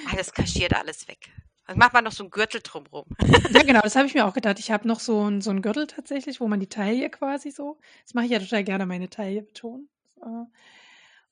[0.08, 1.30] alles kaschiert alles weg.
[1.64, 3.06] Also macht man noch so einen Gürtel drumrum.
[3.52, 4.60] ja, genau, das habe ich mir auch gedacht.
[4.60, 7.80] Ich habe noch so einen, so einen Gürtel tatsächlich, wo man die Taille quasi so.
[8.04, 9.88] Das mache ich ja total gerne, meine Taille betonen.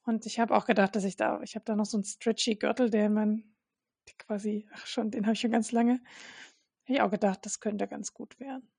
[0.04, 2.54] Und ich habe auch gedacht, dass ich da, ich habe da noch so einen stretchy
[2.54, 3.42] Gürtel, der man
[4.18, 6.00] quasi, ach schon, den habe ich schon ganz lange.
[6.84, 8.70] Habe ich auch gedacht, das könnte ganz gut werden.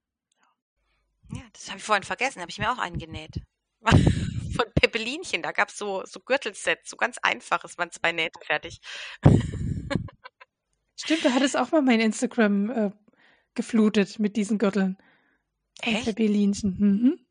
[1.33, 3.41] Ja, das habe ich vorhin vergessen, habe ich mir auch eingenäht.
[3.81, 8.79] Von Peppelinchen, da gab es so, so Gürtelsets, so ganz einfaches, waren zwei Nähte fertig.
[10.95, 12.91] Stimmt, da hat es auch mal mein Instagram äh,
[13.53, 14.97] geflutet mit diesen Gürteln.
[15.81, 16.05] Echt?
[16.05, 16.75] Peppelinchen.
[16.79, 17.26] Mhm.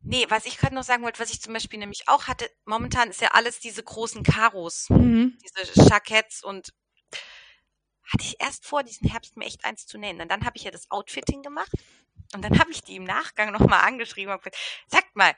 [0.00, 3.10] Nee, was ich gerade noch sagen wollte, was ich zum Beispiel nämlich auch hatte, momentan
[3.10, 5.36] ist ja alles diese großen Karos, mhm.
[5.42, 6.72] diese Jacketts und
[8.04, 10.20] hatte ich erst vor, diesen Herbst mir echt eins zu nähen.
[10.20, 11.72] Und dann habe ich ja das Outfitting gemacht
[12.34, 14.56] und dann habe ich die im Nachgang nochmal angeschrieben und gesagt,
[14.86, 15.34] sagt mal,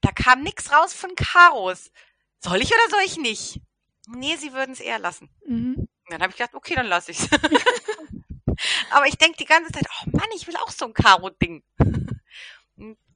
[0.00, 1.90] da kam nichts raus von Karos.
[2.40, 3.60] Soll ich oder soll ich nicht?
[4.08, 5.28] Nee, sie würden es eher lassen.
[5.46, 5.88] Mhm.
[6.08, 7.28] Dann habe ich gedacht, okay, dann lasse ich es.
[8.90, 11.62] Aber ich denke die ganze Zeit, oh Mann, ich will auch so ein Karo-Ding.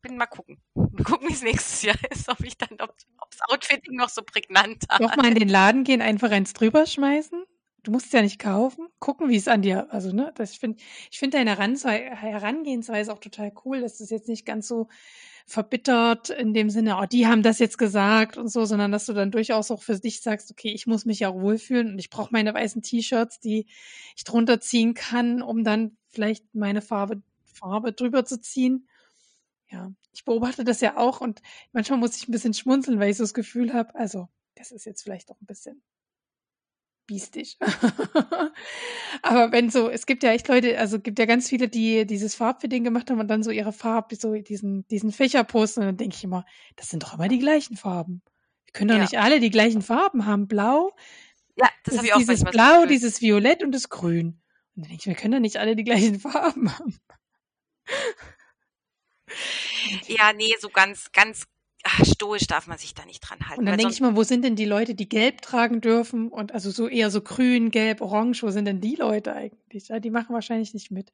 [0.02, 0.60] Bin mal gucken.
[0.74, 4.08] Mal gucken, wie es nächstes Jahr ist, ob ich dann, ob, ob das Outfitting noch
[4.08, 5.00] so prägnant hat.
[5.00, 7.44] Nochmal in den Laden gehen, einfach eins drüber schmeißen?
[7.84, 8.86] Du musst es ja nicht kaufen.
[9.00, 10.78] Gucken, wie es an dir, also, ne, das, ich finde,
[11.10, 14.88] ich finde deine Herangehensweise auch total cool, dass es jetzt nicht ganz so
[15.46, 19.12] verbittert in dem Sinne, oh, die haben das jetzt gesagt und so, sondern dass du
[19.12, 22.32] dann durchaus auch für dich sagst, okay, ich muss mich ja wohlfühlen und ich brauche
[22.32, 23.66] meine weißen T-Shirts, die
[24.16, 28.86] ich drunter ziehen kann, um dann vielleicht meine Farbe, Farbe drüber zu ziehen.
[29.72, 31.40] Ja, ich beobachte das ja auch und
[31.72, 34.84] manchmal muss ich ein bisschen schmunzeln, weil ich so das Gefühl habe, also, das ist
[34.84, 35.82] jetzt vielleicht auch ein bisschen
[37.06, 37.58] biestig.
[39.22, 42.34] Aber wenn so, es gibt ja echt Leute, also gibt ja ganz viele, die dieses
[42.34, 45.96] Farbfitting gemacht haben und dann so ihre Farbe, so diesen, diesen Fächer posten und dann
[45.96, 46.44] denke ich immer,
[46.76, 48.22] das sind doch immer die gleichen Farben.
[48.66, 49.02] Wir können doch ja.
[49.02, 50.48] nicht alle die gleichen Farben haben.
[50.48, 50.94] Blau.
[51.56, 54.40] Ja, das, das ist dieses Blau, dieses Violett und das Grün.
[54.74, 56.98] Und dann denke ich, wir können doch nicht alle die gleichen Farben haben.
[60.06, 61.46] Ja, nee, so ganz, ganz
[61.84, 63.60] ach, stoisch darf man sich da nicht dran halten.
[63.60, 66.52] Und dann denke ich mal, wo sind denn die Leute, die gelb tragen dürfen und
[66.52, 69.88] also so eher so grün, gelb, orange, wo sind denn die Leute eigentlich?
[69.88, 71.12] Ja, die machen wahrscheinlich nicht mit.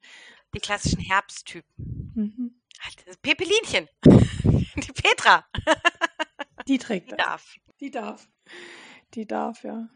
[0.53, 2.13] die klassischen Herbsttypen.
[2.15, 2.61] Mhm.
[2.85, 3.87] Alter, das Pepelinchen.
[4.75, 5.45] Die Petra.
[6.67, 7.25] Die trägt Die das.
[7.25, 7.55] darf.
[7.81, 8.29] Die darf.
[9.13, 9.89] Die darf, ja.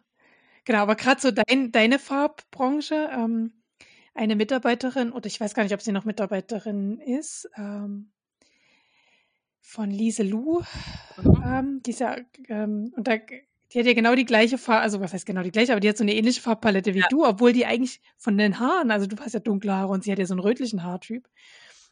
[0.66, 3.54] Genau, aber gerade so dein, deine Farbbranche, ähm,
[4.14, 8.12] eine Mitarbeiterin, oder ich weiß gar nicht, ob sie noch Mitarbeiterin ist, ähm,
[9.64, 10.61] von Lise Lu,
[11.23, 11.44] Mhm.
[11.45, 12.18] ähm, die ist ja,
[12.49, 15.52] ähm, und da, die hat ja genau die gleiche Farbe, also was heißt genau die
[15.52, 17.07] gleiche, aber die hat so eine ähnliche Farbpalette wie Ja.
[17.10, 20.11] du, obwohl die eigentlich von den Haaren, also du hast ja dunkle Haare und sie
[20.11, 21.27] hat ja so einen rötlichen Haartyp.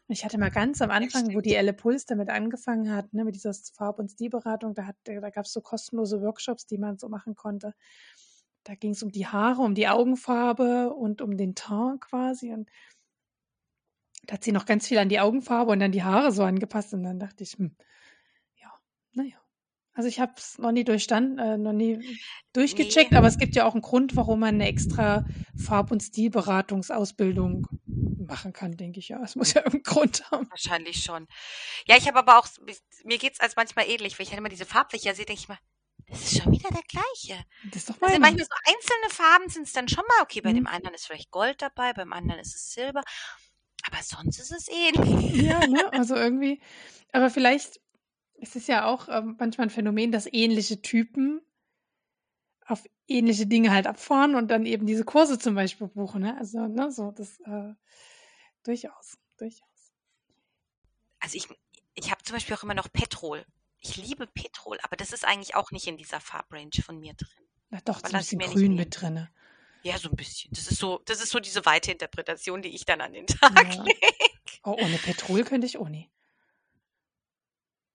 [0.08, 3.24] Und ich hatte mal ganz am Anfang, wo die Elle Puls damit angefangen hat, ne,
[3.24, 6.98] mit dieser Farb- und Stilberatung, da, hat, da gab es so kostenlose Workshops, die man
[6.98, 7.74] so machen konnte.
[8.64, 12.52] Da ging es um die Haare, um die Augenfarbe und um den Teint quasi.
[12.52, 12.68] Und
[14.26, 16.94] da hat sie noch ganz viel an die Augenfarbe und dann die Haare so angepasst.
[16.94, 17.76] Und dann dachte ich, hm,
[18.56, 18.72] ja,
[19.12, 19.36] naja.
[19.94, 22.18] Also ich habe es noch nie durchstanden, äh, noch nie
[22.54, 23.16] durchgecheckt, Nee.
[23.18, 25.26] aber es gibt ja auch einen Grund, warum man eine extra
[25.56, 27.66] Farb- und Stilberatungsausbildung
[28.26, 29.20] machen kann, denke ich ja.
[29.22, 30.48] Es muss ja irgendeinen Grund haben.
[30.48, 31.26] Wahrscheinlich schon.
[31.86, 32.46] Ja, ich habe aber auch,
[33.04, 35.58] mir geht's als manchmal ähnlich, wenn ich halt immer diese Farblicher sehe, denke ich mal,
[36.06, 37.44] das ist schon wieder der gleiche.
[37.66, 38.18] Das ist doch sind meiner.
[38.20, 40.56] manchmal so einzelne Farben sind es dann schon mal, okay, bei Mhm.
[40.56, 43.02] dem anderen ist vielleicht Gold dabei, beim anderen ist es Silber,
[43.92, 45.42] aber sonst ist es ähnlich.
[45.42, 45.92] Ja, ne?
[45.92, 46.60] Also irgendwie,
[47.12, 47.80] aber vielleicht
[48.34, 51.40] ist es ja auch ähm, manchmal ein Phänomen, dass ähnliche Typen
[52.66, 56.22] auf ähnliche Dinge halt abfahren und dann eben diese Kurse zum Beispiel buchen.
[56.22, 56.36] Ne?
[56.38, 57.74] Also, ne, so das äh,
[58.62, 59.92] durchaus, durchaus.
[61.20, 61.48] Also ich,
[61.94, 63.44] ich habe zum Beispiel auch immer noch Petrol.
[63.80, 67.44] Ich liebe Petrol, aber das ist eigentlich auch nicht in dieser Farbrange von mir drin.
[67.70, 69.30] Na doch, Man so ein bisschen grün mit drinne.
[69.82, 70.50] Ja, so ein bisschen.
[70.52, 73.74] Das ist so, das ist so diese weite Interpretation, die ich dann an den Tag
[73.74, 73.82] Ja.
[73.82, 73.98] lege.
[74.64, 76.10] Oh, ohne Petrol könnte ich nie.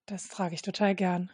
[0.05, 1.31] Das trage ich total gern.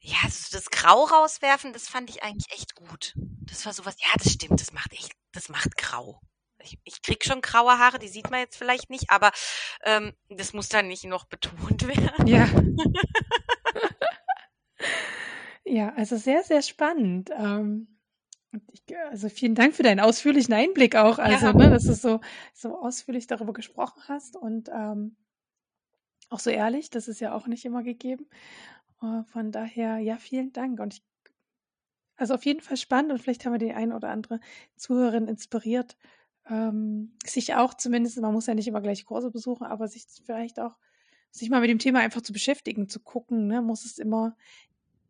[0.00, 3.14] Ja, also das Grau rauswerfen, das fand ich eigentlich echt gut.
[3.16, 6.20] Das war sowas, ja, das stimmt, das macht echt, das macht grau.
[6.62, 9.32] Ich, ich krieg schon graue Haare, die sieht man jetzt vielleicht nicht, aber
[9.84, 12.26] ähm, das muss dann nicht noch betont werden.
[12.26, 12.48] Ja.
[15.64, 17.30] ja, also sehr, sehr spannend.
[17.30, 17.97] Ähm,
[18.72, 21.18] ich, also vielen Dank für deinen ausführlichen Einblick auch.
[21.18, 21.52] Also, Ja.
[21.52, 22.20] ne, dass du so,
[22.54, 25.16] so ausführlich darüber gesprochen hast und ähm,
[26.30, 28.26] auch so ehrlich, das ist ja auch nicht immer gegeben.
[29.02, 30.80] Äh, von daher, ja, vielen Dank.
[30.80, 31.02] Und ich,
[32.16, 34.40] also auf jeden Fall spannend und vielleicht haben wir die ein oder andere
[34.76, 35.96] Zuhörerin inspiriert,
[36.48, 40.58] ähm, sich auch zumindest, man muss ja nicht immer gleich Kurse besuchen, aber sich vielleicht
[40.58, 40.76] auch,
[41.30, 44.36] sich mal mit dem Thema einfach zu beschäftigen, zu gucken, ne, muss es immer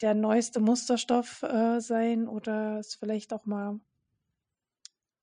[0.00, 3.80] der neueste Musterstoff äh, sein oder ist vielleicht auch mal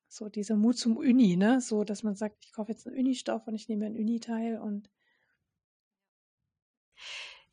[0.08, 3.48] so dieser Mut zum Uni, ne, so, dass man sagt, ich kaufe jetzt einen Uni-Stoff
[3.48, 4.90] und ich nehme einen Uni-Teil und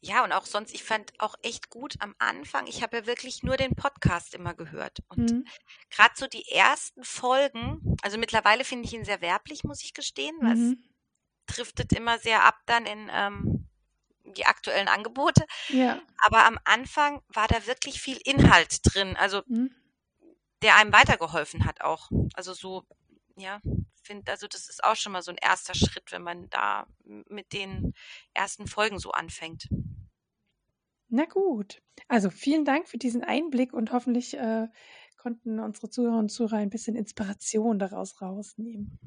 [0.01, 3.43] Ja, und auch sonst, ich fand auch echt gut am Anfang, ich habe ja wirklich
[3.43, 4.99] nur den Podcast immer gehört.
[5.09, 5.45] Und hm,
[5.91, 10.37] gerade so die ersten Folgen, also mittlerweile finde ich ihn sehr werblich, muss ich gestehen,
[10.41, 10.85] weil es mhm.
[11.47, 13.52] driftet immer sehr ab dann in ähm,
[14.35, 15.45] die aktuellen Angebote.
[15.69, 19.75] ja, Aber am Anfang war da wirklich viel Inhalt drin, also hm,
[20.63, 22.11] der einem weitergeholfen hat auch.
[22.35, 22.85] Also so,
[23.37, 23.61] ja,
[24.03, 27.53] finde, also das ist auch schon mal so ein erster Schritt, wenn man da mit
[27.53, 27.95] den
[28.35, 29.69] ersten Folgen so anfängt.
[31.09, 31.83] Na gut.
[32.09, 34.69] Also vielen Dank für diesen Einblick und hoffentlich äh,
[35.19, 38.99] konnten unsere Zuhörerinnen und Zuhörer ein bisschen Inspiration daraus rausnehmen.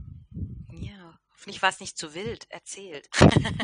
[0.72, 3.10] Ja, hoffentlich war es nicht zu wild erzählt.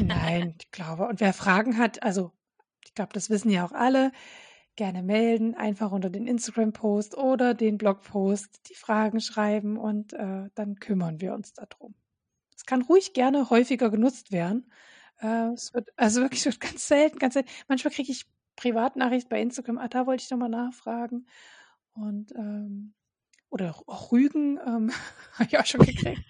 [0.01, 1.07] Nein, ich glaube.
[1.07, 2.31] Und wer Fragen hat, also
[2.83, 4.11] ich glaube, das wissen ja auch alle,
[4.75, 10.75] gerne melden, einfach unter den Instagram-Post oder den Blog-Post die Fragen schreiben und äh, dann
[10.75, 11.95] kümmern wir uns darum.
[12.55, 14.71] Es kann ruhig gerne häufiger genutzt werden.
[15.19, 17.49] Äh, es wird, also wirklich wird ganz selten, ganz selten.
[17.67, 18.25] Manchmal kriege ich
[18.55, 21.25] Privatnachricht bei Instagram, ah, da wollte ich nochmal nachfragen.
[21.93, 22.93] Und ähm,
[23.51, 24.91] oder auch Rügen ähm,
[25.33, 26.23] habe ich auch schon gekriegt.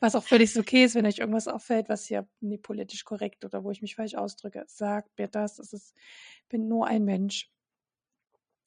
[0.00, 3.62] Was auch völlig okay ist, wenn euch irgendwas auffällt, was hier nie politisch korrekt oder
[3.62, 4.64] wo ich mich falsch ausdrücke.
[4.66, 5.58] Sagt mir das.
[5.58, 5.94] Es ist,
[6.48, 7.52] bin nur ein Mensch.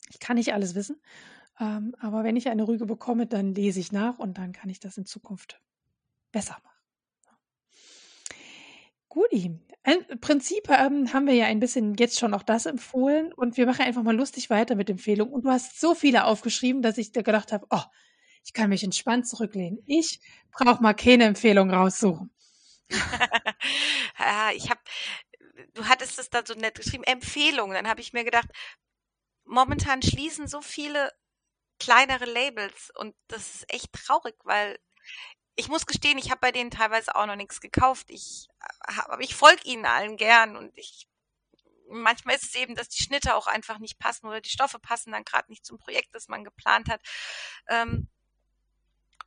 [0.09, 1.01] Ich kann nicht alles wissen.
[1.59, 4.79] Ähm, aber wenn ich eine Rüge bekomme, dann lese ich nach und dann kann ich
[4.79, 5.59] das in Zukunft
[6.31, 6.75] besser machen.
[9.09, 9.59] Guti.
[9.85, 13.67] Im Prinzip ähm, haben wir ja ein bisschen jetzt schon auch das empfohlen und wir
[13.67, 15.31] machen einfach mal lustig weiter mit Empfehlungen.
[15.31, 17.83] Und du hast so viele aufgeschrieben, dass ich dir gedacht habe, oh,
[18.43, 19.83] ich kann mich entspannt zurücklehnen.
[19.85, 20.21] Ich
[20.51, 22.31] brauche mal keine Empfehlung raussuchen.
[22.89, 24.81] ja, ich habe,
[25.75, 27.75] du hattest es da so nett geschrieben, Empfehlungen.
[27.75, 28.49] Dann habe ich mir gedacht,
[29.43, 31.11] momentan schließen so viele
[31.79, 34.79] kleinere Labels und das ist echt traurig, weil
[35.55, 38.07] ich muss gestehen, ich habe bei denen teilweise auch noch nichts gekauft.
[38.09, 38.47] Ich,
[38.79, 41.07] aber ich folge ihnen allen gern und ich
[41.87, 45.11] manchmal ist es eben, dass die Schnitte auch einfach nicht passen oder die Stoffe passen
[45.11, 47.01] dann gerade nicht zum Projekt, das man geplant hat.
[47.67, 48.07] Ähm,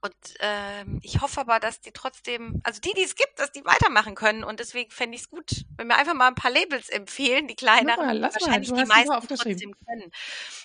[0.01, 3.65] und ähm, ich hoffe aber, dass die trotzdem, also die, die es gibt, dass die
[3.65, 4.45] weitermachen können.
[4.45, 7.57] Und deswegen fände ich es gut, wenn wir einfach mal ein paar Labels empfehlen, die
[7.57, 10.13] kleineren, mal, lass wahrscheinlich die meisten trotzdem können.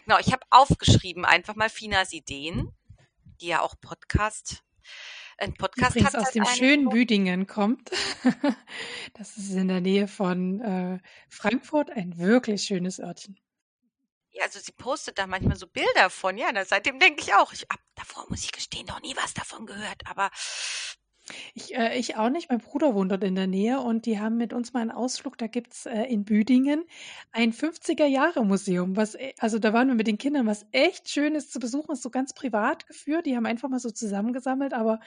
[0.05, 2.75] Genau, ich habe aufgeschrieben, einfach mal Finas Ideen,
[3.41, 4.63] die ja auch Podcast,
[5.37, 6.89] ein Podcast Übrigens aus dem schönen.
[6.89, 7.91] Büdingen kommt.
[9.15, 10.99] Das ist in der Nähe von äh,
[11.29, 13.37] Frankfurt ein wirklich schönes Örtchen.
[14.31, 17.69] Ja, also sie postet da manchmal so Bilder von, ja, seitdem denke ich auch, ich
[17.69, 20.31] ab davor muss ich gestehen, noch nie was davon gehört, aber
[21.53, 22.49] Ich, äh, ich auch nicht.
[22.49, 25.37] Mein Bruder wohnt dort in der Nähe und die haben mit uns mal einen Ausflug.
[25.37, 26.83] Da gibt's äh, in Büdingen
[27.31, 28.95] ein 50er-Jahre-Museum.
[28.97, 31.93] Was, e- also da waren wir mit den Kindern, was echt schön ist zu besuchen,
[31.93, 33.25] ist so ganz privat geführt.
[33.25, 34.99] Die haben einfach mal so zusammengesammelt, aber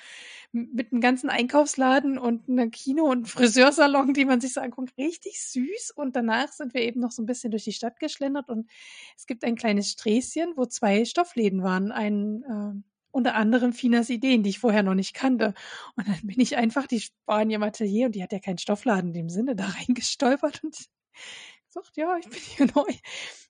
[0.53, 4.97] mit einem ganzen Einkaufsladen und einem Kino und einem Friseursalon, die man sich so anguckt,
[4.99, 5.93] richtig süß.
[5.95, 8.71] Und danach sind wir eben noch so ein bisschen durch die Stadt geschlendert und
[9.17, 11.93] es gibt ein kleines Sträßchen, wo zwei Stoffläden waren.
[11.93, 15.55] Ein, äh, unter anderem Finas Ideen, die ich vorher noch nicht kannte.
[15.97, 17.03] Und dann bin ich einfach, die
[17.49, 20.77] ihrem Atelier und die hat ja keinen Stoffladen in dem Sinne, da reingestolpert und
[21.67, 22.93] gesagt, ja, ich bin hier neu.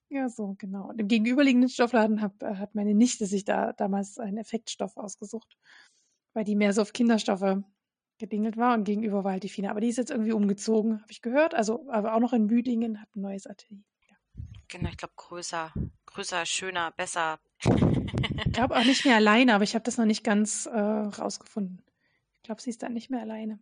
[0.08, 0.88] Ja, so, genau.
[0.88, 5.56] Und im gegenüberliegenden Stoffladen hab, äh, hat meine Nichte sich da damals einen Effektstoff ausgesucht,
[6.32, 7.56] weil die mehr so auf Kinderstoffe
[8.18, 9.70] gedingelt war und gegenüber war halt die Fina.
[9.70, 11.54] Aber die ist jetzt irgendwie umgezogen, habe ich gehört.
[11.54, 13.82] Also, aber auch noch in Büdingen hat ein neues Atelier.
[14.68, 15.72] Genau, ich glaube größer,
[16.06, 17.38] größer, schöner, besser.
[17.64, 21.84] Ich glaube auch nicht mehr alleine, aber ich habe das noch nicht ganz äh, rausgefunden.
[22.34, 23.58] Ich glaube, sie ist dann nicht mehr alleine.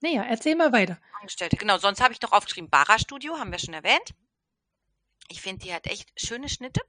[0.00, 0.98] Naja, erzähl mal weiter.
[1.20, 1.56] Angestellte.
[1.56, 4.14] Genau, sonst habe ich noch aufgeschrieben, Bara Studio, haben wir schon erwähnt.
[5.28, 6.80] Ich finde, die hat echt schöne Schnitte.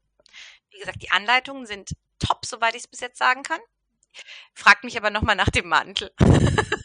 [0.72, 3.60] Wie gesagt, die Anleitungen sind top, soweit ich es bis jetzt sagen kann.
[4.54, 6.12] Fragt mich aber nochmal nach dem Mantel.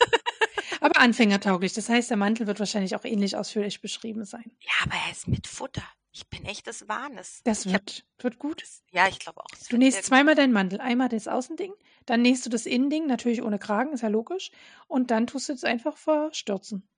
[0.90, 1.72] Aber anfängertauglich.
[1.74, 4.50] Das heißt, der Mantel wird wahrscheinlich auch ähnlich ausführlich beschrieben sein.
[4.60, 5.82] Ja, aber er ist mit Futter.
[6.12, 7.40] Ich bin echt des Wahnes.
[7.44, 8.64] Das Ich hab, wird, wird gut.
[8.90, 9.46] ja, ich glaube auch.
[9.50, 10.80] Du wird nähst zweimal deinen Mantel.
[10.80, 11.72] Einmal das Außending,
[12.06, 14.50] dann nähst du das Innending, natürlich ohne Kragen, ist ja logisch.
[14.86, 16.88] Und dann tust du es einfach verstürzen.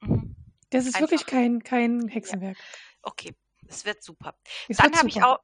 [0.00, 0.34] Mhm.
[0.70, 1.30] Das ist wirklich Einfach.
[1.32, 2.58] kein, kein Ja, Hexenwerk.
[3.02, 3.34] okay.
[3.68, 4.38] Es wird super.
[4.68, 5.38] Es Dann wird habe ich auch,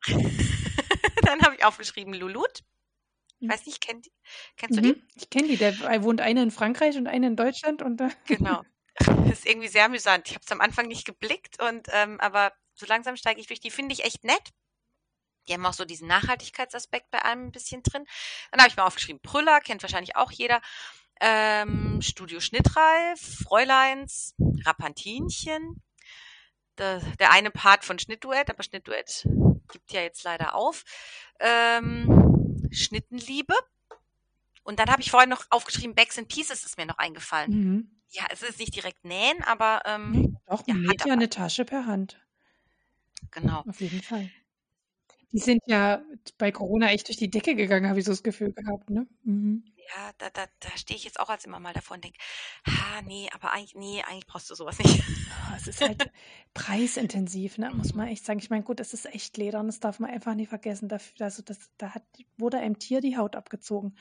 [1.23, 2.61] dann habe ich aufgeschrieben Lulut.
[3.43, 3.53] Ich Mhm.
[3.53, 4.07] weiß nicht, kennt,
[4.57, 4.89] kennst du die?
[4.93, 5.03] Mhm.
[5.17, 5.57] Ich kenne die.
[5.57, 8.09] Der wohnt eine in Frankreich und eine in Deutschland und da.
[8.27, 8.63] Genau.
[8.99, 9.09] Das
[9.39, 10.29] ist irgendwie sehr amüsant.
[10.29, 13.61] Ich habe es am Anfang nicht geblickt und ähm, aber so langsam steige ich durch.
[13.61, 14.51] Die finde ich echt nett.
[15.49, 18.05] Die haben auch so diesen Nachhaltigkeitsaspekt bei allem ein bisschen drin.
[18.53, 20.61] Dann habe ich mal aufgeschrieben, Prüller, kennt wahrscheinlich auch jeder.
[21.21, 25.83] Ähm, Studio Schnittreif, Fräuleins, Rapantinchen.
[26.79, 29.27] Der, der eine Part von Schnittduett, aber Schnittduett
[29.73, 30.85] gibt ja jetzt leider auf.
[31.41, 32.32] Ähm,
[32.73, 33.55] Schnittenliebe.
[34.65, 37.51] Und dann habe ich vorhin noch aufgeschrieben, Backs and Pieces ist mir noch eingefallen.
[37.51, 37.91] Mhm.
[38.11, 40.37] Ja, es ist nicht direkt nähen, aber ähm,
[40.67, 42.21] ja, man hat näht ja eine Tasche per Hand.
[43.31, 43.65] Genau.
[43.67, 44.31] Auf jeden Fall.
[45.33, 46.03] Die sind ja
[46.37, 49.07] bei Corona echt durch die Decke gegangen, habe ich so das Gefühl gehabt, ne?
[49.25, 49.65] Mhm.
[49.89, 52.19] Ja, da, da, da stehe ich jetzt auch als immer mal davor und denke,
[52.67, 54.99] ha, nee, aber eigentlich, nee, eigentlich brauchst du sowas nicht.
[54.99, 56.11] Ja, es ist halt
[56.55, 57.71] preisintensiv, ne?
[57.71, 58.39] Muss man echt sagen.
[58.39, 60.89] Ich meine, gut, es ist echt Leder und das darf man einfach nicht vergessen.
[60.89, 62.05] Dafür, also das, da hat,
[62.37, 63.97] wurde einem Tier die Haut abgezogen.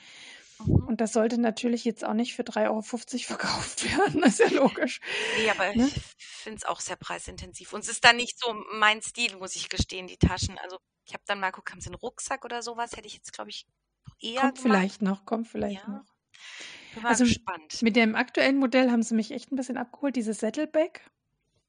[0.60, 0.88] Mhm.
[0.88, 4.22] Und das sollte natürlich jetzt auch nicht für 3,50 Euro verkauft werden.
[4.22, 4.99] Das ist ja logisch.
[5.38, 5.91] Nee, aber Ne?
[6.18, 7.74] ich finde es auch sehr preisintensiv.
[7.74, 10.58] Und es ist dann nicht so mein Stil, muss ich gestehen, die Taschen.
[10.60, 12.95] Also ich habe dann mal geguckt, haben sie einen Rucksack oder sowas?
[12.95, 13.66] Hätte ich jetzt, glaube ich,
[14.22, 16.06] eher Kommt vielleicht noch, kommt vielleicht Ja, noch.
[16.93, 17.81] bin mal Also gespannt.
[17.81, 21.10] mit dem aktuellen Modell haben sie mich echt ein bisschen abgeholt, dieses Saddleback.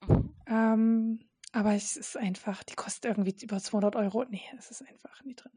[0.06, 0.34] Mhm.
[0.46, 1.20] Ähm,
[1.52, 4.24] aber es ist einfach, die kostet irgendwie über 200 Euro.
[4.24, 5.52] Nee, es ist einfach nie drin.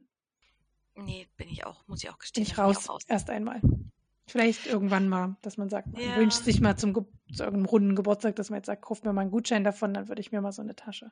[0.96, 3.04] Nee, bin ich auch, muss ich auch Bin gestehen, ich bin ich raus, auch raus.
[3.08, 3.62] erst einmal.
[4.28, 6.16] Vielleicht irgendwann mal, dass man sagt, man Ja.
[6.16, 7.04] wünscht sich mal zum Ge
[7.34, 10.08] zu irgendeinem runden Geburtstag, dass man jetzt sagt, kauft mir mal einen Gutschein davon, dann
[10.08, 11.12] würde ich mir mal so eine Tasche.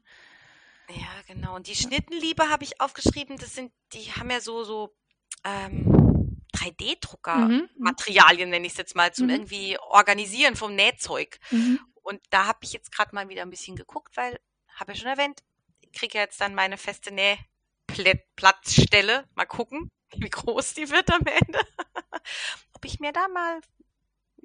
[0.90, 1.56] Ja, genau.
[1.56, 1.76] Und die.
[1.76, 3.38] Schnittenliebe habe ich aufgeschrieben.
[3.38, 4.96] Das sind, die haben ja so, so
[5.44, 11.40] ähm, 3D-Drucker-Materialien, Mhm, nenne ich es jetzt mal, zum mhm, irgendwie Organisieren vom Nähzeug.
[11.52, 11.80] mhm.
[12.04, 14.38] Und da habe ich jetzt gerade mal wieder ein bisschen geguckt, weil,
[14.76, 15.42] habe ja schon erwähnt,
[15.80, 19.26] ich kriege ja jetzt dann meine feste Nähplatzstelle.
[19.36, 21.60] Mal gucken, wie groß die wird am Ende.
[22.74, 23.62] Ob ich mir da mal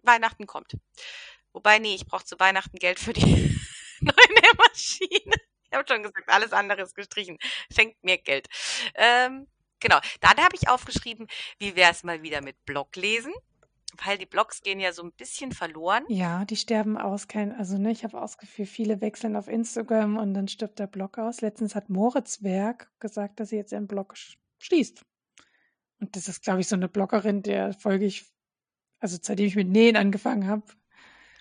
[0.02, 0.76] Weihnachten kommt.
[1.52, 3.22] Wobei, nee, ich brauche zu Weihnachten Geld für die
[4.00, 5.34] neue Nähmaschine.
[5.64, 7.38] Ich habe schon gesagt, alles andere ist gestrichen.
[7.74, 8.48] Schenkt mir Geld.
[8.94, 9.48] Ähm,
[9.80, 11.26] genau, dann habe ich aufgeschrieben,
[11.58, 13.32] wie wäre es mal wieder mit Bloglesen?
[14.04, 16.04] Weil die Blogs gehen ja so ein bisschen verloren.
[16.08, 17.26] Ja, die sterben aus.
[17.26, 21.18] Kein, also ne, ich habe Gefühl, viele wechseln auf Instagram und dann stirbt der Blog
[21.18, 21.40] aus.
[21.40, 25.02] Letztens hat Moritz Werk gesagt, dass sie jetzt ihren Blog sch- schließt.
[26.00, 28.26] Und das ist, glaube ich, so eine Bloggerin, der folge ich,
[29.00, 30.64] also seitdem ich mit Nähen angefangen habe.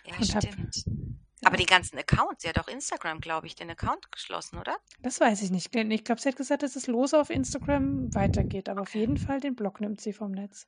[0.06, 0.46] Ja, stimmt.
[0.46, 4.76] Hab, aber die ganzen Accounts, sie hat auch Instagram, glaube ich, den Account geschlossen, oder?
[5.02, 5.76] Das weiß ich nicht.
[5.76, 9.40] Ich glaube, sie hat gesagt, dass es los auf Instagram weitergeht, aber auf jeden Fall
[9.40, 10.68] den Blog nimmt sie vom Netz.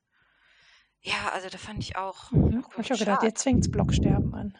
[1.01, 2.31] Ja, also da fand ich auch.
[2.31, 2.65] Mhm.
[2.71, 4.57] Habe ich auch gedacht, jetzt fängt's Blogsterben an.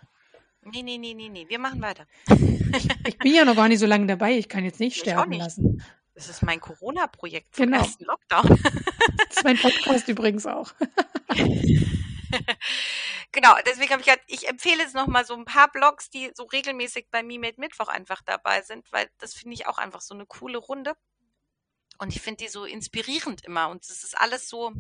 [0.64, 1.45] Nee, nee, nee, nee, nee.
[1.48, 2.06] Wir machen weiter.
[2.27, 4.38] ich, ich, bin ja noch gar nicht so lange dabei.
[4.38, 5.40] Ich kann jetzt nicht ich sterben nicht.
[5.40, 5.84] lassen.
[6.15, 7.77] Das ist mein Corona-Projekt vom genau.
[7.77, 8.48] ersten Lockdown.
[8.49, 10.73] das ist mein Podcast übrigens auch.
[13.31, 16.43] genau, deswegen habe ich gesagt, ich empfehle es nochmal so ein paar Blogs, die so
[16.43, 20.26] regelmäßig bei MeMade Mittwoch einfach dabei sind, weil das finde ich auch einfach so eine
[20.26, 20.95] coole Runde.
[21.99, 23.69] Und ich finde die so inspirierend immer.
[23.69, 24.73] Und es ist alles so,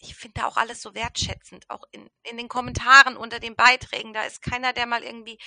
[0.00, 4.12] ich finde da auch alles so wertschätzend, auch in, in den Kommentaren unter den Beiträgen.
[4.12, 5.38] Da ist keiner, der mal irgendwie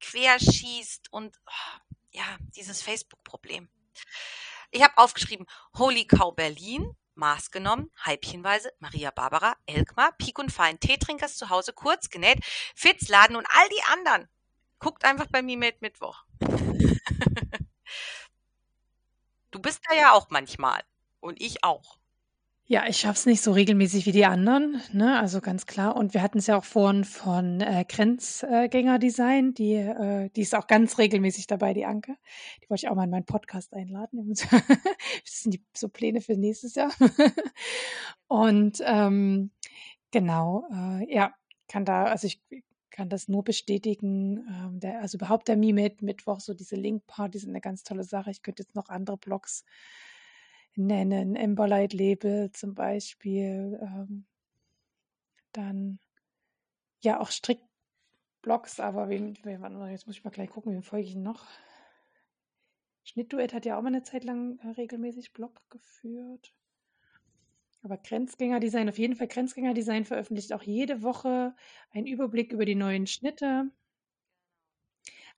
[0.00, 3.68] querschießt und oh, ja, dieses Facebook-Problem.
[4.70, 5.46] Ich habe aufgeschrieben,
[5.76, 11.72] Holy Cow Berlin, Maß genommen, halbchenweise, Maria Barbara, Elkmar, Pik und Fein, Teetrinkers zu Hause,
[11.72, 14.28] kurz genäht, Fitz, Laden und all die anderen.
[14.78, 16.24] Guckt einfach bei mir mit Mittwoch.
[19.50, 20.82] du bist da ja auch manchmal.
[21.20, 21.99] Und ich auch.
[22.72, 25.18] Ja, ich schaff's nicht so regelmäßig wie die anderen, ne?
[25.18, 25.96] Also ganz klar.
[25.96, 30.68] Und wir hatten es ja auch vorhin von äh, Grenzgänger-Design, die, äh, die ist auch
[30.68, 32.16] ganz regelmäßig dabei, die Anke.
[32.62, 34.34] Die wollte ich auch mal in meinen Podcast einladen.
[34.34, 34.44] das
[35.24, 36.92] sind die so Pläne für nächstes Jahr.
[38.28, 39.50] Und ähm,
[40.12, 41.34] genau, äh, ja,
[41.66, 42.40] kann da, also ich
[42.92, 44.46] kann das nur bestätigen.
[44.48, 48.30] Ähm, der, also überhaupt der Mimet Mittwoch, so diese Link-Party sind eine ganz tolle Sache.
[48.30, 49.64] Ich könnte jetzt noch andere Blogs
[50.76, 54.26] nennen, Embolight Label zum Beispiel, ähm,
[55.52, 55.98] dann
[57.00, 61.16] ja auch Strickblogs, aber wem, wem, jetzt muss ich mal gleich gucken, wem folge ich
[61.16, 61.46] noch?
[63.04, 66.54] Schnittduett hat ja auch mal eine Zeit lang äh, regelmäßig Blog geführt.
[67.82, 71.56] Aber Grenzgängerdesign, auf jeden Fall Grenzgängerdesign veröffentlicht auch jede Woche
[71.90, 73.70] einen Überblick über die neuen Schnitte.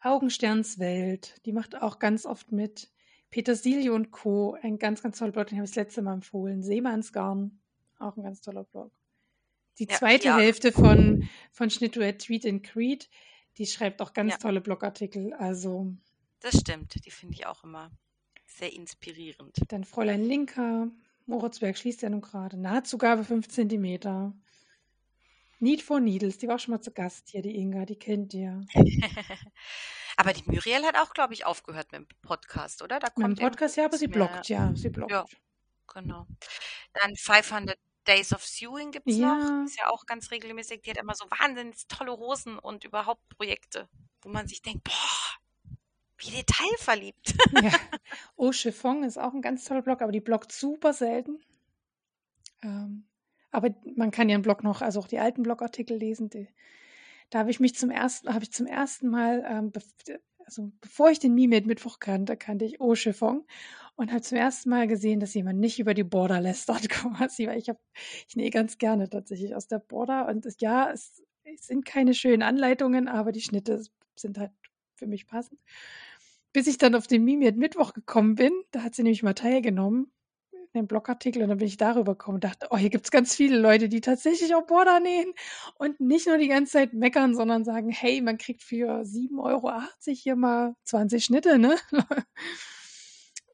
[0.00, 2.91] Augensternswelt, die macht auch ganz oft mit.
[3.32, 4.56] Petersilie und Co.
[4.62, 6.62] Ein ganz, ganz toller Blog, den habe ich das letzte Mal empfohlen.
[6.62, 7.58] Seemannsgarn,
[7.98, 8.92] auch ein ganz toller Blog.
[9.78, 10.38] Die ja, zweite ja.
[10.38, 13.08] Hälfte von, von Schnittduett Tweet and Creed,
[13.56, 14.38] die schreibt auch ganz ja.
[14.38, 15.32] tolle Blogartikel.
[15.32, 15.92] Also.
[16.40, 17.90] Das stimmt, die finde ich auch immer
[18.46, 19.56] sehr inspirierend.
[19.68, 20.90] Dann Fräulein Linker,
[21.24, 22.58] Moritzberg schließt ja nun gerade.
[22.58, 24.34] Nahtzugabe 5 cm.
[25.58, 28.34] Need for Needles, die war auch schon mal zu Gast hier, die Inga, die kennt
[28.34, 28.60] ihr.
[30.16, 32.98] Aber die Muriel hat auch, glaube ich, aufgehört mit dem Podcast, oder?
[32.98, 35.10] Da kommt mit dem Podcast, ja, aber sie blockt, ja, sie blockt.
[35.10, 35.24] Ja,
[35.92, 36.26] genau.
[36.92, 39.34] Dann 500 Days of Sewing gibt es ja.
[39.34, 39.64] noch.
[39.64, 40.82] Ist ja auch ganz regelmäßig.
[40.82, 43.88] Die hat immer so wahnsinnig tolle Hosen und überhaupt Projekte,
[44.22, 45.74] wo man sich denkt, boah,
[46.18, 47.34] wie detailverliebt.
[47.62, 47.70] Ja.
[48.36, 51.40] Oh, Chiffon ist auch ein ganz toller Blog, aber die bloggt super selten.
[52.62, 53.06] Ähm,
[53.50, 56.30] aber man kann ihren Blog noch, also auch die alten Blogartikel lesen.
[56.30, 56.48] Die,
[57.32, 59.72] da habe ich mich zum ersten, habe ich zum ersten Mal, ähm,
[60.44, 63.46] also bevor ich den Mimit Mittwoch kannte, kannte ich O Chiffon
[63.96, 67.58] und habe zum ersten Mal gesehen, dass jemand nicht über die Border lästert quasi, weil
[67.58, 67.80] ich habe,
[68.28, 72.42] ich nähe ganz gerne tatsächlich aus der Border und ja, es, es sind keine schönen
[72.42, 73.82] Anleitungen, aber die Schnitte
[74.14, 74.52] sind halt
[74.96, 75.58] für mich passend.
[76.52, 80.12] Bis ich dann auf den Mimit Mittwoch gekommen bin, da hat sie nämlich mal teilgenommen
[80.74, 83.34] einen Blogartikel und dann bin ich darüber gekommen und dachte, oh, hier gibt es ganz
[83.34, 85.32] viele Leute, die tatsächlich auch Border nähen
[85.76, 89.72] und nicht nur die ganze Zeit meckern, sondern sagen, hey, man kriegt für 7,80 Euro
[90.04, 91.76] hier mal 20 Schnitte, ne?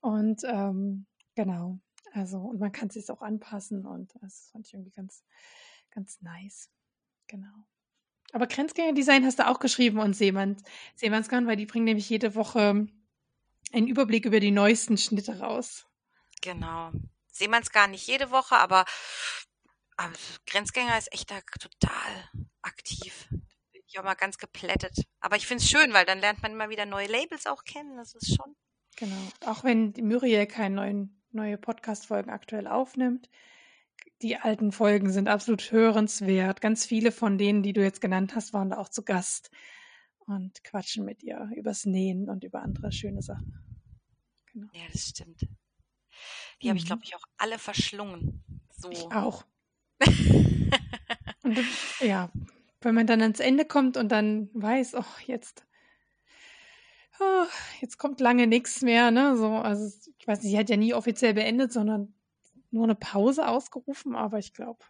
[0.00, 1.78] und ähm, genau,
[2.12, 5.24] also und man kann es sich auch anpassen und das fand ich irgendwie ganz,
[5.90, 6.70] ganz nice.
[7.26, 7.66] Genau.
[8.32, 10.62] Aber Grenzgängerdesign hast du auch geschrieben und Seemanns,
[11.00, 12.86] weil die bringen nämlich jede Woche
[13.72, 15.87] einen Überblick über die neuesten Schnitte raus.
[16.48, 16.92] Genau.
[17.30, 18.86] Sehen man es gar nicht jede Woche, aber,
[19.98, 20.14] aber
[20.46, 22.30] Grenzgänger ist echt da total
[22.62, 23.28] aktiv.
[23.30, 25.04] Bin ich auch mal ganz geplättet.
[25.20, 27.98] Aber ich finde es schön, weil dann lernt man immer wieder neue Labels auch kennen.
[27.98, 28.56] Das ist schon.
[28.96, 29.20] Genau.
[29.44, 33.28] Auch wenn die Muriel keine neuen, neue Podcast-Folgen aktuell aufnimmt.
[34.22, 36.62] Die alten Folgen sind absolut hörenswert.
[36.62, 39.50] Ganz viele von denen, die du jetzt genannt hast, waren da auch zu Gast
[40.20, 43.52] und quatschen mit ihr übers Nähen und über andere schöne Sachen.
[44.46, 44.68] Genau.
[44.72, 45.46] Ja, das stimmt.
[46.62, 46.70] Die mhm.
[46.70, 48.42] habe ich, glaube ich, auch alle verschlungen.
[48.70, 48.90] So.
[48.90, 49.44] Ich auch.
[51.42, 51.58] und,
[52.00, 52.30] ja,
[52.80, 55.66] wenn man dann ans Ende kommt und dann weiß, oh, jetzt,
[57.20, 57.46] oh,
[57.80, 59.36] jetzt kommt lange nichts mehr, ne?
[59.36, 62.14] So, also ich weiß nicht, sie hat ja nie offiziell beendet, sondern
[62.70, 64.84] nur eine Pause ausgerufen, aber ich glaube.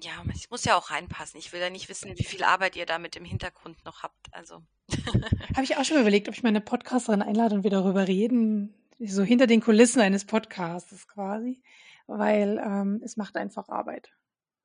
[0.00, 1.38] Ja, ich muss ja auch reinpassen.
[1.38, 4.32] Ich will ja nicht wissen, wie viel Arbeit ihr da mit im Hintergrund noch habt.
[4.32, 4.62] Also.
[5.54, 9.22] Habe ich auch schon überlegt, ob ich meine Podcasterin einlade und wir darüber reden, so
[9.22, 11.62] hinter den Kulissen eines Podcasts quasi,
[12.06, 14.12] weil ähm, es macht einfach Arbeit.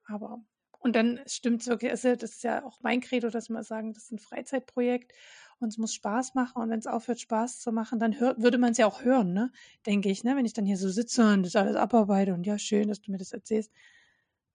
[0.06, 0.42] Aber
[0.80, 3.94] und dann stimmt es wirklich, also das ist ja auch mein Credo, dass wir sagen,
[3.94, 5.12] das ist ein Freizeitprojekt
[5.60, 8.58] und es muss Spaß machen und wenn es aufhört, Spaß zu machen, dann hör, würde
[8.58, 9.52] man es ja auch hören, ne?
[9.86, 10.36] Denke ich, ne?
[10.36, 13.12] Wenn ich dann hier so sitze und das alles abarbeite und ja, schön, dass du
[13.12, 13.72] mir das erzählst.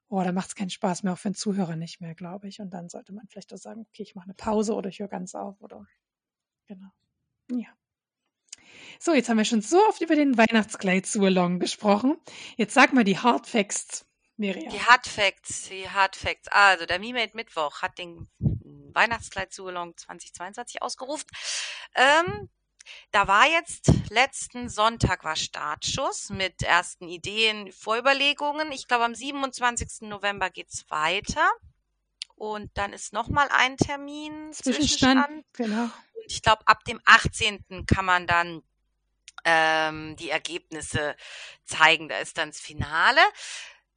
[0.08, 2.60] Oh, dann macht es keinen Spaß mehr, auch für den Zuhörer nicht mehr, glaube ich.
[2.60, 5.08] Und dann sollte man vielleicht auch sagen, okay, ich mache eine Pause oder ich höre
[5.08, 5.86] ganz auf oder
[6.66, 6.90] genau.
[7.50, 7.68] Ja.
[8.98, 12.16] So, jetzt haben wir schon so oft über den Weihnachtskleid-Sualong gesprochen.
[12.56, 14.04] Jetzt sag mal die Hard Facts,
[14.36, 14.70] Miriam.
[14.70, 16.48] Die Hard Facts, die Hard Facts.
[16.48, 18.28] Also, der Mimate Mittwoch hat den
[18.94, 21.28] Weihnachtskleid-Sualong 2022 ausgerufen.
[21.94, 22.48] Ähm,
[23.10, 28.72] da war jetzt letzten Sonntag war Startschuss mit ersten Ideen, Vorüberlegungen.
[28.72, 30.08] Ich glaube, am 27.
[30.08, 31.48] November geht's weiter.
[32.34, 34.52] Und dann ist nochmal ein Termin.
[34.52, 35.44] Zwischenstand.
[35.52, 35.90] Genau.
[36.22, 37.86] Und ich glaube, ab dem 18.
[37.86, 38.62] kann man dann
[39.44, 41.16] ähm, die Ergebnisse
[41.64, 42.08] zeigen.
[42.08, 43.20] Da ist dann das Finale.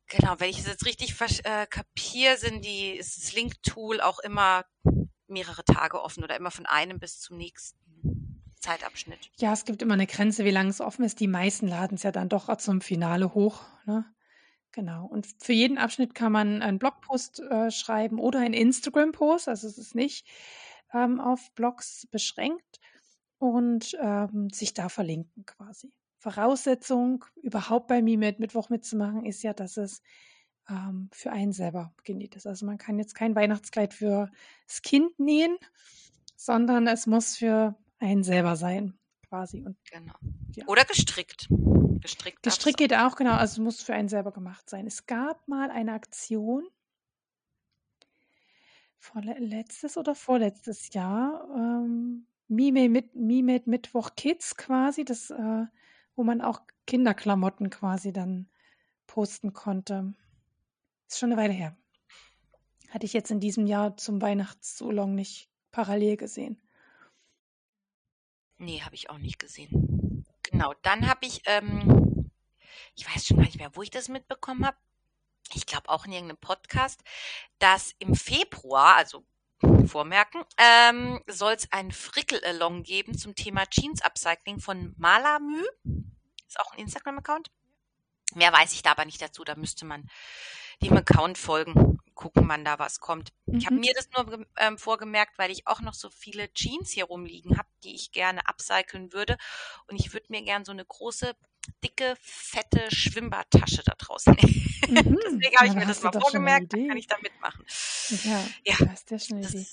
[0.07, 4.65] Genau, wenn ich es jetzt richtig äh, kapiere, sind die, ist das Link-Tool auch immer
[5.27, 9.31] mehrere Tage offen oder immer von einem bis zum nächsten Zeitabschnitt.
[9.37, 11.19] Ja, es gibt immer eine Grenze, wie lange es offen ist.
[11.19, 13.61] Die meisten laden es ja dann doch zum Finale hoch.
[13.85, 14.05] Ne?
[14.71, 15.05] Genau.
[15.05, 19.47] Und für jeden Abschnitt kann man einen Blogpost äh, schreiben oder einen Instagram-Post.
[19.47, 20.27] Also es ist nicht
[20.95, 22.79] ähm, auf Blogs beschränkt
[23.37, 25.91] und ähm, sich da verlinken quasi.
[26.17, 30.01] Voraussetzung, überhaupt bei Mimet Mittwoch mitzumachen, ist ja, dass es
[30.69, 32.47] ähm, für einen selber genäht ist.
[32.47, 34.31] Also man kann jetzt kein Weihnachtskleid für
[34.67, 35.57] das Kind nähen,
[36.35, 38.97] sondern es muss für einen selber sein,
[39.27, 39.63] quasi.
[39.63, 40.15] Und, genau.
[40.55, 40.65] Ja.
[40.67, 41.47] Oder gestrickt.
[42.01, 43.33] Gestrickt, gestrickt geht auch, genau.
[43.33, 44.87] Also muss für einen selber gemacht sein.
[44.87, 46.67] Es gab mal eine Aktion,
[49.13, 55.65] letztes oder vorletztes Jahr, ähm, Mime mit Mime Mittwoch Kids quasi, das, äh,
[56.15, 58.49] wo man auch Kinderklamotten quasi dann
[59.07, 60.13] posten konnte.
[61.07, 61.75] Ist schon eine Weile her.
[62.89, 66.61] Hatte ich jetzt in diesem Jahr zum Weihnachtsulong nicht parallel gesehen.
[68.57, 70.25] Nee, habe ich auch nicht gesehen.
[70.43, 72.31] Genau, dann habe ich, ähm,
[72.95, 74.77] ich weiß schon gar nicht mehr, wo ich das mitbekommen habe.
[75.53, 77.01] Ich glaube auch in irgendeinem Podcast,
[77.59, 79.25] dass im Februar, also
[79.87, 85.63] vormerken, ähm, soll es ein Frickel-Along geben zum Thema Jeans Upcycling von Malamü.
[86.47, 87.51] Ist auch ein Instagram-Account.
[88.33, 89.43] Mehr weiß ich da aber nicht dazu.
[89.43, 90.09] Da müsste man
[90.81, 93.31] dem Account folgen, gucken, wann da was kommt.
[93.45, 93.57] Mhm.
[93.57, 97.05] Ich habe mir das nur ähm, vorgemerkt, weil ich auch noch so viele Jeans hier
[97.05, 99.37] rumliegen habe, die ich gerne upcyclen würde.
[99.87, 101.35] Und ich würde mir gerne so eine große,
[101.83, 104.33] dicke, fette Schwimmbadtasche da draußen
[104.87, 105.11] nehmen.
[105.11, 105.19] Mhm.
[105.23, 107.65] Deswegen habe ich mir das mal vorgemerkt, dann kann ich da mitmachen.
[108.23, 109.67] Ja, ja das ist ja schon eine Idee.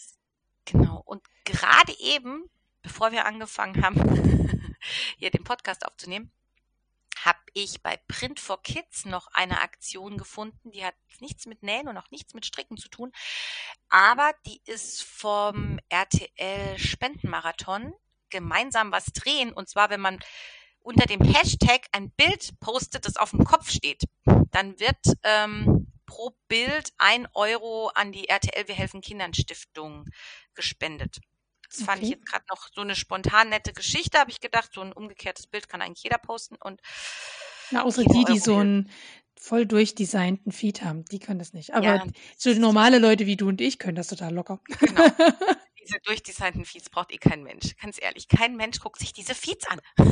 [0.65, 1.03] Genau.
[1.05, 2.49] Und gerade eben,
[2.83, 4.77] bevor wir angefangen haben,
[5.17, 6.31] hier den Podcast aufzunehmen,
[7.25, 11.89] habe ich bei Print for Kids noch eine Aktion gefunden, die hat nichts mit Nähen
[11.89, 13.13] und auch nichts mit Stricken zu tun,
[13.89, 17.93] aber die ist vom RTL Spendenmarathon
[18.31, 20.19] gemeinsam was drehen und zwar wenn man
[20.81, 24.03] unter dem Hashtag ein Bild postet, das auf dem Kopf steht,
[24.51, 30.07] dann wird ähm, pro Bild ein Euro an die RTL Wir helfen Kindern Stiftung
[30.55, 31.21] gespendet.
[31.73, 34.83] Das fand ich jetzt gerade noch so eine spontan nette Geschichte, habe ich gedacht, so
[34.83, 36.81] ein umgekehrtes Bild kann eigentlich jeder posten und
[37.71, 38.91] na, außer die, die so einen
[39.35, 41.75] voll durchdesignten Feed haben, die können das nicht.
[41.75, 42.05] Aber ja,
[42.37, 44.61] so normale Leute wie du und ich können das total locker.
[44.79, 45.03] Genau.
[45.83, 47.77] Diese durchdesignten Feeds braucht eh kein Mensch.
[47.81, 49.81] Ganz ehrlich, kein Mensch guckt sich diese Feeds an.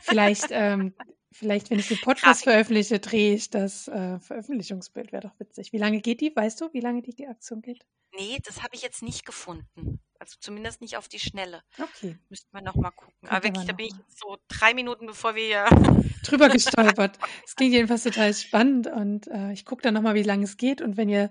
[0.00, 0.92] Vielleicht, ähm,
[1.36, 2.44] vielleicht, wenn ich den Podcast Grafik.
[2.44, 5.12] veröffentliche, drehe ich das äh, Veröffentlichungsbild.
[5.12, 5.72] Wäre doch witzig.
[5.72, 6.34] Wie lange geht die?
[6.34, 7.86] Weißt du, wie lange die Aktion geht?
[8.16, 10.00] Nee, das habe ich jetzt nicht gefunden.
[10.18, 11.62] Also zumindest nicht auf die Schnelle.
[11.78, 12.18] Okay.
[12.30, 13.12] Müssten wir nochmal gucken.
[13.20, 15.64] Gucken Aber wirklich, da bin ich jetzt so drei Minuten, bevor wir hier
[16.24, 17.18] drüber gestolpert.
[17.46, 20.80] Es klingt jedenfalls total spannend und äh, ich gucke dann nochmal, wie lange es geht.
[20.80, 21.30] Und wenn ihr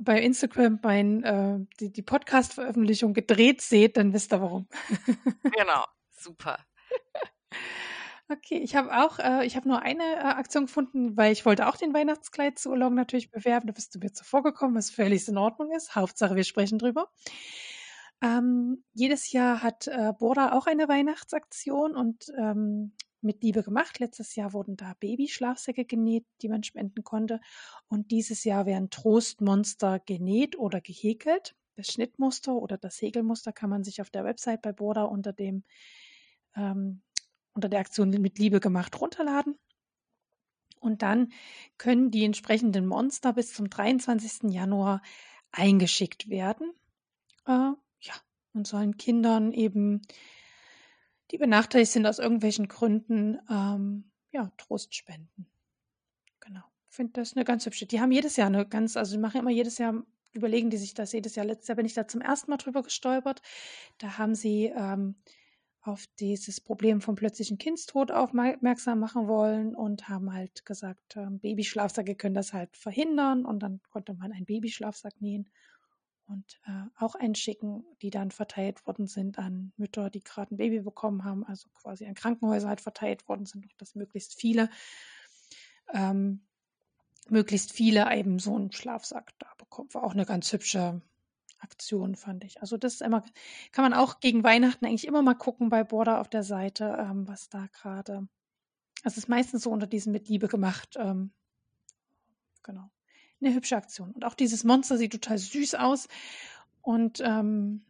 [0.00, 4.68] bei Instagram mein, äh, die, die Podcast-Veröffentlichung gedreht seht, dann wisst ihr warum.
[5.42, 6.58] genau, super.
[8.30, 11.68] Okay, ich habe auch, äh, ich habe nur eine äh, Aktion gefunden, weil ich wollte
[11.68, 13.66] auch den Weihnachtskleid zu Urlaub natürlich bewerben.
[13.66, 15.94] Da bist du mir zuvor gekommen, was völlig in Ordnung ist.
[15.94, 17.10] Hauptsache, wir sprechen drüber.
[18.22, 23.98] Ähm, jedes Jahr hat äh, Borda auch eine Weihnachtsaktion und ähm, mit Liebe gemacht.
[23.98, 27.40] Letztes Jahr wurden da Babyschlafsäcke genäht, die man spenden konnte.
[27.88, 31.54] Und dieses Jahr werden Trostmonster genäht oder gehäkelt.
[31.76, 35.64] Das Schnittmuster oder das Häkelmuster kann man sich auf der Website bei Borda unter dem
[36.56, 37.02] ähm,
[37.54, 39.58] unter der Aktion mit Liebe gemacht runterladen.
[40.80, 41.32] Und dann
[41.78, 44.50] können die entsprechenden Monster bis zum 23.
[44.50, 45.00] Januar
[45.52, 46.72] eingeschickt werden.
[47.46, 48.14] Äh, ja,
[48.52, 50.02] und sollen Kindern eben
[51.32, 55.46] die benachteiligt sind aus irgendwelchen Gründen, ähm, ja, Trost spenden.
[56.40, 56.62] Genau.
[56.90, 57.86] Ich finde das eine ganz hübsche.
[57.86, 60.92] Die haben jedes Jahr eine ganz, also die machen immer jedes Jahr, überlegen die sich
[60.92, 61.46] das jedes Jahr.
[61.46, 63.40] Letztes Jahr bin ich da zum ersten Mal drüber gestolpert.
[63.98, 65.14] Da haben sie ähm,
[65.82, 72.14] auf dieses Problem vom plötzlichen Kindstod aufmerksam machen wollen und haben halt gesagt, ähm, Babyschlafsäcke
[72.14, 75.50] können das halt verhindern und dann konnte man einen Babyschlafsack nähen
[76.26, 80.80] und äh, auch einschicken, die dann verteilt worden sind an Mütter, die gerade ein Baby
[80.80, 84.70] bekommen haben, also quasi an Krankenhäuser halt verteilt worden sind, dass möglichst viele,
[85.92, 86.46] ähm,
[87.28, 89.92] möglichst viele eben so einen Schlafsack da bekommen.
[89.94, 91.02] War auch eine ganz hübsche
[91.62, 92.60] Aktion, fand ich.
[92.60, 93.24] Also das ist immer,
[93.70, 97.26] kann man auch gegen Weihnachten eigentlich immer mal gucken bei Border auf der Seite, ähm,
[97.28, 98.28] was da gerade.
[99.02, 100.96] Also es ist meistens so unter diesem mit Liebe gemacht.
[100.98, 101.32] Ähm,
[102.62, 102.90] genau.
[103.40, 104.12] Eine hübsche Aktion.
[104.12, 106.08] Und auch dieses Monster sieht total süß aus.
[106.80, 107.84] Und ähm,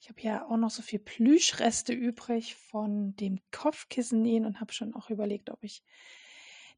[0.00, 4.72] ich habe ja auch noch so viel Plüschreste übrig von dem Kopfkissen nähen und habe
[4.72, 5.82] schon auch überlegt, ob ich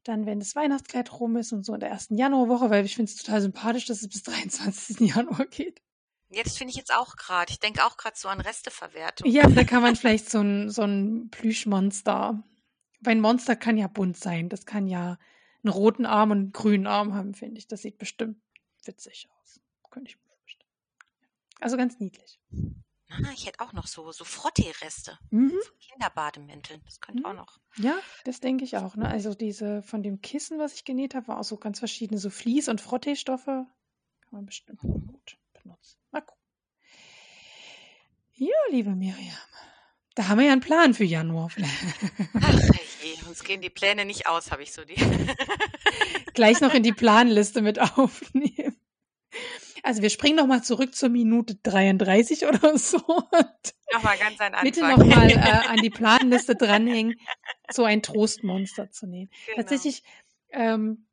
[0.03, 3.11] dann, wenn das Weihnachtskleid rum ist und so in der ersten Januarwoche, weil ich finde
[3.11, 4.99] es total sympathisch, dass es bis 23.
[4.99, 5.81] Januar geht.
[6.29, 7.51] Jetzt finde ich jetzt auch gerade.
[7.51, 9.29] Ich denke auch gerade so an Resteverwertung.
[9.29, 12.41] Ja, da kann man vielleicht so ein, so ein Plüschmonster.
[13.01, 14.47] Weil ein Monster kann ja bunt sein.
[14.47, 15.17] Das kann ja
[15.63, 17.67] einen roten Arm und einen grünen Arm haben, finde ich.
[17.67, 18.37] Das sieht bestimmt
[18.85, 19.59] witzig aus.
[19.89, 20.71] Könnte ich mir vorstellen.
[21.59, 22.39] Also ganz niedlich.
[23.11, 25.17] Ah, ich hätte auch noch so, so Frottee-Reste.
[25.29, 25.59] Mhm.
[25.79, 26.81] Kinderbademänteln.
[26.85, 27.25] Das könnte mhm.
[27.25, 27.59] auch noch.
[27.77, 28.95] Ja, das denke ich auch.
[28.95, 29.07] Ne?
[29.07, 32.29] Also diese von dem Kissen, was ich genäht habe, war auch so ganz verschiedene, so
[32.29, 33.65] Vlies- und Frottee-Stoffe.
[34.21, 35.97] Kann man bestimmt gut benutzen.
[36.11, 36.41] Mal gucken.
[38.33, 39.35] Ja, liebe Miriam.
[40.15, 41.49] Da haben wir ja einen Plan für Januar.
[42.41, 42.59] Ach
[43.03, 44.95] je, uns gehen die Pläne nicht aus, habe ich so die.
[46.33, 48.77] Gleich noch in die Planliste mit aufnehmen.
[49.83, 52.97] Also wir springen noch mal zurück zur Minute 33 oder so.
[52.97, 54.63] Nochmal ganz an Anfang.
[54.63, 57.15] Bitte nochmal äh, an die Planliste dranhängen,
[57.71, 59.29] so ein Trostmonster zu nehmen.
[59.47, 59.57] Genau.
[59.57, 60.03] Tatsächlich
[60.51, 61.05] ähm,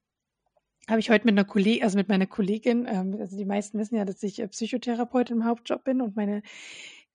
[0.88, 3.96] habe ich heute mit einer Kollegin, also mit meiner Kollegin, ähm, also die meisten wissen
[3.96, 6.42] ja, dass ich äh, Psychotherapeutin im Hauptjob bin und meine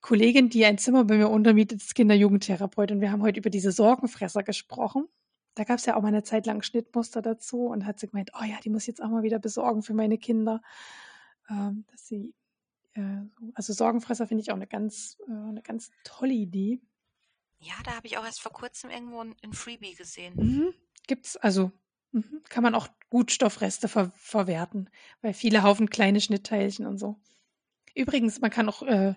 [0.01, 2.97] Kollegin, die ein Zimmer bei mir untermietet, ist Kinder-Jugendtherapeutin.
[2.97, 5.07] Und wir haben heute über diese Sorgenfresser gesprochen.
[5.55, 8.31] Da gab es ja auch mal eine Zeit lang Schnittmuster dazu und hat sie gemeint,
[8.37, 10.61] oh ja, die muss ich jetzt auch mal wieder besorgen für meine Kinder
[11.49, 12.33] ähm, dass sie,
[12.93, 13.21] äh,
[13.53, 16.81] also Sorgenfresser finde ich auch eine ganz, äh, eine ganz tolle Idee.
[17.59, 20.35] Ja, da habe ich auch erst vor kurzem irgendwo ein, Freebie gesehen.
[20.35, 20.73] Mhm.
[21.07, 21.71] Gibt's, also
[22.11, 22.41] mhm.
[22.49, 24.89] kann man auch gut Stoffreste ver verwerten,
[25.21, 27.19] weil viele Haufen kleine Schnittteilchen und so.
[27.95, 29.15] Übrigens, man kann auch äh,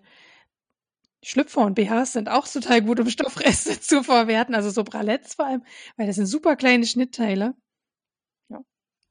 [1.22, 5.46] Schlüpfer und BHs sind auch total gut, um Stoffreste zu verwerten, also so Bralettes vor
[5.46, 5.64] allem,
[5.96, 7.54] weil das sind super kleine Schnittteile.
[8.48, 8.60] Ja.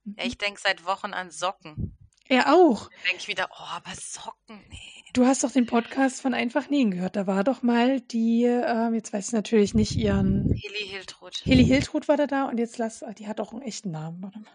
[0.06, 1.95] ja ich denke seit Wochen an Socken.
[2.28, 2.90] Er auch.
[2.90, 4.96] Dann denke ich wieder, oh, aber Socken, nee.
[5.14, 7.16] Du hast doch den Podcast von Einfach Nähen gehört.
[7.16, 10.52] Da war doch mal die, ähm, jetzt weiß ich natürlich nicht ihren.
[10.52, 11.36] Hilly Hiltrud.
[11.38, 14.22] Hilly Hiltrud war da da und jetzt lass, die hat auch einen echten Namen.
[14.22, 14.52] Warte mal.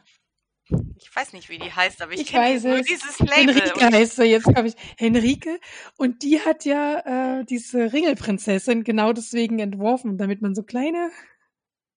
[0.99, 3.55] Ich weiß nicht, wie die heißt, aber ich, ich kenne nur dieses Label.
[3.55, 4.75] Henrike heißt sie jetzt, glaube ich.
[4.99, 5.59] Henrike.
[5.97, 11.11] Und die hat ja äh, diese Ringelprinzessin genau deswegen entworfen, damit man so kleine,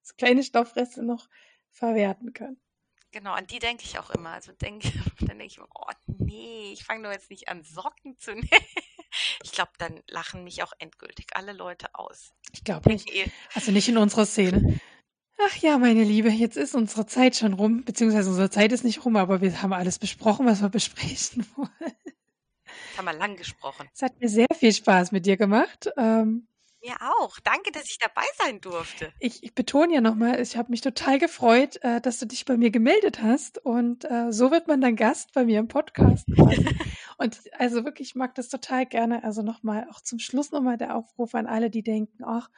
[0.02, 1.28] so kleine Stoffreste noch
[1.70, 2.58] verwerten kann.
[3.14, 4.32] Genau, an die denke ich auch immer.
[4.32, 4.82] Also denk,
[5.20, 8.50] dann denke ich immer, oh nee, ich fange doch jetzt nicht an, Socken zu nähen.
[9.44, 12.34] Ich glaube, dann lachen mich auch endgültig alle Leute aus.
[12.52, 13.08] Ich glaube nicht.
[13.54, 14.80] Also nicht in unserer Szene.
[15.40, 19.06] Ach ja, meine Liebe, jetzt ist unsere Zeit schon rum, beziehungsweise unsere Zeit ist nicht
[19.06, 21.96] rum, aber wir haben alles besprochen, was wir besprechen wollen.
[22.98, 23.88] Haben wir lang gesprochen.
[23.94, 25.90] Es hat mir sehr viel Spaß mit dir gemacht.
[25.98, 26.48] Ähm,
[26.84, 27.40] mir auch.
[27.40, 29.12] Danke, dass ich dabei sein durfte.
[29.20, 32.58] Ich, ich betone ja nochmal, ich habe mich total gefreut, äh, dass du dich bei
[32.58, 33.58] mir gemeldet hast.
[33.58, 36.28] Und äh, so wird man dann Gast bei mir im Podcast.
[37.18, 39.24] und also wirklich, ich mag das total gerne.
[39.24, 42.50] Also nochmal, auch zum Schluss nochmal der Aufruf an alle, die denken, ach,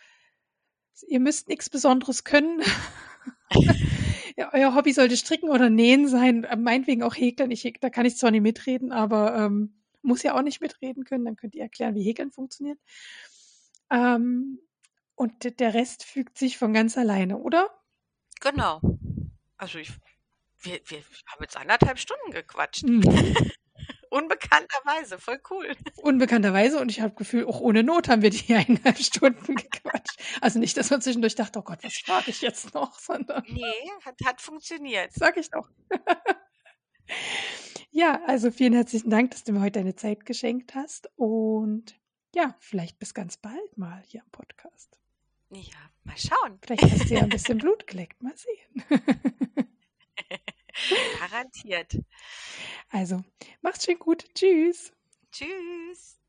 [1.07, 2.61] ihr müsst nichts Besonderes können.
[4.37, 7.51] ja, euer Hobby sollte stricken oder nähen sein, äh, meinetwegen auch häkeln.
[7.51, 11.25] Ich, da kann ich zwar nicht mitreden, aber ähm, muss ja auch nicht mitreden können.
[11.25, 12.79] Dann könnt ihr erklären, wie häkeln funktioniert.
[13.91, 14.59] Ähm,
[15.15, 17.69] und der Rest fügt sich von ganz alleine, oder?
[18.41, 18.81] Genau.
[19.57, 19.91] Also ich,
[20.59, 22.83] wir, wir haben jetzt anderthalb Stunden gequatscht.
[22.83, 23.01] Mhm.
[24.09, 25.75] Unbekannterweise, voll cool.
[25.97, 30.19] Unbekannterweise und ich habe Gefühl, auch ohne Not haben wir die eineinhalb Stunden gequatscht.
[30.41, 33.43] Also nicht, dass man zwischendurch dachte, oh Gott, was frage ich jetzt noch, sondern.
[33.47, 35.11] Nee, hat, hat funktioniert.
[35.13, 35.69] Sag ich doch.
[37.91, 41.99] ja, also vielen herzlichen Dank, dass du mir heute deine Zeit geschenkt hast und
[42.35, 44.99] ja, vielleicht bis ganz bald mal hier im Podcast.
[45.51, 46.59] Ja, mal schauen.
[46.61, 48.21] Vielleicht hast du ja ein bisschen Blut geleckt.
[48.21, 48.83] Mal sehen.
[51.19, 51.97] Garantiert.
[52.89, 53.23] Also,
[53.61, 54.25] macht's schön gut.
[54.35, 54.91] Tschüss.
[55.31, 56.19] Tschüss.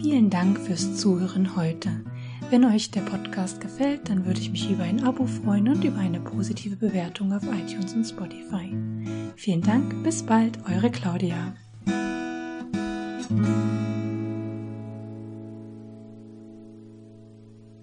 [0.00, 2.04] Vielen Dank fürs Zuhören heute.
[2.50, 5.98] Wenn euch der Podcast gefällt, dann würde ich mich über ein Abo freuen und über
[5.98, 8.72] eine positive Bewertung auf iTunes und Spotify.
[9.36, 11.54] Vielen Dank, bis bald, eure Claudia.